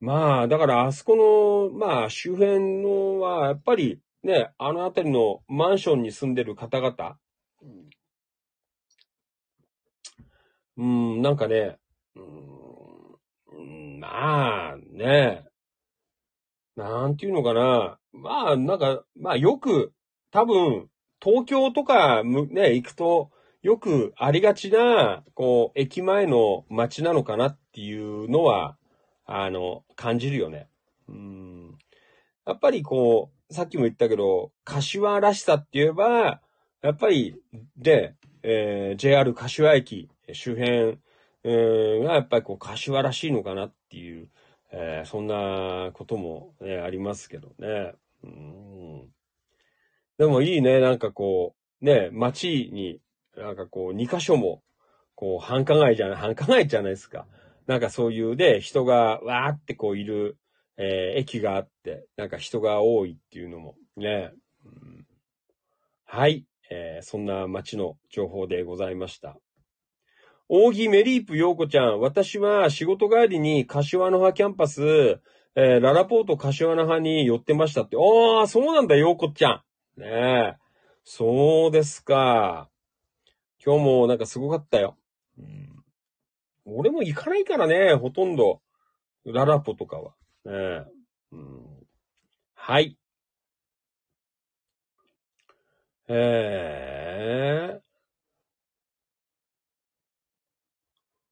[0.00, 7.16] まあ、だからあそこの、まあ、周辺のは、やっぱりね、あの辺りのマンションに住んでる方々、
[10.76, 11.78] うん、なんかね、
[12.16, 12.20] う
[13.62, 15.44] ん、まあね、
[16.76, 17.98] なんていうのかな。
[18.12, 19.92] まあ、なんか、まあよく、
[20.30, 20.88] 多分、
[21.22, 23.30] 東京とか、ね、行くと、
[23.62, 28.78] よくありがちな、こう、駅前の街なのかなっていうのは、
[29.26, 30.68] あの、感じるよね。
[31.08, 31.78] うん。
[32.46, 36.40] やっぱりこう、さっきも言ったけど、柏らしさって言えば、
[36.82, 37.36] やっぱり、
[37.76, 40.98] で、えー、JR 柏駅周辺、
[41.44, 44.28] えー、がやっぱりこう、柏らしいのかなっていう、
[44.72, 47.94] えー、そんなことも、ね、ありますけどね。
[48.22, 49.08] うん。
[50.18, 53.00] でもいいね、なんかこう、ね、街に
[53.36, 54.62] なんかこう、二箇所も、
[55.14, 57.26] こう、繁華街じゃない、繁華街じゃないですか。
[57.66, 60.36] なんかそういうで、人がわーってこういる、
[60.82, 64.32] えー、駅があって、なんか人が多いっていうのもね、
[64.64, 65.06] うん、
[66.06, 69.36] はい、えー、そんな街の情報でございました。
[70.48, 75.20] 扇メリープ陽子ちゃん、私は仕事帰りに柏の葉キャンパス、
[75.54, 77.96] えー、ララポート柏の葉に寄ってましたって。
[77.96, 79.62] ああ、そうなんだ、陽子ちゃ
[79.96, 80.00] ん。
[80.00, 80.56] ねえ。
[81.04, 82.70] そうですか。
[83.62, 84.96] 今日もなんかすごかったよ。
[85.38, 85.84] うん、
[86.64, 88.62] 俺も行かないからね、ほとんど。
[89.26, 90.14] ララポとかは。
[90.44, 90.84] ね
[91.32, 91.86] うん、
[92.54, 92.96] はい。
[96.08, 97.80] え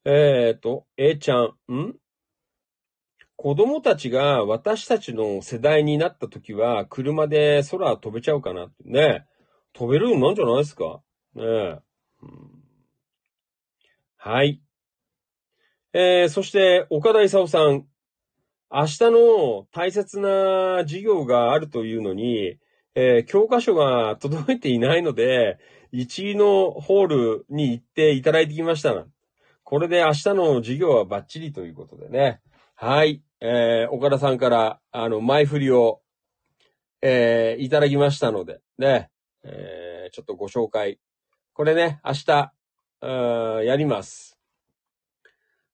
[0.07, 1.97] ー、えーと、A ちゃん、ん？
[3.37, 9.27] 子供たちが私たちの世代になった時は、車で空飛べちゃうかなってね。
[9.73, 11.03] 飛べるんなんじゃないですか
[11.35, 11.81] ねえ、
[12.23, 12.51] うん。
[14.17, 14.61] はい。
[15.93, 17.87] えー、そして、岡田勲さん。
[18.71, 22.59] 明日の大切な授業があるというのに、
[22.95, 25.59] えー、教科書が届いていないので、
[25.93, 29.07] 1位のホールに行っていただいてきました。
[29.65, 32.41] これで明日の授業はバッチリということでね。
[32.75, 33.23] はい。
[33.41, 36.01] えー、岡田さんから、あの、前振りを、
[37.01, 39.11] えー、いただきましたので、ね。
[39.45, 40.99] えー、ちょっとご紹介。
[41.55, 42.53] これね、明日、
[43.65, 44.39] やります。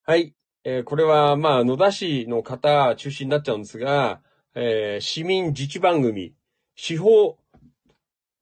[0.05, 0.35] はい。
[0.67, 4.23] えー、これは、まあ、野田市の方中心になっちゃうんですが、
[4.55, 6.33] えー、市民自治番組、
[6.75, 7.37] 司法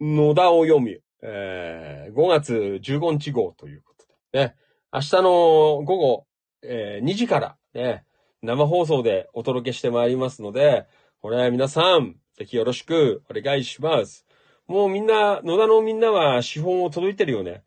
[0.00, 4.54] 野田を読む、えー、5月15日号ということで、ね、
[4.92, 6.26] 明日の午後、
[6.62, 8.04] えー、2時から、ね、
[8.40, 10.86] 生放送でお届けしてまいりますので、
[11.22, 14.26] これ皆さん、ぜひよろしくお願いします。
[14.68, 17.64] もうみんな、野田のみんなは資本を届いてるよね。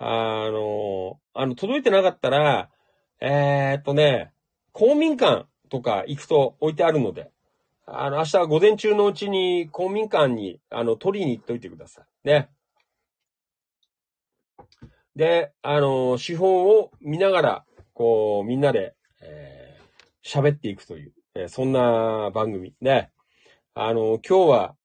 [0.00, 2.68] あの、あの、届いてなかったら、
[3.24, 4.32] えー、っとね、
[4.72, 7.30] 公民館とか行くと置いてあるので、
[7.86, 12.28] あの、明日午前中のうちに公民館に、あの、取りに行っといてください。
[12.28, 12.50] ね。
[15.14, 22.74] で、あの、資本を見ながら、こう、みんなで、えー、喋っていくという、えー、そんな番組。
[22.80, 23.12] ね。
[23.74, 24.76] あの、今日は、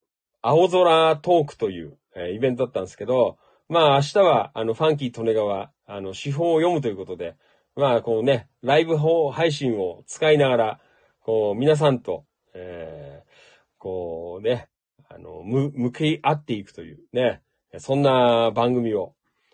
[0.43, 7.35] 青空トークという、えー、イベントだったんですけど、まあ明日は、あの、ファンキー利根川、あの、司法を読むということで、
[7.77, 10.79] まあ、こうね、ライブ配信を使いながら、
[11.19, 12.25] こう、皆さんと、
[12.55, 13.31] えー、
[13.77, 14.67] こうね、
[15.07, 17.43] あの、む、向き合っていくというね、
[17.77, 19.13] そんな番組を、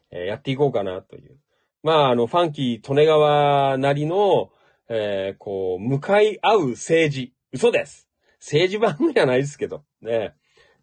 [0.09, 1.37] え、やっていこうかなという。
[1.83, 4.51] まあ、あの、ファンキー利根川なりの、
[4.87, 7.33] えー、こう、向かい合う政治。
[7.51, 8.07] 嘘です。
[8.39, 10.33] 政治番組じゃないですけど、ね。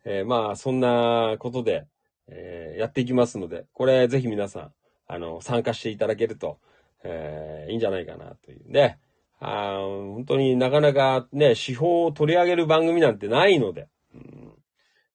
[0.04, 1.86] えー、まあ、そんなことで、
[2.26, 4.72] えー、やっていきますので、これぜひ皆さん、
[5.06, 6.58] あの、参加していただけると、
[7.04, 8.98] えー、いいんじゃないかなというね。
[9.40, 14.52] あ本当になかなかね、手法を取り上げる番組なんてないので、うん、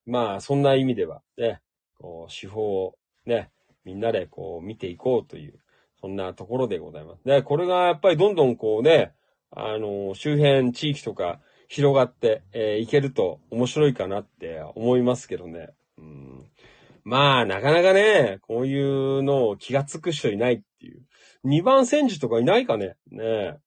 [0.08, 1.62] まあ、そんな意味ではね、
[2.00, 2.96] こう、手法を
[3.26, 3.52] ね、
[3.84, 5.60] みんなでこう見ていこうという、
[6.02, 7.24] そんなところでございます。
[7.24, 9.14] で、これがやっぱりどんどんこうね、
[9.52, 15.70] あの、周辺地域とか広がってい、えー、けると面白いかなって思いますけどね。
[16.00, 16.46] うん、
[17.04, 21.04] まあ、なかなかね、こういうのを気がつく人いないっていう。
[21.46, 22.96] 二番戦時とかいないかね？
[23.12, 23.58] ねえ。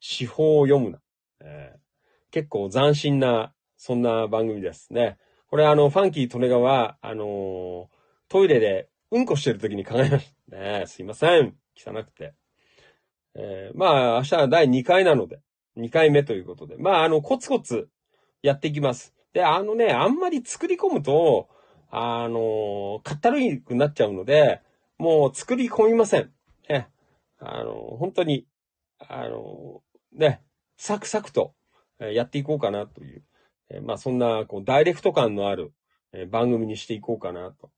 [0.00, 1.00] 司法を読むな。
[1.40, 1.78] えー、
[2.32, 5.18] 結構斬新な、そんな番組ですね。
[5.48, 7.86] これあの、ファンキー・トネガは、あのー、
[8.28, 10.56] トイレでうんこしてる時に考えました。
[10.56, 11.54] ねすいません。
[11.76, 12.34] 汚くて。
[13.34, 15.40] えー、まあ、明日は第2回なので、
[15.76, 16.76] 2回目ということで。
[16.78, 17.88] まあ、あの、コツコツ
[18.42, 19.14] やっていきます。
[19.32, 21.48] で、あのね、あんまり作り込むと、
[21.90, 24.62] あのー、かったるいくなっちゃうので、
[24.98, 26.30] もう作り込みません。
[27.38, 28.46] あの、本当に、
[28.98, 29.82] あの、
[30.12, 30.42] ね、
[30.76, 31.54] サクサクと
[31.98, 33.24] やっていこうかなという、
[33.70, 35.72] えまあそんな、こう、ダイレクト感のある
[36.30, 37.70] 番組にしていこうかなと、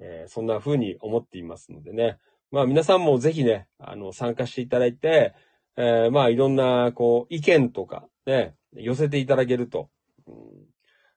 [0.00, 2.18] えそんな風に思っていますのでね。
[2.50, 5.34] まあ皆さんもぜひね、あの、参加していただいて、
[5.76, 9.90] えー、まあいろんな、こう、意見とか、ね、寄せていただけると。
[10.26, 10.34] うん、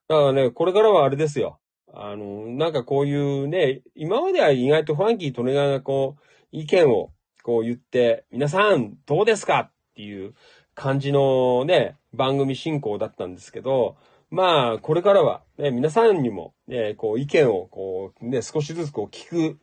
[0.07, 1.59] だからね、これからはあれですよ。
[1.93, 7.11] あの、なんかこういうね、今までは意外とファンキー・トネガがこう、意見を
[7.49, 10.35] こう言って、皆さんどうですかっていう
[10.75, 13.97] 感じのね、番組進行だったんですけど、
[14.29, 19.59] まあ、これからはね、皆さんにもね、こう意見をこうね、少しずつこう聞く、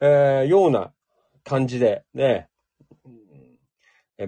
[0.00, 0.92] えー、ような
[1.44, 2.48] 感じでね、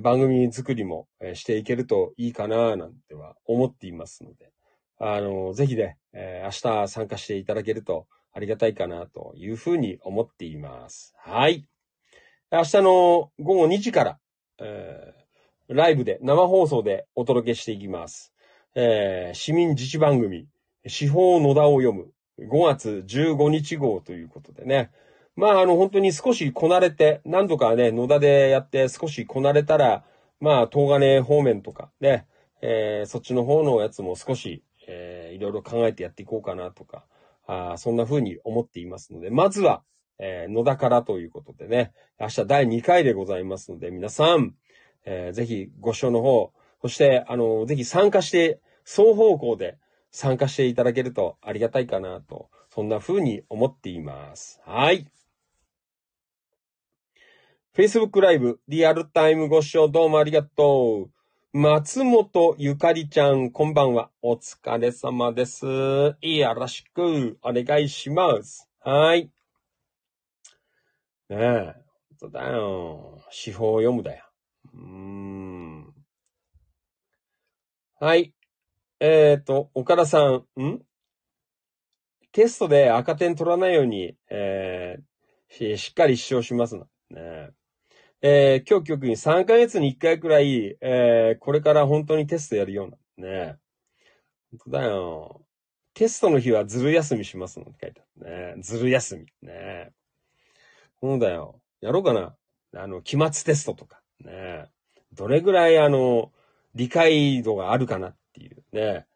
[0.02, 4.52] 番組作りもしていけるといいかななんては思っていますので、
[4.98, 11.14] あの、ぜひね、えー、明日参加していただけるとありがたいかなというふうに思っています。
[11.16, 11.66] はい。
[12.50, 14.18] 明日の午後2時から、
[14.58, 18.32] えー、ライブで、生放送でお届けしていきます。
[18.74, 20.46] えー、市民自治番組、
[20.86, 22.10] 司法野田を読む、
[22.40, 24.90] 5月15日号ということでね。
[25.36, 30.04] まあ、あの、本当に少しこなれて、何度かね、野田でやって少しこなれたら、
[30.40, 32.26] まあ、東金方面とか、ね、
[32.62, 37.04] えー、そっちの方のやつも少し、えー、いろいろ考えてやっていこうかなとか、
[37.46, 39.82] あそんな風に思っていますので、まずは、
[40.18, 44.54] えー、野田からということでね、明日第2回でございますので、皆さん、
[45.04, 49.78] えー、ぜひご視聴の方、そして、あの、ぜひ参加して、双方向で
[50.10, 54.60] 参加していただけるとありがたいかなと、そんな風に思っています。
[54.64, 55.06] はい。
[57.76, 61.10] Facebook ライブ、リアルタイムご視聴どうもありがとう。
[61.52, 64.10] 松本ゆかりちゃん、こんばんは。
[64.20, 66.16] お疲れ様です。
[66.20, 68.68] いやらしくお願いします。
[68.80, 69.30] はい。
[71.28, 71.74] ねえ、
[72.20, 73.20] 本当だよ。
[73.30, 74.24] 司法を読むだよ。
[74.72, 75.94] うーん。
[78.00, 78.32] はい。
[79.00, 80.20] えっ、ー、と、岡田さ
[80.56, 80.80] ん、ん？
[82.32, 86.86] テストで赤点取らないように、えー、しっかり主張しますの。
[87.10, 87.50] ね
[88.20, 93.28] ええー、今日局に3ヶ月に1回くらい、えー、これから本当にテストやるような。
[93.28, 93.56] ね
[94.50, 95.42] 本当だよ。
[95.94, 98.62] テストの日はずる休みしますのって書いてあるね。
[98.62, 99.22] ずる休み。
[99.42, 99.92] ねえ
[101.00, 101.60] そうだよ。
[101.80, 102.34] やろうかな。
[102.74, 104.00] あの、期末テストとか。
[104.20, 104.66] ね
[105.12, 106.32] どれぐらいあの、
[106.74, 109.06] 理解度があるかなっていうね。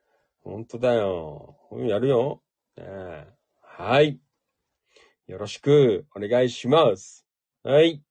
[0.42, 1.56] 本当だよ。
[1.72, 2.42] やるよ。
[2.76, 3.26] ね
[3.62, 4.18] はい。
[5.26, 7.26] よろしくお願いします。
[7.62, 8.02] はい。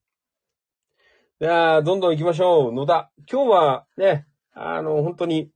[1.39, 2.71] じゃあ、どんどん行きましょう。
[2.71, 3.11] 野田。
[3.29, 5.49] 今日はね、あの、本当に、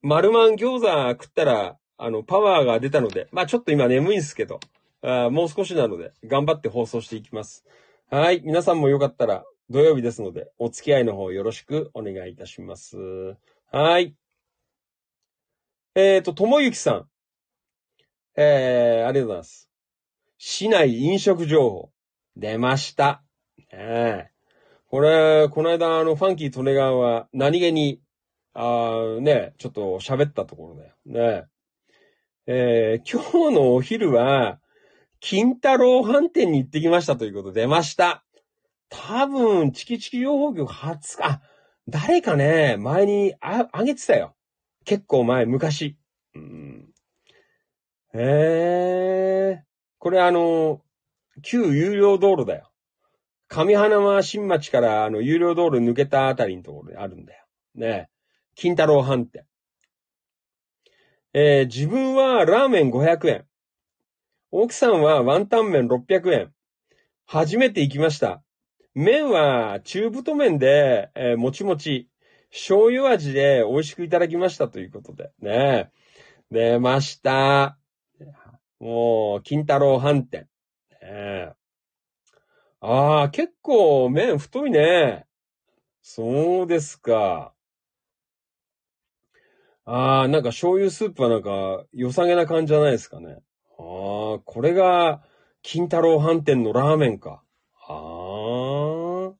[0.00, 4.58] 丸マン餃子食ったら、あの、パワーが出たので、まあちょっと今眠いんですけど、
[5.02, 7.64] あもう少しなので、頑張って放送していきます。
[8.10, 8.40] はい。
[8.44, 12.96] 皆さんもよかったら、土曜日ですので、お付き合いの方よろしくお願いいたします。
[13.70, 14.14] はい。
[15.94, 17.08] えっ、ー、と、ともゆきさん。
[18.36, 19.70] えー、ありがとうございます。
[20.38, 21.90] 市内飲食情報。
[22.36, 23.22] 出ました。
[23.70, 24.28] え
[24.88, 28.00] これ、この間、あの、ファンキー・トネガーは何気に、
[28.54, 30.94] あね、ちょっと喋ったところだよ。
[31.06, 31.46] ね
[32.46, 32.94] え。
[32.94, 34.60] えー、今日のお昼は、
[35.22, 38.24] 金太郎飯店に行ってきましたということ出ました。
[38.88, 41.40] 多分、チキチキ養蜂局初か、
[41.88, 44.34] 誰かね、前にあ、あげてたよ。
[44.84, 45.96] 結構前、昔。
[46.34, 46.88] うん、
[48.14, 48.18] へ
[49.60, 49.64] え。
[50.00, 50.82] これあの、
[51.42, 52.72] 旧有料道路だよ。
[53.46, 57.44] 上花間新町からあの、有料道路抜けたあたりのところにあるんだよ。
[57.76, 58.08] ね
[58.56, 59.46] 金太郎飯店。
[61.32, 63.46] えー、自分はラーメン500円。
[64.54, 66.52] 奥さんはワンタン麺600円。
[67.24, 68.42] 初めて行きました。
[68.94, 72.10] 麺は中太麺で、えー、もちもち、
[72.50, 75.30] 醤油味で美味しくいただきましたということで。
[75.40, 75.90] ね
[76.50, 77.78] 出ました。
[78.78, 80.46] もう、金太郎飯店。
[81.00, 81.54] ね
[82.80, 85.24] ああ、結構麺太いね。
[86.02, 87.54] そうですか。
[89.86, 93.38] ああ、なんか醤油スープはなんか良さげな感じじゃないですかね。
[93.84, 95.22] ああ、これが
[95.62, 97.42] 金太郎飯店のラーメンか。
[97.88, 99.34] ああ。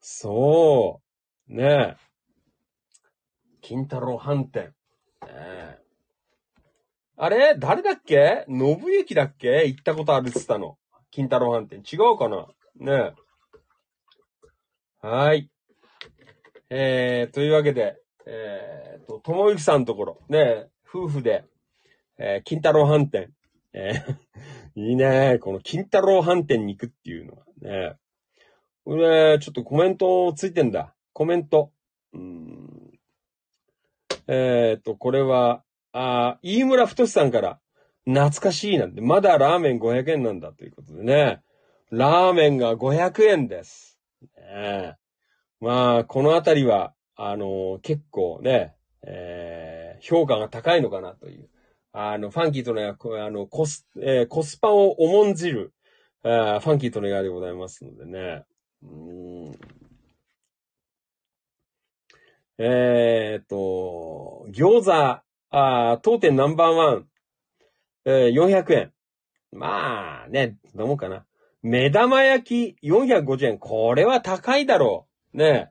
[0.00, 1.02] そ
[1.48, 1.54] う。
[1.54, 1.96] ねえ。
[3.60, 4.64] 金太郎飯店。
[4.64, 5.78] ねえ。
[7.16, 7.54] あれ？
[7.58, 8.46] 誰だっけ？
[8.48, 9.66] 信行だっけ？
[9.66, 10.78] 行ったことあるって言ったの。
[11.10, 11.82] 金太郎飯店。
[11.96, 12.46] 違うかな？
[12.76, 13.14] ね
[15.02, 15.06] え。
[15.06, 15.50] はい。
[16.70, 21.44] えー、というわけで、えー、と、ともゆきさんのところ、ねえ夫婦で、
[22.22, 23.32] えー、金太郎飯店。
[23.72, 24.18] えー、
[24.76, 27.96] いいねこの金太郎飯店に行くっていうのはね。
[28.84, 30.94] これ、ちょっとコメントついてんだ。
[31.14, 31.72] コメント。
[32.12, 32.90] うん
[34.26, 37.60] えっ、と、これは、あ、飯村太さんから、
[38.04, 41.42] 懐かしいなんて、まだラーメン500円なんだということでね。
[41.90, 43.98] ラーメンが500円です。
[44.36, 44.96] ね、
[45.60, 51.48] まあ、このあたりは、あのー、結構ね、えー、評価が高いのかなという。
[51.92, 55.72] あの、ファンキーとの役あの、コス、えー、コスパを重んじる、
[56.22, 58.44] あファンキーとのやでございますのでね。
[58.82, 59.52] うん
[62.58, 67.08] えー、っと、餃子、あ当店ナンバーワン、
[68.04, 68.92] えー、400円。
[69.52, 71.24] まあね、どうかな。
[71.62, 73.58] 目玉焼き450円。
[73.58, 75.38] これは高いだろう。
[75.38, 75.70] ね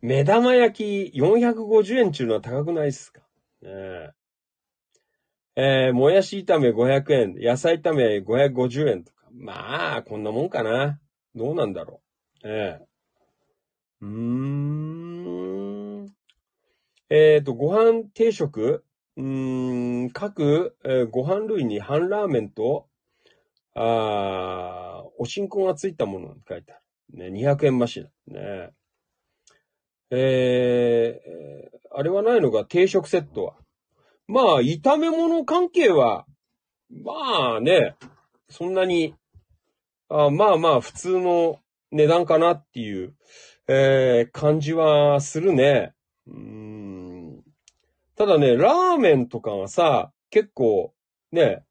[0.00, 3.20] 目玉焼き450円っていうのは高くないっすか？
[3.62, 4.10] ねえ
[5.60, 7.34] えー、もやし炒め500円。
[7.36, 9.26] 野菜炒め550円とか。
[9.32, 11.00] まあ、こんなもんかな。
[11.34, 12.00] どうなんだろ
[12.44, 12.48] う。
[12.48, 14.08] えー、うー
[16.04, 16.06] ん。
[17.10, 18.84] えっ、ー、と、ご飯定食？
[19.16, 22.86] うーん、各、えー、ご飯類に半ラーメンと、
[23.74, 26.80] あおしこがついたものって書いてあ
[27.14, 27.32] る。
[27.32, 28.10] ね、200円増しだ。
[28.28, 28.70] ね。
[30.12, 33.56] えー、あれはないのか、定食セットは。
[34.28, 36.26] まあ、炒め物関係は、
[36.90, 37.96] まあね、
[38.48, 39.14] そんなに、
[40.08, 41.58] あまあまあ、普通の
[41.90, 43.14] 値段かなっていう、
[43.68, 45.94] えー、感じはするね。
[46.26, 47.42] うん
[48.16, 50.92] ただね、ラーメンとかはさ、結構、
[51.30, 51.64] ね、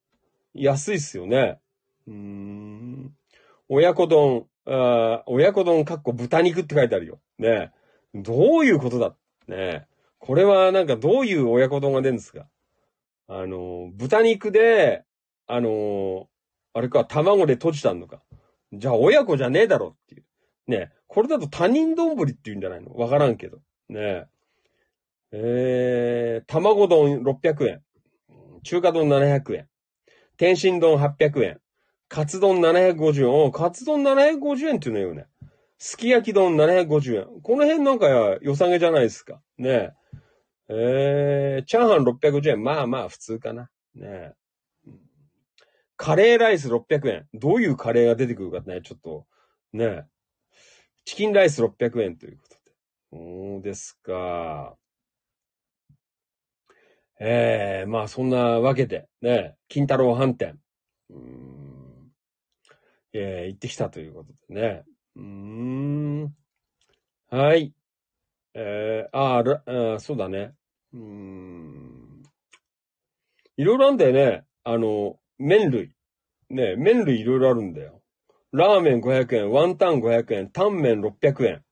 [0.54, 1.60] 安いっすよね。
[2.08, 3.14] うん。
[3.68, 7.20] 親子丼、あ親子丼かっこ豚肉って書いてあるよ。
[7.38, 7.72] ね。
[8.16, 9.16] どういうことだ？
[9.48, 9.86] ね。
[10.28, 12.48] これはなんかどういう親子丼が出るんですか？
[13.30, 15.06] あの、豚肉で、
[15.48, 16.28] あの、
[16.74, 18.22] あれか、卵で閉じたのか。
[18.74, 20.26] じゃあ親子じゃねえだろっていう。
[20.68, 20.92] ね。
[21.08, 22.94] これだと他人丼って言うんじゃないの？
[22.94, 23.60] わからんけど。
[23.90, 24.28] ねえ。
[25.32, 27.82] えー、卵丼600円。
[28.64, 29.68] 中華丼700円。
[30.38, 31.62] 天津丼800円。
[32.10, 33.46] カツ丼750円。
[33.46, 35.28] おカツ丼750円っていうのよね。
[35.80, 37.42] すき焼き丼750円。
[37.42, 38.08] この辺なんか
[38.42, 39.42] 良さげじゃないですか。
[39.58, 39.94] ねえ。
[40.70, 42.64] えー、チャーハン650円。
[42.64, 43.70] まあまあ普通かな。
[43.96, 44.34] ねえ。
[45.96, 47.28] カレーライス600円。
[47.34, 49.26] どういうカレーが出てくるかね、ちょっと、
[49.74, 50.04] ねえ
[51.06, 52.72] チキンライス600円ということで。
[53.12, 54.78] そうですか。
[57.20, 60.60] ええー、まあそんなわけで、ねえ、金太郎飯店。
[61.10, 62.12] うん。
[63.14, 64.84] えー、行ってきたということでね。
[65.18, 65.24] うー
[66.26, 66.36] ん。
[67.30, 67.74] はい。
[68.54, 70.54] えー、あーあ、そうだね。
[70.94, 72.24] うーん。
[73.58, 74.46] いろいろあんだよね。
[74.64, 75.92] あの、麺類。
[76.50, 78.02] ね、麺類いろいろあるんだよ。
[78.52, 81.64] ラーメン500円、ワンタン500円、タンメン600円。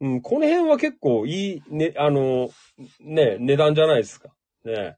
[0.00, 2.50] うん、この辺は結構いい、ね、あの、
[3.00, 4.30] ね、値段じゃないですか。
[4.64, 4.96] ね。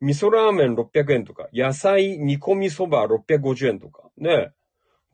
[0.00, 4.52] 味噌ラーメン600円とか、野菜煮込みそば650円とか、ね。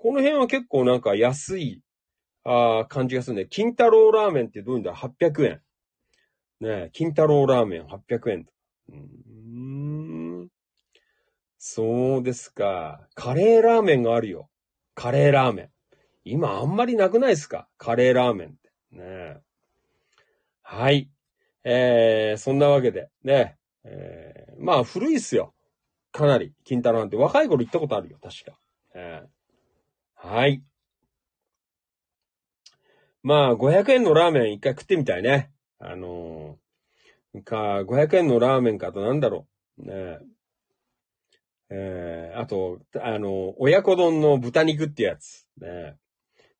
[0.04, 1.80] この辺は結構なんか安い、
[2.44, 3.46] あ感じがするね。
[3.48, 5.62] 金太郎ラーメンってどういうんだ ?800 円。
[6.60, 8.46] ね金太郎ラーメン800円。
[8.90, 8.94] う
[10.44, 10.48] ん。
[11.56, 13.08] そうですか。
[13.14, 14.50] カレーラーメンがあるよ。
[14.94, 15.70] カレーラーメン。
[16.24, 17.66] 今あんまりなくないですか？
[17.78, 18.70] カレーラーメンって。
[18.90, 19.38] ね
[20.60, 21.10] はい。
[21.64, 23.56] えー、そんなわけで、ね。
[23.84, 25.54] えー、まあ古いっすよ。
[26.12, 27.16] かなり、金太郎なんて。
[27.16, 28.58] 若い頃行ったことあるよ、確か。
[28.94, 29.28] えー、
[30.24, 30.62] はい。
[33.22, 35.50] まあ、500円のラーメン一回食ってみたいね。
[35.78, 39.46] あのー、か、500円のラーメンかとなんだろ
[39.76, 39.86] う。
[39.86, 40.18] ね
[41.68, 45.46] えー、あと、あの、親子丼の豚肉ってやつ。
[45.60, 45.96] ね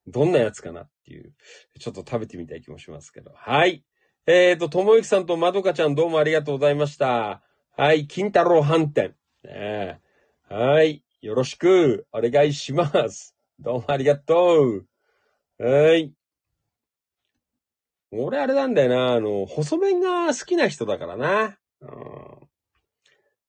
[0.06, 1.32] どんなやつかなっていう。
[1.80, 3.32] ちょっと食べてみたい気もしますけど。
[3.34, 3.82] はい。
[4.26, 7.42] えっ、ー、と、ともゆきさんとまどかちゃんどうもありがとうございました。
[7.78, 9.14] はい、金太郎飯店。
[9.42, 10.02] ね、
[10.50, 13.33] はい、よろしくお願いします。
[13.60, 14.86] どうもありがとう。
[15.58, 16.12] はい。
[18.10, 21.58] 俺あれなんだよな、あの、細麺が好きな人だからな。
[21.80, 21.90] うん、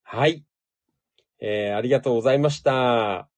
[0.03, 0.45] はい。
[1.41, 3.30] えー、ありがとうございました。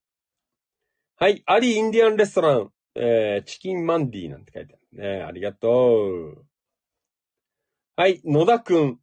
[1.19, 5.23] はい、アリインディアンレストラン、えー、チキンマンディなんて書いてあるね。
[5.23, 5.97] ありがと
[6.35, 6.45] う。
[7.95, 8.99] はい、野田くん。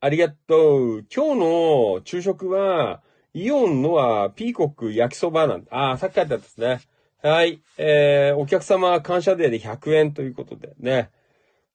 [0.00, 1.06] ありがとう。
[1.14, 3.02] 今日の昼食は、
[3.34, 5.72] イオンのはピーコック焼きそばなんだ。
[5.72, 6.80] ああ、さっき書いてあったですね。
[7.26, 7.62] はい。
[7.78, 11.10] えー、お客様感謝デーで100円ということでね。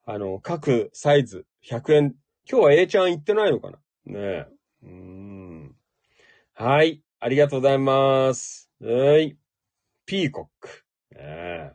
[0.06, 2.16] あの、各サイズ100円。
[2.48, 3.80] 今日は A ちゃん行ってないのかな？
[4.06, 4.46] ね
[4.84, 5.76] うん。
[6.54, 7.02] はい。
[7.20, 8.70] ありがとうございます。
[8.80, 9.38] はい。
[10.06, 10.84] ピーコック。
[11.16, 11.72] ね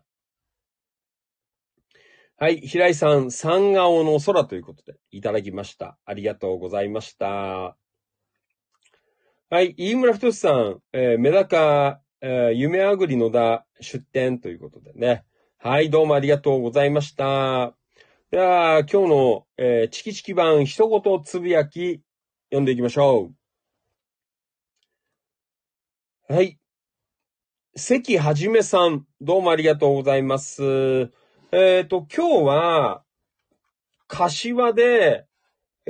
[2.36, 2.60] はい。
[2.60, 5.98] 平井さん、三顔の空ということで、いただきました。
[6.04, 7.26] ありがとうございました。
[7.26, 7.76] は
[9.50, 9.74] い。
[9.76, 15.26] 飯村太さん、えー、メダカ、えー、夢あぐり野田出店ということでね。
[15.58, 15.90] はい。
[15.90, 17.74] どうもありがとうございました。
[18.30, 22.00] では、今日の、えー、チキチキ版一言つぶやき、
[22.46, 23.30] 読んでいきましょ
[26.30, 26.32] う。
[26.32, 26.58] はい。
[27.76, 30.62] 関はじめさん、どうもありがとうございます。
[30.62, 33.04] えっ、ー、と、今日は、
[34.08, 35.26] 柏で、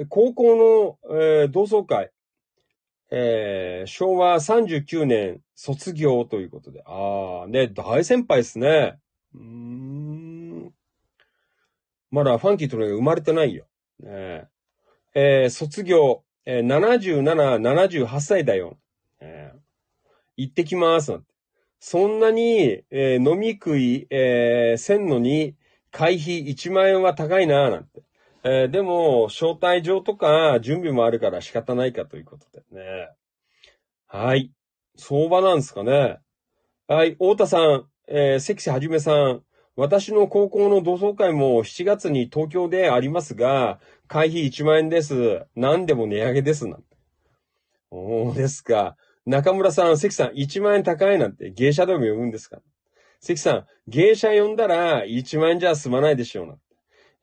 [0.08, 2.10] 高校の、えー、同窓会、
[3.16, 6.82] えー、昭和39年卒業ということで。
[6.84, 8.98] ああ、ね、大先輩ですね。
[9.34, 10.72] うーん。
[12.10, 13.66] まだファンキーとの生まれてないよ。
[14.00, 14.48] ね
[15.14, 18.78] えー、卒業、えー、77、78歳だよ。
[19.20, 19.58] えー、
[20.36, 21.20] 行ってきます。
[21.78, 25.54] そんなに、えー、飲み食い、えー、せんのに、
[25.92, 28.02] 会費1万円は高いな、なんて。
[28.46, 33.08] えー、でも、招待状とか準備もあるから仕方ないかということでね。
[34.06, 34.52] はい。
[34.96, 36.18] 相場なんですかね。
[36.86, 39.42] はい、太田さん、えー、関瀬はじめさん。
[39.76, 45.46] 私の高校の同窓会も7月に東京でありますが、会費1万円です。
[45.56, 46.68] 何でも値上げです。
[46.68, 46.96] なんて。
[47.90, 48.96] おーですか。
[49.24, 52.60] 中村さん、関さん、1万円高いなんて芸者でも読むんですか
[53.20, 56.56] 関さん、芸者呼んだら1万円じゃ済まないでしょうな。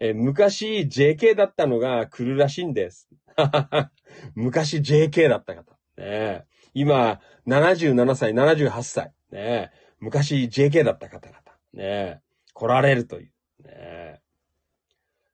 [0.04, 3.08] えー昔 JK だったのが来るらしいんです。
[4.34, 5.78] 昔 JK だった方。
[5.96, 9.14] ね今、77歳、78歳。
[9.32, 11.40] ね昔 JK だった方々。
[11.74, 12.20] ね
[12.54, 13.32] 来られるという。
[13.64, 14.22] ね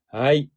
[0.09, 0.51] はい。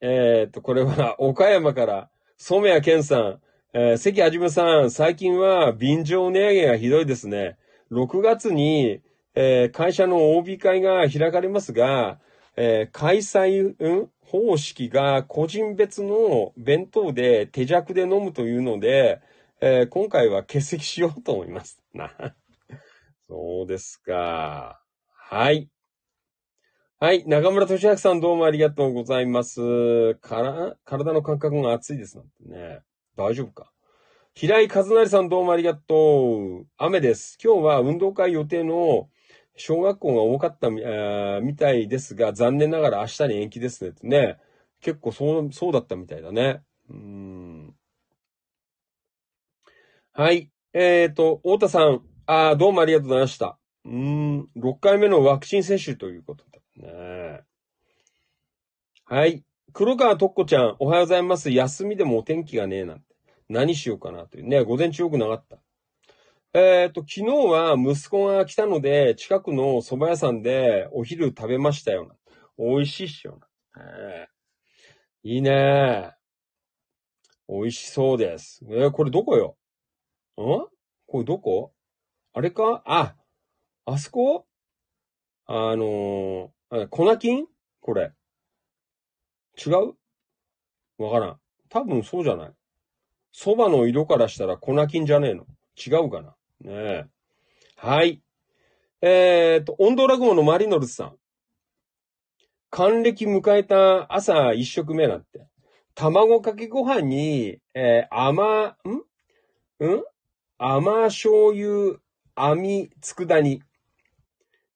[0.00, 3.40] えーっと、これは岡山から、染谷健さん、
[3.72, 7.56] えー関はじめさん、最近は便乗値上げがひどいですね。
[7.92, 9.00] 6月に、
[9.36, 12.18] えー会社の OB 会が開かれますが、
[12.56, 19.20] えー開催、うん方式が個人別の弁当で手弱で飲むというので、
[19.60, 21.80] えー今回は欠席しようと思います。
[21.92, 22.10] な。
[23.28, 24.80] そうですか。
[25.06, 25.68] はい。
[27.00, 27.26] はい。
[27.26, 30.14] 中村俊明さんどうもありがとうございます。
[30.16, 32.80] から、体の感覚が熱いですなんてね。
[33.16, 33.70] 大丈夫か。
[34.34, 36.66] 平井和成さんどうもありがとう。
[36.76, 37.38] 雨です。
[37.42, 39.08] 今日は運動会予定の
[39.56, 40.70] 小学校が多かった
[41.40, 44.38] み,、たいですが、残念ながら明日に延期ですねってね。
[44.80, 46.62] 結構そう、そうだったみたいだね。
[46.90, 47.74] うん。
[50.12, 50.50] はい。
[50.72, 52.02] えっ、と、太田さん。
[52.26, 53.58] あーどうもありがとうございました。
[53.84, 54.48] うん。
[54.56, 57.42] 6回目のワクチン接種ということでね。
[59.04, 59.44] はい。
[59.72, 61.50] 黒川とっこちゃん、おはようございます。
[61.50, 63.14] 休みでもお天気がねえなんて。
[63.48, 64.62] 何しようかなというね。
[64.64, 65.58] 午前中よくなかった。
[66.56, 72.14] えっ、と、昨日は息子が来たので、近くの蕎麦屋さんでお昼食べましたよな。
[72.56, 73.40] 美味しいっしょ
[73.76, 73.82] な。
[73.82, 74.34] えー
[75.26, 76.12] いいね
[77.48, 78.60] 美味しそうです。
[78.70, 79.56] えーこれどこよ？
[80.36, 80.42] ん？
[81.06, 81.72] これどこ？
[82.32, 82.84] あれか？
[82.86, 83.16] あ、
[83.86, 84.46] あそこ？
[85.46, 87.46] あのー、粉金
[87.80, 88.12] これ。
[89.56, 89.94] 違う？
[91.02, 91.40] わからん。
[91.68, 92.52] 多分そうじゃない。
[93.34, 95.46] 蕎麦の色からしたら粉金じゃねえの。
[95.76, 96.36] 違うかな？
[96.64, 97.04] ねえ。
[97.76, 98.22] はい。
[99.02, 101.16] えーと、温度落語のマリノルスさん。
[102.70, 105.46] 還暦迎えた朝一食目なんて。
[105.94, 109.84] 卵かけご飯に、えー甘、ん？
[109.84, 110.02] ん？
[110.56, 111.98] 甘醤油、
[112.34, 113.62] 網、佃煮。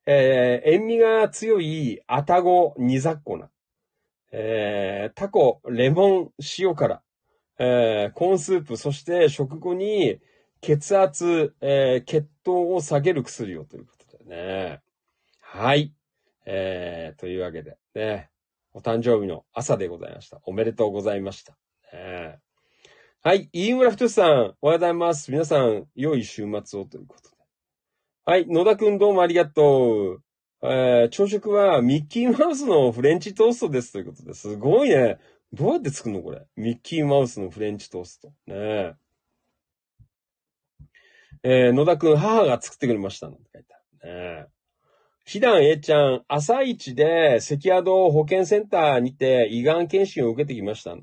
[0.05, 3.49] えー塩味が強いあたご、煮ざっこな。
[4.31, 7.03] えータコ、レモン、塩辛。
[7.59, 10.21] えーコーンスープ、そして食後に
[10.61, 14.81] 血圧、えー血糖を下げる薬をということでね。
[15.41, 15.93] はい。
[16.47, 18.31] えーというわけで、ね。
[18.73, 20.41] お誕生日の朝でございました。
[20.45, 21.57] おめでとうございました。
[21.93, 22.39] ね
[23.23, 23.49] はい。
[23.53, 25.31] 飯村太さん、おはようございます。
[25.33, 27.37] 皆さん、良い週末をということで。
[28.25, 28.47] はい。
[28.47, 30.23] 野田くんどうもありがとう。
[30.63, 34.35] えー朝食はミッキーマウスのフレンチトーストですということで。
[34.35, 35.19] すごいね。
[35.53, 36.47] どうやって作るのこれ。
[36.57, 38.29] ミッキーマウスのフレンチトースト。
[38.47, 38.95] ねえ。
[41.43, 43.29] えー野田くん、母が作ってくれました。
[43.29, 43.75] なんて書いて。
[43.75, 44.47] ねえ。
[45.25, 50.97] ひだんえちゃん、朝一で関宿保健センターにて胃がん検診を受けてきました。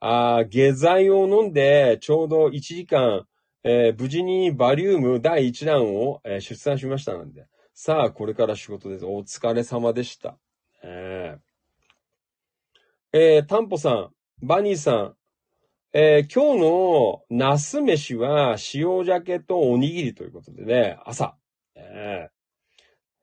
[0.00, 3.26] あー下剤を飲んでちょうど1時間、
[3.64, 7.46] えー無事にバリウム第1弾を、えー出産しましたなんで。
[7.74, 9.04] さあ、これから仕事です。
[9.04, 10.38] お疲れ様でした。
[10.82, 14.10] えー、えー、タンポさん、
[14.42, 15.16] バニーさん、
[15.92, 21.36] えー今日のナス飯は塩鮭とおにぎりということでね、朝。
[21.74, 22.28] え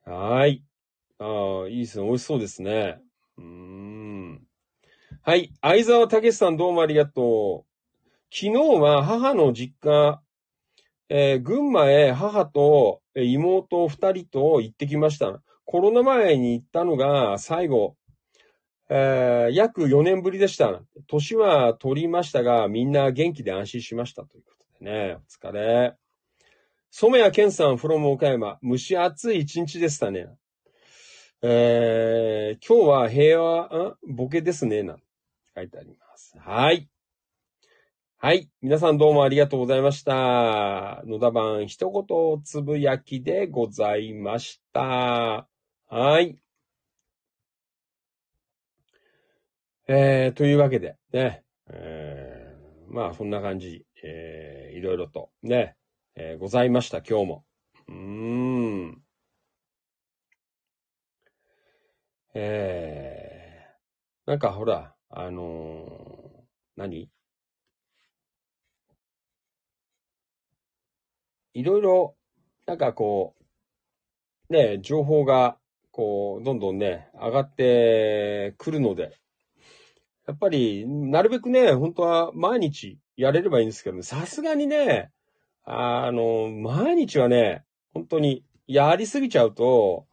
[0.05, 0.63] ーはい。
[1.17, 2.05] ああ、いいですね。
[2.05, 2.99] 美味しそうですね。
[3.37, 4.41] うん。
[5.21, 5.53] はい。
[5.61, 8.05] 相沢武さんどうもありがとう。
[8.35, 10.21] 昨日は母の実家、
[11.07, 15.41] えー群馬へ母と妹二人と行ってきました。
[15.63, 17.95] コロナ前に行ったのが最後、
[18.89, 20.81] えー約4年ぶりでした。
[21.07, 24.23] 年は取りましたが、みんな元気で安心しました。
[24.23, 25.95] ということでね、お疲れ。
[26.91, 28.59] 染谷健さん from 岡山。
[28.63, 30.27] 蒸し暑い一日でしたね。
[31.41, 34.15] えー、今日は平和、ん？
[34.15, 34.83] ボケですね。
[34.83, 35.03] なんて
[35.55, 36.37] 書いてあります。
[36.39, 36.89] はい。
[38.17, 38.49] はい。
[38.61, 41.03] 皆さんどうもありがとうございました。
[41.05, 45.47] 野田版一言つぶやきでございました。
[45.87, 46.39] はい。
[49.89, 51.43] えー、というわけで、ね。
[51.69, 55.77] えー、まあ、そんな感じ、えー、いろいろと、ね、
[56.15, 57.45] えーございました、今日も。
[57.87, 59.01] うーん。
[62.33, 66.41] えー、なんかほら、あのー
[66.75, 67.09] 何？
[71.53, 72.15] いろいろ
[72.65, 73.35] なんかこ
[74.49, 75.57] う、ね、情報が、
[75.91, 79.17] こう、どんどんね、上がってくるので、
[80.27, 85.09] やっぱり、なるべくね、本当は毎日やれればいいんですけどさすがにね、
[85.63, 87.63] あの、毎日はね、
[87.93, 90.05] 本当にやりすぎちゃうと、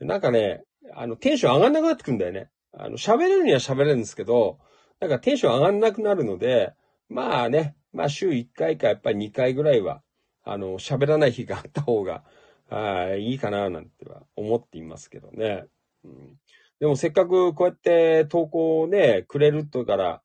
[0.00, 0.64] なんかね、
[0.94, 2.50] あの、テンション上がんなくなってくるんだよね。
[2.72, 4.58] あの、喋れるには喋れるんですけど、
[4.98, 6.74] なんかテンション上がんなくなるので、
[7.08, 10.02] まあね、まあ週1回かやっぱり2回ぐらいは、
[10.42, 12.24] あの、喋らない日があった方が、
[12.68, 15.66] あいいかななんては思っていますけどね。
[16.04, 16.38] うん、
[16.82, 20.20] でもせっかくこうやって投稿をね、くれるとから、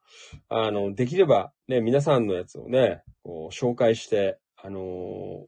[0.50, 4.80] あの、できればね、皆さんのやつをね、こう紹介して、あの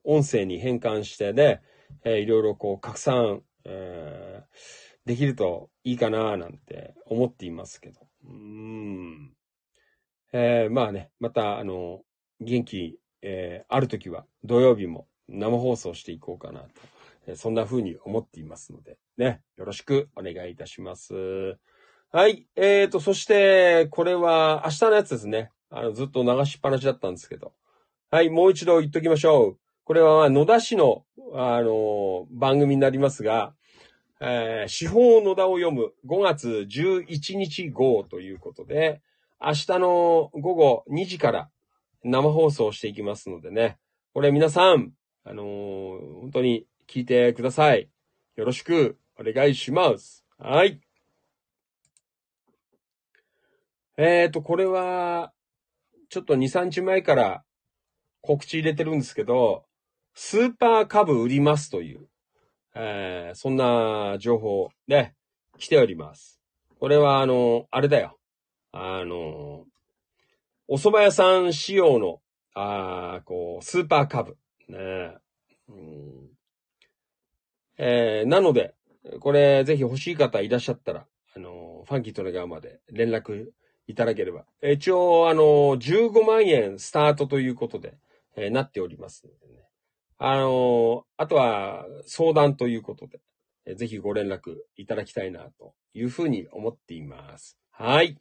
[0.03, 1.61] 音声に変換してね、
[2.03, 8.01] えー、いろいろこう拡散、えー、できるといいかななんて思っていますけど。
[8.25, 9.33] うん。
[10.31, 12.01] えー、まあね、また、あの、
[12.39, 16.69] 元気、えー、あるときは土曜日も生放送していこうかなと、
[17.35, 21.57] そんな風に思っていますので、ね、よろしくお願いいたします。
[22.11, 22.47] はい。
[22.55, 25.51] えーと、そして、これは明日のやつですね。
[25.69, 27.53] あの、ずっと流しっぱなしだったんですけど。
[28.09, 29.57] はい、もう一度言っときましょう。
[29.83, 33.53] これは、野田市の、あの、番組になりますが、
[34.21, 39.01] えー、司法野田を読む5月11日号ということで、
[39.39, 41.49] 明日の午後2時から
[42.03, 43.77] 生放送していきますのでね。
[44.13, 44.91] これ皆さん、
[45.23, 47.87] あのー、本当に聞いてください。
[48.35, 50.25] よろしくお願いします。
[50.39, 50.81] はい。
[53.95, 55.31] えっ、ー、と、これは、
[56.09, 57.43] ちょっと2、3日前から
[58.21, 59.65] 告知入れてるんですけど、
[60.15, 62.07] スーパー株売りますという、
[62.73, 65.13] えー、そんな情報で
[65.59, 66.41] 来ております。
[66.79, 68.17] これはあの、あれだよ。
[68.71, 69.65] あの、
[70.67, 72.19] お蕎麦屋さん仕様の、
[72.55, 74.37] あこう、スーパーカブ。
[74.67, 75.13] ね
[75.67, 76.28] うん
[77.81, 78.75] えー、なので、
[79.21, 83.47] これぜひ欲しい方いらっしゃったら、あの、ファンキートレガーまで連絡
[83.87, 84.45] いただければ。
[84.61, 87.97] 一応、あの、15万円スタートということで、
[88.35, 89.33] えー、なっておりますね。
[90.17, 93.21] あの、あとは相談ということで、
[93.65, 97.57] えー、ぜひご連絡いただきたいなというふうに思っています。
[97.71, 98.17] はい。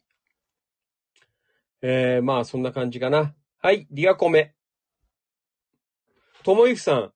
[1.81, 3.35] えー、まあ、そんな感じかな。
[3.61, 4.53] はい、リアコメ。
[6.43, 7.13] ともゆきさん、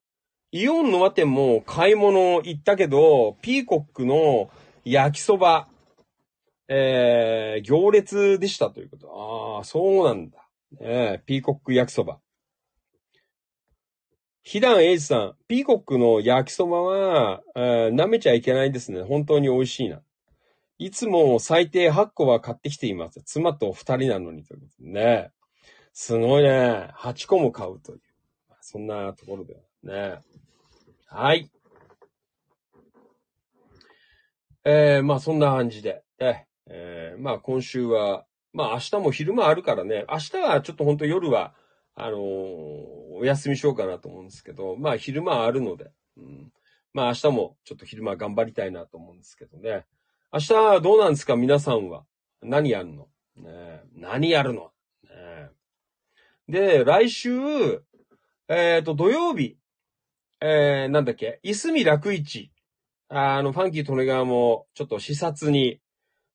[0.55, 4.51] イオンの和店も買い物行ったけど、ピーコックの
[4.85, 5.67] 焼きそば、
[6.67, 9.57] えー、行列でしたということ。
[9.57, 10.47] ああ、そうなんだ。
[10.79, 12.19] ね、ピーコック焼きそば。
[14.43, 19.01] ひだんえいじさん、ピーコックの焼きそばは、えー、舐めちゃいけないですね。
[19.01, 20.03] 本当に美味しいな。
[20.77, 23.23] いつも最低8個は買ってきています。
[23.25, 25.31] 妻と2人なのにということね。
[25.93, 26.91] すごいね。
[26.99, 28.01] 8個も買うという。
[28.61, 30.19] そんなところではね。
[31.15, 31.47] はい。
[34.65, 36.01] えー、まあそんな感じで。
[36.17, 40.05] えー、まあ今週は、まあ明日も昼間あるからね。
[40.09, 41.53] 明日はちょっと本当夜は、
[41.93, 45.91] あのー、お休みしようかなと思うんですけど、まあ昼間あるので。
[46.17, 46.51] うん、
[46.93, 49.85] まあ明日もちょっと昼間頑張りたいなと思うんですけどね。
[50.33, 51.35] 明日はどうなんですか？
[51.35, 52.05] 皆さんは。
[52.41, 54.71] 何やるの、ね、何やるの、
[55.03, 55.51] ね、
[56.49, 57.29] で、来週、
[58.49, 59.57] えっ、ー、と、土曜日、
[60.45, 62.51] えー、なんだっけ、いすみ楽市。
[63.07, 65.79] あの、ファンキートネガーも、ちょっと視察に、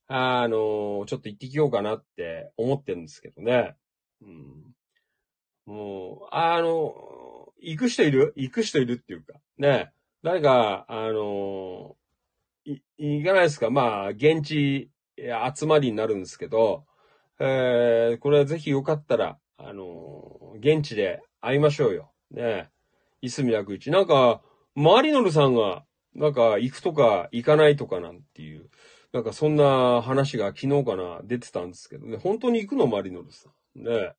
[0.07, 3.77] あの、ちょっと行ってきようかなって思ってるんですけどね。
[4.23, 4.75] うん、
[5.67, 8.33] もう、あの、行く人いる？
[8.35, 9.93] 行く人いるっていうか、ね。
[10.23, 11.95] 誰か、あの、
[12.65, 13.69] い、いかないですか？
[13.69, 14.91] まあ、現地
[15.55, 16.87] 集まりになるんですけど、
[17.41, 22.11] えー、これはぜひよかったら、あの現地で会いましょうよ。
[22.31, 22.71] ね
[23.21, 23.91] いすみ楽市。
[23.91, 24.43] なんか、
[24.75, 25.85] マリノルさんが、
[26.15, 28.71] なんか、行くとか行かないとかなんていう、
[29.13, 32.17] なんかそんな話が昨日かな、出てたんですけどね。
[32.17, 33.83] 本当に行くのマリノルさん。
[33.83, 34.13] ね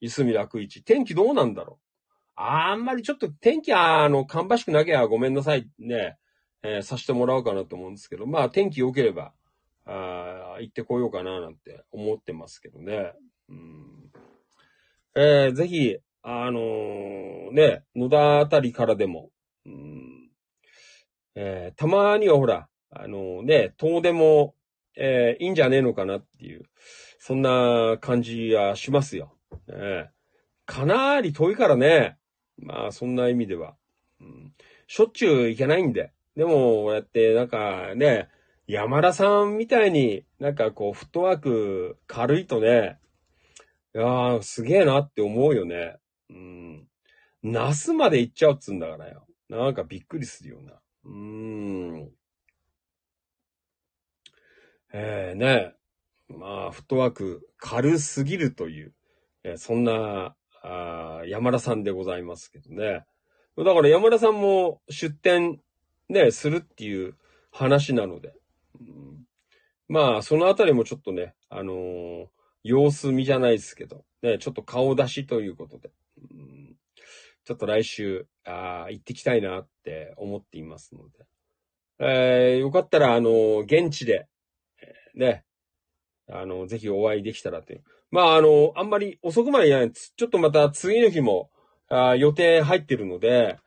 [0.00, 0.82] いすみ楽市。
[0.82, 1.86] 天気どうなんだろう
[2.34, 6.16] あんまりちょっと天気あの、芳しくなきゃごめんなさいね。
[6.64, 9.32] えー、させてもらおうかなと思うんですけど、まあ天気良ければ、
[9.84, 13.12] あ行ってこようかななんて思ってますけどね。
[13.48, 14.12] うん
[15.14, 19.30] えー、ぜひ、あのー、ね、野田あたりからでも、
[19.66, 20.30] うん
[21.34, 24.54] えー、たまにはほら、あのー、ね、遠出も、
[24.96, 26.64] え、いいんじゃねえのかなっていう、
[27.18, 29.34] そんな感じはしますよ。
[29.66, 30.10] ね、
[30.66, 32.18] かなり遠いからね。
[32.58, 33.74] まあ、そんな意味では。
[34.20, 34.52] うん、
[34.86, 36.12] しょっちゅう行けないんで。
[36.36, 38.28] でも、こうやって、なんかね、
[38.66, 42.98] 山田さんみたいになんかこう、フットワーク軽いとね、
[43.94, 45.96] いやー、すげえなって思うよね。
[47.42, 49.26] ナスまで行っちゃうっつうんだからよ。
[49.48, 50.72] なんかびっくりするような。
[51.04, 52.10] うーん。
[54.92, 55.74] えー、ね。
[56.28, 58.94] まあ、フットワーク軽すぎるという、
[59.44, 63.04] えー、そんな、あ山田さんでございますけどね。
[63.56, 65.60] だから山田さんも出店
[66.08, 67.16] ね、するっていう
[67.50, 68.34] 話なので。
[68.80, 69.24] うん、
[69.88, 72.26] まあ、そのあたりもちょっとね、あのー、
[72.62, 75.90] 様子見じゃないですけど、ね、ちょっと顔出しということで。
[76.30, 76.71] うん
[77.44, 81.26] ちょっと来週、あ行ってきたいなって思っていますので。
[81.98, 84.28] えー、よかったら、あの、現地で、
[84.80, 85.44] えー、ね、
[86.28, 87.82] あの、ぜひお会いできたらという。
[88.10, 89.92] まあ、あの、あんまり遅くまでやない。
[89.92, 91.50] ちょっとまた次の日も、
[91.88, 93.58] あ予定入ってるので、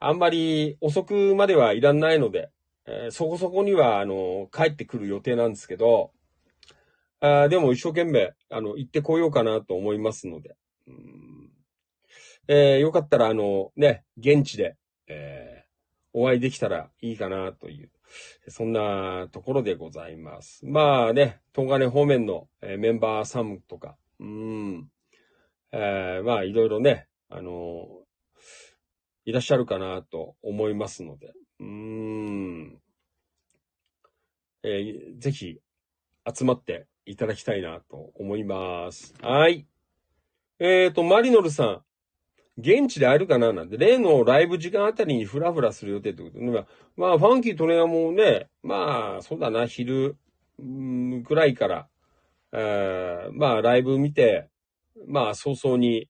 [0.00, 2.50] あんまり遅くまではいらないので、
[2.86, 6.12] えー、そこそこには、あの、帰ってくる予定なんですけど、
[7.20, 10.56] あでも一生懸命、あの、行ってこようかなと思いますので。
[10.86, 11.47] うん
[12.48, 14.76] えー、よかったら、あの、ね、現地で、
[15.06, 17.90] えー、お会いできたらいいかなという、
[18.48, 20.64] そんなところでございます。
[20.64, 24.90] まあね、東金方面の、えー、メンバーさんとか、うん、
[25.72, 27.86] えー、まあいろいろね、あの
[29.26, 32.80] いらっしゃるかなと思いますので、うん、
[34.62, 35.60] えー、ぜひ
[36.34, 39.14] 集まっていただきたいなと思います。
[39.20, 39.66] はい。
[40.58, 41.82] えっ、ー、と、マリノルさん。
[42.58, 46.38] 現地で会えるかななんて、例のライブ時間あたりにフラフラする予定ってこと。
[46.38, 46.66] ね。
[46.96, 50.16] まあ、ファンキートレアもね、まあ、そうだな、昼、
[50.60, 51.88] んくらいから、
[52.52, 54.48] あまあ、ライブ見て、
[55.06, 56.08] まあ、早々に、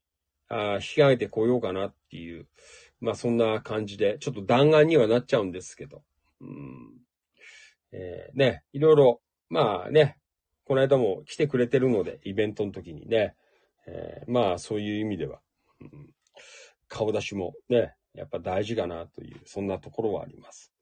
[0.48, 2.46] あ引き上げてこようかなっていう、
[3.00, 6.02] まあ、そんな感じで、ちょっと弾丸にはなっちゃうんですけど、
[6.40, 6.98] うん。
[7.92, 9.20] えー、ね、いろいろ、
[9.50, 10.16] まあね、
[10.64, 13.34] この間も来てくれてるので、イベントの時にね、
[13.86, 15.40] えー、まあ、そういう意味では、
[15.80, 16.14] うん。
[16.88, 20.72] 顔出しもね、やっぱ大事かなという、そんなところはあります。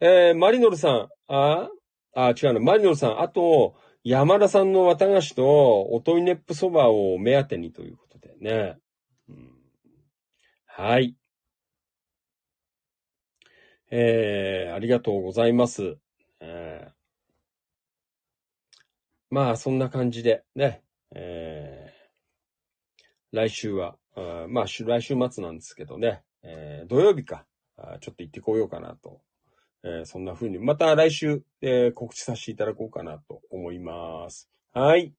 [0.00, 1.68] えー、マリノルさん、あ
[2.14, 8.78] あ、違うな、マリノルさん、あと、山田さんの綿菓子と、おといネップそばを目当てにということでね。
[9.28, 9.52] うん、
[10.66, 11.16] はい。
[13.90, 15.98] えー、ありがとうございます。
[16.40, 16.92] えー、
[19.30, 20.82] まあ、そんな感じで、ね、
[21.14, 23.96] えー、来週は、
[24.48, 27.46] まあ、来週末なんですけどね、えー、土曜日か、
[28.00, 29.20] ちょっと行ってこようかなと。
[29.84, 34.50] えー、そんな風に、また来週、えー、告知させていただこうかなと思います。
[34.72, 35.14] はい。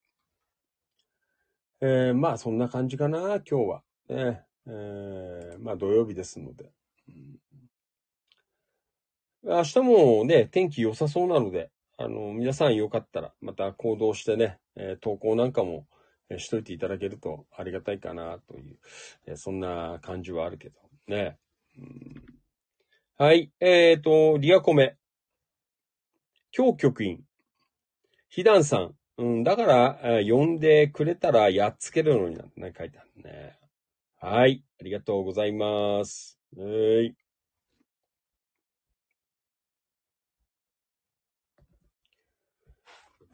[1.82, 3.84] えー、まあ、そんな感じかな、今日は。
[4.10, 6.72] ね、え、まあ、土曜日ですので。
[9.44, 15.88] 明日もね、天気良さそうなので、あの、皆さんよかったら、また行動してね、え、投稿なんかも、
[16.38, 18.78] しといていただけるとありがたいかなとい
[19.32, 20.76] う、そんな感じはあるけど
[21.08, 21.38] ね。
[23.18, 23.52] はい。
[23.60, 24.96] えっ、ー、と、リアコメ。
[26.56, 27.24] 今日局員。
[28.30, 28.96] ひだんさん。
[29.18, 33.60] うん、だから、呼んでくれたらやっつけるのになんてね、書いてあるね。
[34.18, 34.64] はい。
[34.80, 36.40] ありがとうございます。
[36.56, 37.16] はい。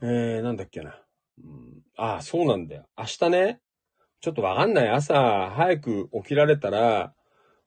[0.01, 1.04] えー、なんだっけな。
[1.97, 2.87] ああ、そうなんだよ。
[2.97, 3.59] 明日ね、
[4.21, 4.89] ちょっとわかんない。
[4.89, 7.13] 朝、早く起きられたら、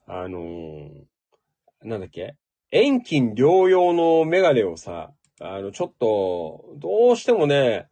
[0.07, 1.05] あのー、
[1.82, 2.36] なんだっけ？
[2.70, 7.89] 遠近療養のメガネをさ、あの、ちょっと、どうしてもね、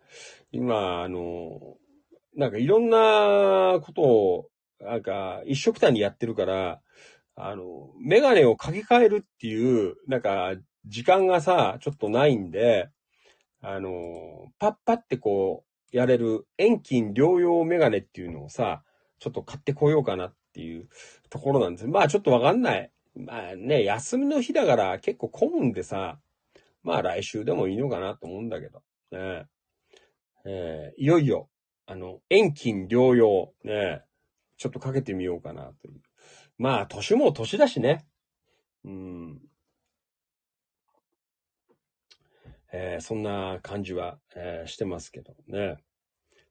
[0.52, 1.76] 今、あの、
[2.34, 4.48] なんかいろんなことを、
[4.80, 6.82] なんか、一緒くたにやってるから、
[7.36, 10.54] あの、メガネをかけ替えるっていう、なんか、
[10.86, 12.88] 時間がさ、ちょっとないんで、
[13.60, 18.82] あの、パッパってこう、やれる遠近療養メガネっていうのをさ、
[19.18, 20.88] ちょっと買ってこようかなっていう
[21.30, 21.86] ところなんです。
[21.86, 22.90] まあちょっとわかんない。
[23.14, 26.18] まあね、休みの日だから結構混むんでさ、
[26.82, 28.82] まあ来週でもいいのかなと思うんだけど。
[29.12, 29.46] ね
[30.44, 31.48] えー、いよいよ、
[31.86, 34.02] あの、遠近療養、ね、
[34.58, 36.00] ちょっとかけてみようかなという。
[36.58, 38.06] まあ、年も年だしね。
[38.84, 39.40] うん。
[42.78, 45.78] えー、そんな感じは、えー、してますけどね。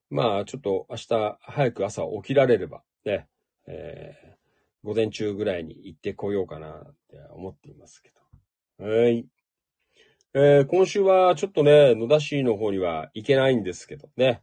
[0.09, 3.27] まあ、ちょっと明日早く朝起きられれば、ね、
[3.67, 8.11] えー、午前中ぐらいに行ってこようかなって思っていますけ
[8.79, 8.87] ど。
[8.87, 9.27] はい。
[10.33, 14.41] えー、今週はちょっとね、野田市の方には行けないんですけどね。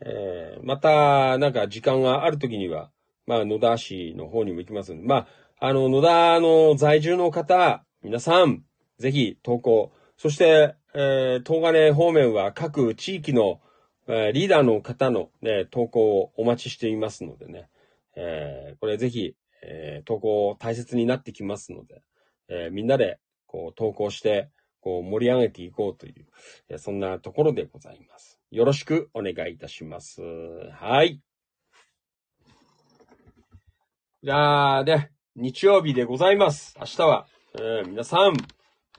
[0.00, 2.92] えー、また、なんか時間がある時には、
[3.26, 5.26] まあ、野田市の方にも行きますんで、ま
[5.58, 8.62] あ、あの、野田の在住の方、皆さん、
[8.98, 13.60] ぜひ投稿、そして、えー、東金方面は各地域の、
[14.06, 17.68] えー、リーダーの方のね、投稿をお待ちしていますのでね、
[18.16, 22.02] えー、これぜひ、えー、投稿大切になってきますので、
[22.48, 24.50] えー、みんなで、こう、投稿して、
[24.80, 26.26] こう、盛り上げていこうという、
[26.68, 28.38] えー、そんなところでございます。
[28.50, 30.22] よろしくお願いいたします。
[30.72, 31.20] はい。
[34.22, 36.76] じゃあ、ね、日曜日でございます。
[36.78, 38.36] 明日は、えー、皆さん、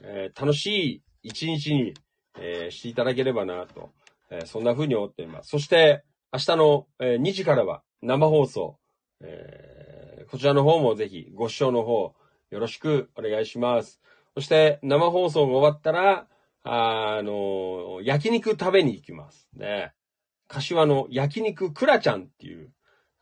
[0.02, 1.94] えー、楽しい一日に、
[2.38, 3.90] えー、していただければなと、
[4.30, 5.50] えー、そんな風に思っています。
[5.50, 8.78] そして、明日の、えー、2時からは生放送、
[9.20, 12.14] えー、こちらの方もぜひご視聴の方、
[12.50, 14.00] よろしくお願いします。
[14.34, 16.28] そして、生放送が終わったら、
[16.62, 19.48] あの、焼肉食べに行きます。
[19.54, 19.92] ね。
[20.46, 22.70] 柏の焼肉クラちゃんっていう、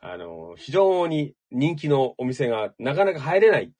[0.00, 3.72] あの、非常に人気のお店がなかなか入れない、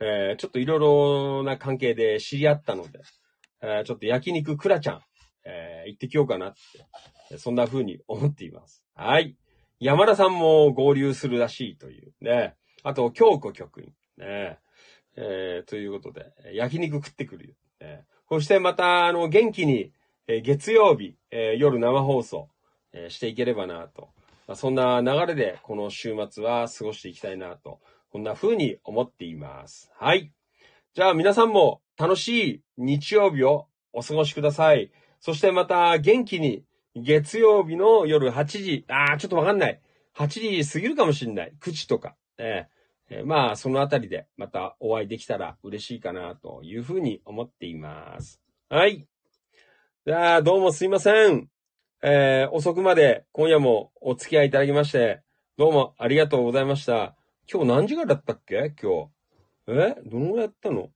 [0.00, 3.00] えー、ちょっといろいろな関係で知り合ったので、
[3.62, 5.00] えー、ちょっと焼肉クラちゃん、
[5.44, 6.54] えー、行ってきようかなっ
[7.28, 8.84] て、そんな風に思っています。
[8.94, 9.36] はい。
[9.80, 12.54] 山田さんも合流するらしいというね。
[12.82, 13.92] あと、京子局員。
[14.16, 14.58] ね。
[15.16, 17.54] えー、ということで、焼肉食ってくるよ。
[17.80, 19.92] ね、そしてまた、あの、元気に、
[20.28, 22.48] え、月曜日、え、夜生放送、
[22.92, 24.10] え、していければなと。
[24.46, 27.80] ま、そんな流れで、この週末は過ごしていきたいなと。
[28.10, 29.90] こんな風に思っています。
[29.98, 30.32] はい。
[30.94, 34.90] じゃあ皆さんも楽しい日曜日をお過ごしください。
[35.20, 36.64] そしてまた元気に
[36.94, 39.80] 月曜日の夜8時、ああ、ちょっとわかんない。
[40.16, 40.26] 8
[40.62, 41.52] 時過ぎるかもしんない。
[41.60, 42.16] 9時とか。
[42.38, 48.40] えー、まあ、そのあたりでまたお会いできたら嬉しいかなというふうに思っています。
[48.68, 49.06] はい。
[50.06, 51.48] じゃあ、どうもすいません。
[52.02, 55.20] えー、遅くまで今夜もお付き合いいただきまして、
[55.56, 57.17] どうもありがとうございました。
[57.50, 58.74] 今日何時からだったっけ？
[58.80, 59.10] 今日。
[59.68, 59.96] え？
[60.04, 60.90] どのぐらいやったの？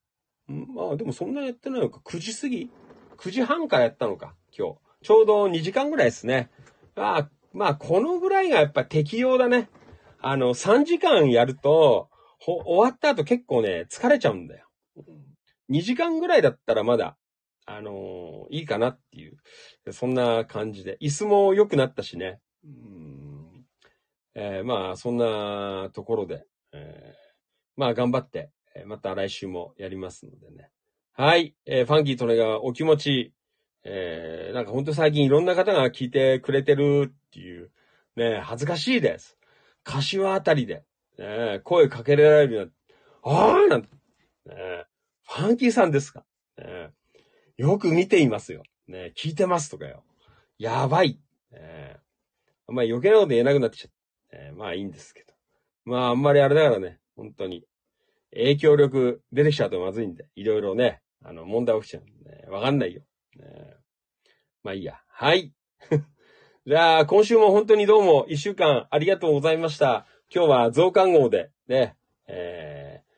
[0.46, 2.00] まあ、でもそんなやってないのか。
[2.04, 2.70] 9時過ぎ
[3.16, 4.34] ?9 時半からやったのか。
[4.56, 4.78] 今日。
[5.02, 6.50] ちょうど2時間ぐらいですね。
[6.94, 9.70] まあ、まあ、このぐらいがやっぱ適用だね。
[10.20, 12.08] あの、3時間やると、
[12.38, 14.68] 終わった後結構ね、疲れちゃうんだよ。
[15.70, 17.16] 2時間ぐらいだったらまだ、
[17.64, 19.38] あのー、いいかなっていう、
[19.92, 20.98] そんな感じで。
[21.00, 22.40] 椅子も良くなったしね。
[22.64, 23.21] うん
[24.34, 30.70] えー、まあ、そんなところで、えー、まあ、頑張って、えまた来週もやりますのでね。
[31.12, 31.54] はい。
[31.66, 33.32] えー、ファンキーとねがお気持ち、
[33.84, 37.70] えー、なんかほんと最近いろんな方が聞いてくれてるっていう、
[38.16, 39.36] ね、恥ずかしいです。
[39.84, 40.84] 柏あたりで、
[41.18, 42.94] ね、声かけられるようになって、
[43.24, 43.88] ああなんて、
[44.46, 44.86] ね、
[45.28, 46.24] ファンキーさんですか、
[46.56, 46.90] ね、
[47.56, 48.62] よく見ていますよ。
[48.88, 50.04] ね、聞いてますとかよ。
[50.58, 51.18] やばい。
[51.50, 51.98] ね、
[52.68, 54.01] あんまり余計なこと言えなくなってきちゃった
[54.32, 54.38] た。
[54.38, 55.32] ね、まあいいんですけど。
[55.84, 57.64] まああんまりあれだからね、本当に。
[58.32, 63.02] 影響力出てきちゃうとまずいんで、いろいろね、あの、問題起きちゃうんで、ね、わかんないよ。
[63.36, 63.46] ね、
[64.62, 65.00] まあいいや。
[65.08, 65.52] はい。
[66.66, 70.06] じゃあ、今週も本当にどうも一週間ありがとうございました。
[70.34, 71.96] 今日は増刊号でね、
[72.26, 73.14] えー、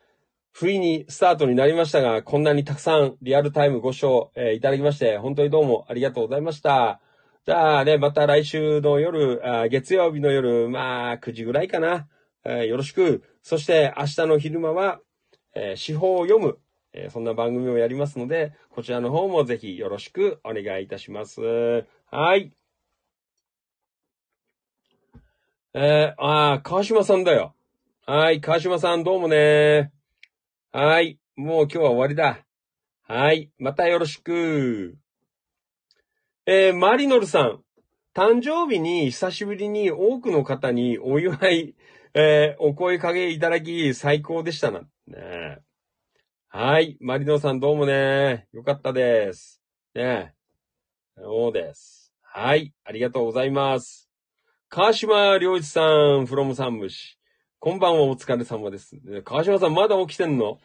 [0.50, 7.00] 不意にスタートになりましたが、こんなにたくさんリアルタイムご視聴、えー、いただきまして、本当にどうもありがとうございました。
[7.46, 12.08] じゃあね、また来週の夜、あ月曜日の夜、まあ、9時ぐらいかな。
[12.44, 13.22] えー、よろしく。
[13.42, 15.00] そして明日の昼間は、
[15.54, 16.58] えー、司法を読む
[16.94, 21.40] えー、そんな番組をやりますので、こちらの方もぜひよろしくお願いいたします。
[22.10, 22.52] はい。
[25.74, 27.54] えー、あ川島さんだよ。
[28.06, 29.92] はい、川島さんどうもね。
[30.70, 32.44] はい、もう今日は終わりだ。
[33.02, 34.96] はい、またよろしく。
[36.46, 37.62] えー、マリノルさん。
[38.14, 41.74] 誕生日に久しぶりに多くの方にお祝い、
[42.12, 44.80] えー、お声かけいただき最高でしたな。
[45.06, 45.60] ね
[46.48, 46.98] はい。
[47.00, 48.46] マリノさんどうもね。
[48.52, 49.62] よかったです。
[49.94, 50.34] ね
[51.16, 52.12] そうです。
[52.20, 52.74] はい。
[52.84, 54.10] ありがとうございます。
[54.68, 55.80] 川島良一さ
[56.20, 57.18] ん、フロムサンムシ。
[57.58, 58.98] こんばんは、お疲れ様です。
[59.24, 60.58] 川島さん、まだ起きてんの？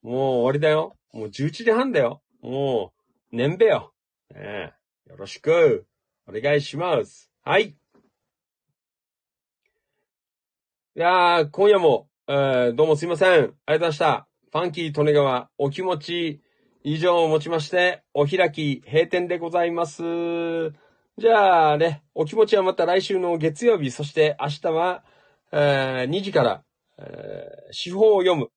[0.00, 0.96] もう終わりだよ。
[1.12, 2.22] もう11時半だよ。
[2.40, 2.94] も
[3.30, 3.93] う、年べよ。
[4.34, 4.72] ね
[5.08, 5.86] よろしく。
[6.26, 7.30] お願いします。
[7.42, 7.64] はい。
[7.64, 7.74] い
[10.94, 13.30] やー、今夜も、えー、どうもすいません。
[13.30, 14.28] ありがとうございました。
[14.50, 16.40] ファンキー利根川お気持ち
[16.82, 20.02] 以上をもちまして、お開き閉店でございます。
[21.18, 25.04] じゃあね、お気持ちはまた来週の月曜日、そして明日は、
[25.52, 26.64] えー、2時から、
[26.98, 28.48] えー、司法を読む、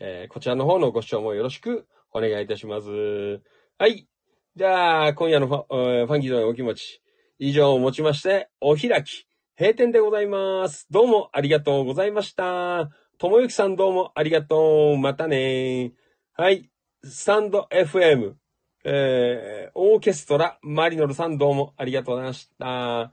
[0.00, 3.40] えー、こちらの方のご視聴もよろしくお願いいたします。
[3.78, 4.08] はい。
[4.54, 7.00] じゃあ、今夜のファ,、えー、ファンキーのお気持ち
[7.38, 9.26] 以上をもちまして、お開き
[9.58, 10.86] 閉店でございます。
[10.90, 12.90] どうもありがとうございました。
[13.16, 14.98] ともゆきさんどうもありがとう。
[14.98, 15.92] またね
[16.34, 16.70] はい。
[17.02, 18.34] スタンド FM、
[18.84, 22.66] えー、オーケストラ、マリノルさんどうもありがとうございました。
[22.66, 23.10] は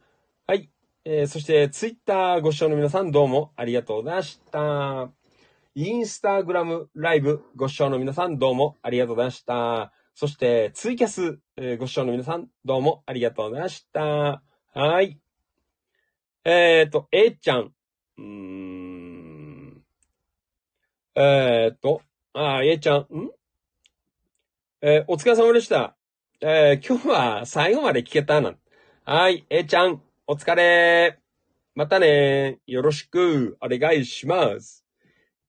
[0.55, 0.69] い。
[1.05, 5.09] えー、そして、ツイッターご視聴の皆さんどうもありがとうございました。
[5.73, 9.93] インスタグラムライブご視聴の皆さんどうもありがとうございました。
[10.19, 14.43] そして、ツイキャス、えー、ご視聴の皆さんどうもありがとうございました。
[14.73, 15.17] はい。
[16.43, 17.71] えっ、ー、と、A ちゃん。
[18.17, 19.81] うーん。
[21.15, 22.01] えっ、ー、と、
[22.33, 22.97] あ、A ちゃん。
[22.97, 23.05] ん？
[24.81, 25.95] えー、お疲れ様でした。
[26.41, 28.55] えー、今日は最後まで聞けたな。
[29.05, 30.01] はい、A ちゃん。
[30.27, 31.17] お疲れ。
[31.75, 32.59] またね。
[32.67, 34.85] よろしくお願いします。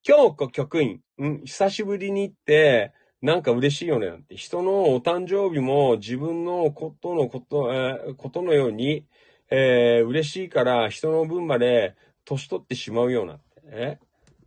[0.01, 4.35] 京子局員、うん、久しぶりに行って、なんか嬉しいよねなんて。
[4.35, 9.05] 人のお誕生日も自分のことのこと、えー、ことのように、
[9.49, 13.39] えー、嬉しいから人の分まで年取ってしまうような。
[13.65, 13.99] え？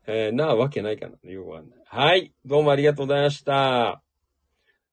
[0.06, 1.30] えー、なわけないかな。
[1.30, 1.78] よくわかんない。
[1.86, 2.34] はい。
[2.44, 4.02] どうもありがとうございました。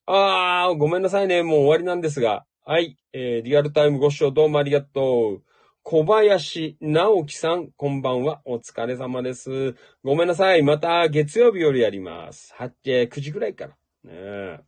[0.05, 1.43] あー、ごめんなさいね。
[1.43, 2.45] もう終わりなんですが。
[2.63, 2.97] はい。
[3.13, 5.43] えー、リアルタイムご視聴どうもありがとう。
[5.83, 8.41] 小林直樹さん、こんばんは。
[8.45, 9.75] お疲れ様です。
[10.03, 10.61] ごめんなさい。
[10.61, 12.53] また月曜日よりやります。
[12.57, 13.73] 8、え、9時ぐらいから。
[14.03, 14.61] ね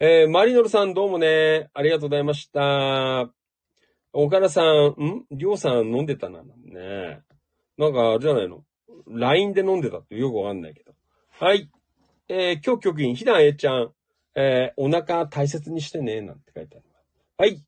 [0.00, 3.30] えー、マリノルさんどうもね、ありがとうございました。
[4.12, 4.66] 岡田さん、
[5.00, 5.24] ん？
[5.30, 6.42] りょうさん飲んでたな。
[6.42, 7.20] ね
[7.78, 8.64] なんか、あれじゃないの
[9.06, 10.92] ?LINE で飲んでたってよくわかんないけど。
[11.30, 11.70] はい。
[12.28, 13.92] えー、今日局員、ひだえちゃん、
[14.34, 16.84] えー、お腹大切にしてね、なんて書いてある。
[17.38, 17.64] はい。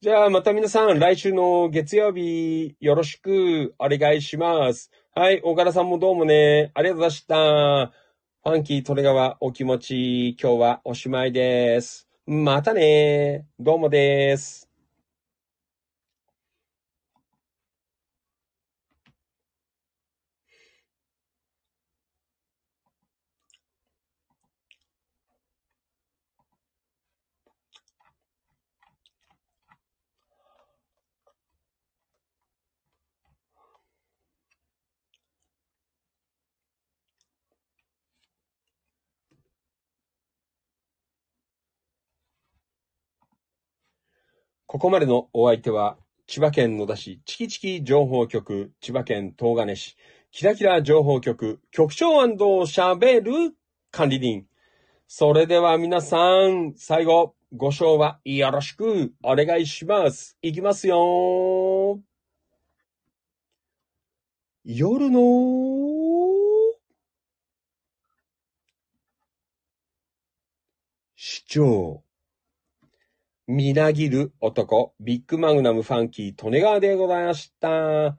[0.00, 4.90] じゃあ、また皆さん、来週の月曜日、よろしくお願いします。
[5.14, 7.92] はい、大柄さんもどうもね、ありがとうございました。
[8.44, 12.06] ファンキートレガワお気持ち、今日はおしまいです。
[12.26, 14.73] またねどうもです。
[44.74, 45.96] ここまでのお相手は、
[46.26, 49.96] 千葉県野田市チキチキ情報局、千葉県東金市、
[50.32, 52.24] キラキラ情報局、局長
[52.62, 53.54] 喋る
[53.92, 54.46] 管理人。
[55.06, 60.36] それでは皆さん、最後、ご賞はよろしくお願いします。
[60.42, 62.00] いきますよ
[64.64, 65.20] 夜の
[71.14, 72.03] 市長。
[73.46, 77.68] みなぎる男、ビッグマグナムファンキー、利根川でございました。
[77.68, 78.16] は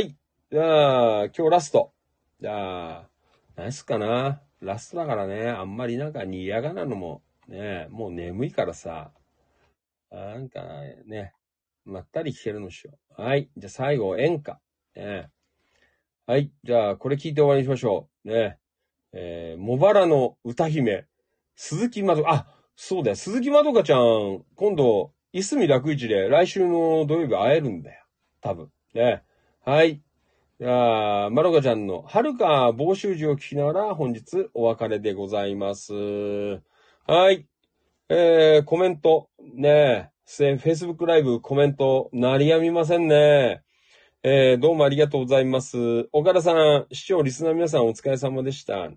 [0.00, 0.16] い。
[0.50, 1.92] じゃあ、今日ラスト。
[2.40, 3.08] じゃあ、
[3.54, 4.42] 何すかな。
[4.60, 9.12] ラストだからね、あんまりなんかに嫌がなのも、ね、もう眠いからさ、
[10.10, 10.64] なんか
[11.06, 11.34] ね、
[11.84, 13.22] まったり聞けるのしよう。
[13.22, 13.50] はい。
[13.56, 14.60] じゃあ最後、演歌。
[14.96, 15.30] ね、
[16.26, 16.50] はい。
[16.64, 18.28] じゃあ、これ聞いて終わりにしましょう。
[18.28, 18.58] ね。
[19.12, 21.06] えー、茂原の歌姫、
[21.54, 23.16] 鈴木まど、あ、そうだよ。
[23.16, 28.04] 鈴木まどかちゃん、今度、いすみ楽市で来週の土曜日会えるんだよ。
[28.40, 28.70] 多分。
[28.94, 29.22] ね。
[29.64, 30.00] はい。
[30.60, 35.92] じゃあ、まどかちゃんの、はるか防臭時を聞きながら本日お別れでございます。
[37.06, 37.46] はい。
[38.08, 43.62] えー、コメント、ねえ、Facebook ライブコメント、鳴りやみませんね。
[44.22, 46.08] えー、どうもありがとうございます。
[46.12, 48.90] 岡田さん、視聴、リスナー皆さんお疲れ様でした。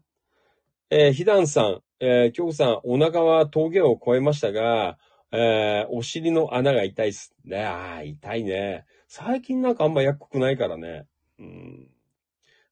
[0.89, 4.97] えー、ひだんさん、えー、京子さん、お腹は峠を越えましたが、
[5.31, 7.33] えー、お尻の穴が痛いっす。
[7.43, 8.85] ね、あ、痛いね。
[9.07, 11.05] 最近なんかあんまやっこくないからね。
[11.39, 11.87] うん。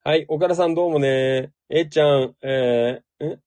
[0.03, 1.51] はい、岡田さんどうもね。
[1.69, 3.39] えー、ちゃん、えー、ん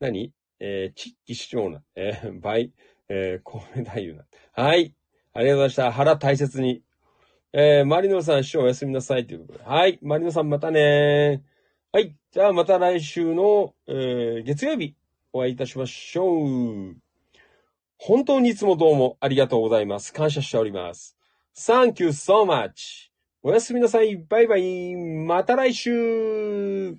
[0.00, 0.32] 何？
[0.58, 1.82] えー、チッキ市長な。
[1.94, 2.72] えー、倍、
[3.08, 4.24] えー、米太夫な。
[4.54, 4.94] はい。
[5.34, 5.92] ありがとうございました。
[5.92, 6.82] 腹大切に。
[7.52, 9.64] えー、マリノさん、師匠おやすみなさいということで。
[9.64, 9.98] はい。
[10.00, 11.42] マリノさんまたね
[11.96, 12.14] はい。
[12.30, 14.94] じゃあまた来週の、えー、月曜日
[15.32, 16.94] お会いいたしましょう。
[17.96, 20.12] 本当にいつもどうもありがとうございます。
[20.12, 21.16] 感謝しております。
[21.56, 23.08] Thank you so much.
[23.42, 24.14] おやすみなさい。
[24.14, 24.94] バイバイ。
[24.94, 26.98] また来週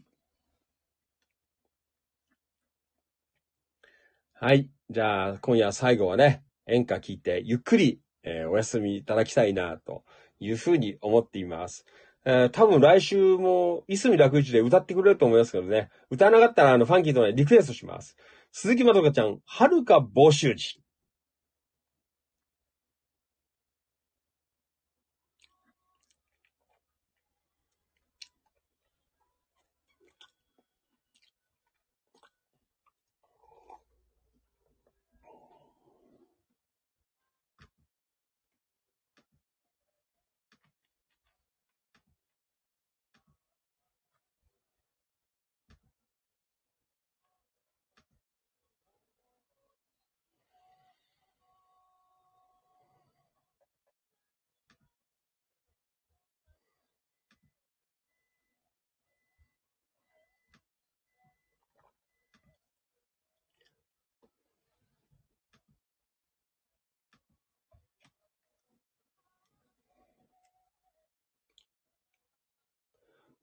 [4.33, 4.67] はい。
[4.89, 10.03] じゃあ、今夜最後はね、演歌聞いて、ゆっくり、えー、お休みいただきたいな、と
[10.39, 11.85] いうふうに思っています。
[12.27, 15.89] えー、多分来週も、いすみ楽市で歌ってくれると思いますけどね。
[16.09, 18.17] 歌わなかったら、あの、ファンキーとね、リクエストします。
[18.51, 20.81] 鈴木まどかちゃん、はるか募集時。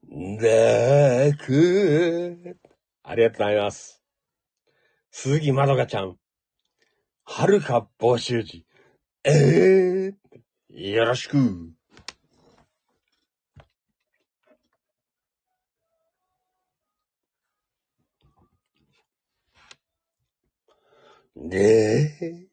[0.08, 0.26] で
[1.38, 2.58] く。
[3.02, 4.02] ありがとうございます。
[5.10, 6.16] 鈴木まどかちゃん。
[7.24, 8.66] はるか募集時。
[9.24, 11.72] えー、よろしく。
[21.36, 22.48] で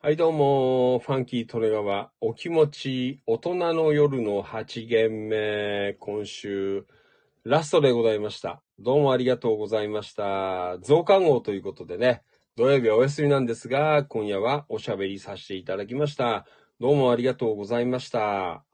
[0.00, 6.86] はい、どうも、ファンキー・トレガワ、お気持ち、大人の夜の8限目、今週、
[7.42, 8.62] ラストでございました。
[8.78, 10.78] どうもありがとうございました。
[10.82, 12.22] 増刊号ということでね、
[12.54, 16.46] 土曜日はお休みなんですが、今夜はおしゃべりさせていただきました。
[16.78, 18.64] どうもありがとうございました。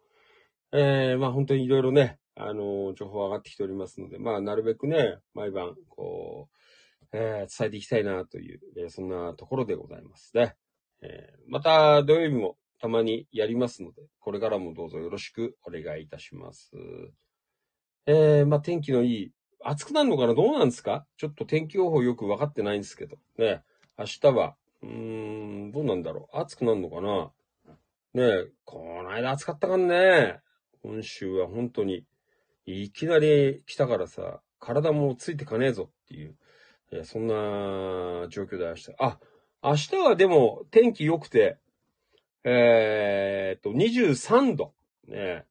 [0.72, 6.50] えー、まあ本当にいろいろね、あの、情報上がってきておりますので、まあなるべくね、毎晩、こ
[7.12, 10.56] う、えー伝えていきたいなという、えーそんなところでございますね。
[11.04, 16.72] えーまた土曜日もたまにやりますので、これからもどうぞよろしくお願いいたします。
[18.06, 20.34] えーまあ天気のいい、暑くなるのかな？
[20.34, 21.06] どうなんですか？
[21.16, 23.16] ちょっと天気予報よくわかってないんですけど。
[23.38, 23.62] ね、
[23.98, 24.88] 明日は、うー
[25.68, 26.38] ん、どうなんだろう？
[26.38, 27.30] 暑くなるのかな？
[28.14, 30.40] ね、この間暑かったからね。
[30.82, 32.04] 今週は本当に、
[32.66, 36.36] いきなり来たからさ、体もついてかねえぞっていう、
[36.92, 38.92] えそんな状況で明日。
[38.98, 39.18] あ、
[39.66, 41.56] 明日はでも天気良くて、
[42.44, 44.74] えーっと、23度。
[45.08, 45.46] ね。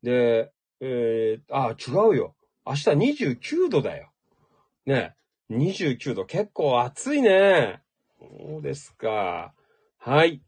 [0.00, 2.36] で、えー、あ、違うよ。
[2.64, 4.12] 明日29度だよ。
[4.86, 5.16] ね。
[5.50, 6.24] 29度。
[6.24, 7.82] 結構暑いね。
[8.20, 9.52] そうですか。
[9.98, 10.34] はい。
[10.34, 10.40] い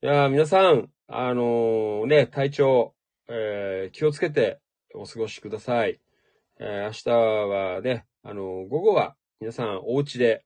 [0.00, 2.94] やー、皆さん、あのーね、体調、
[3.28, 4.58] えー気をつけて
[4.96, 6.00] お過ごしください。
[6.58, 10.44] えー明日はね、あのー午後は皆さんお家で、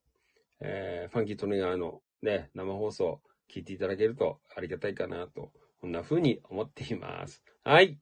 [0.60, 3.20] えーファンキートネガーのね、生放送
[3.52, 7.42] 聞いていただけるとありがたいかなと、こんな風に思っています。
[7.64, 7.98] はい。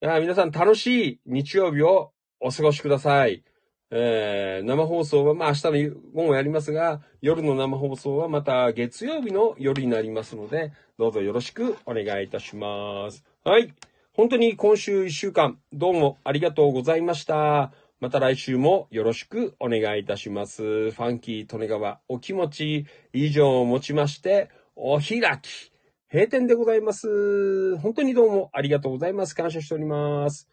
[0.00, 3.44] 皆さん楽しい日曜日をお過ごしください。
[3.90, 13.24] えー生放送は、まあ明日の午後やりますが、夜の生放送はまた月曜日の夜になりますので、どうぞよろしくお願いいたします。
[13.44, 13.72] はい。
[14.12, 17.72] 本当に今週一週間、どうもありがとうございました。
[18.04, 20.62] また来週もよろしくお願いいたします。
[20.62, 25.72] ファンキー・利根川お気持ち以上をもちまして、お開き。
[26.12, 27.78] 閉店でございます。
[27.78, 29.34] 本当にどうもありがとうございます。
[29.34, 30.50] 感謝しております。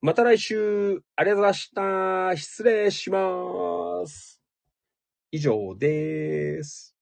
[0.00, 2.36] また来週、ありがとうございました。
[2.36, 4.40] 失礼します。
[5.32, 6.94] 以上です。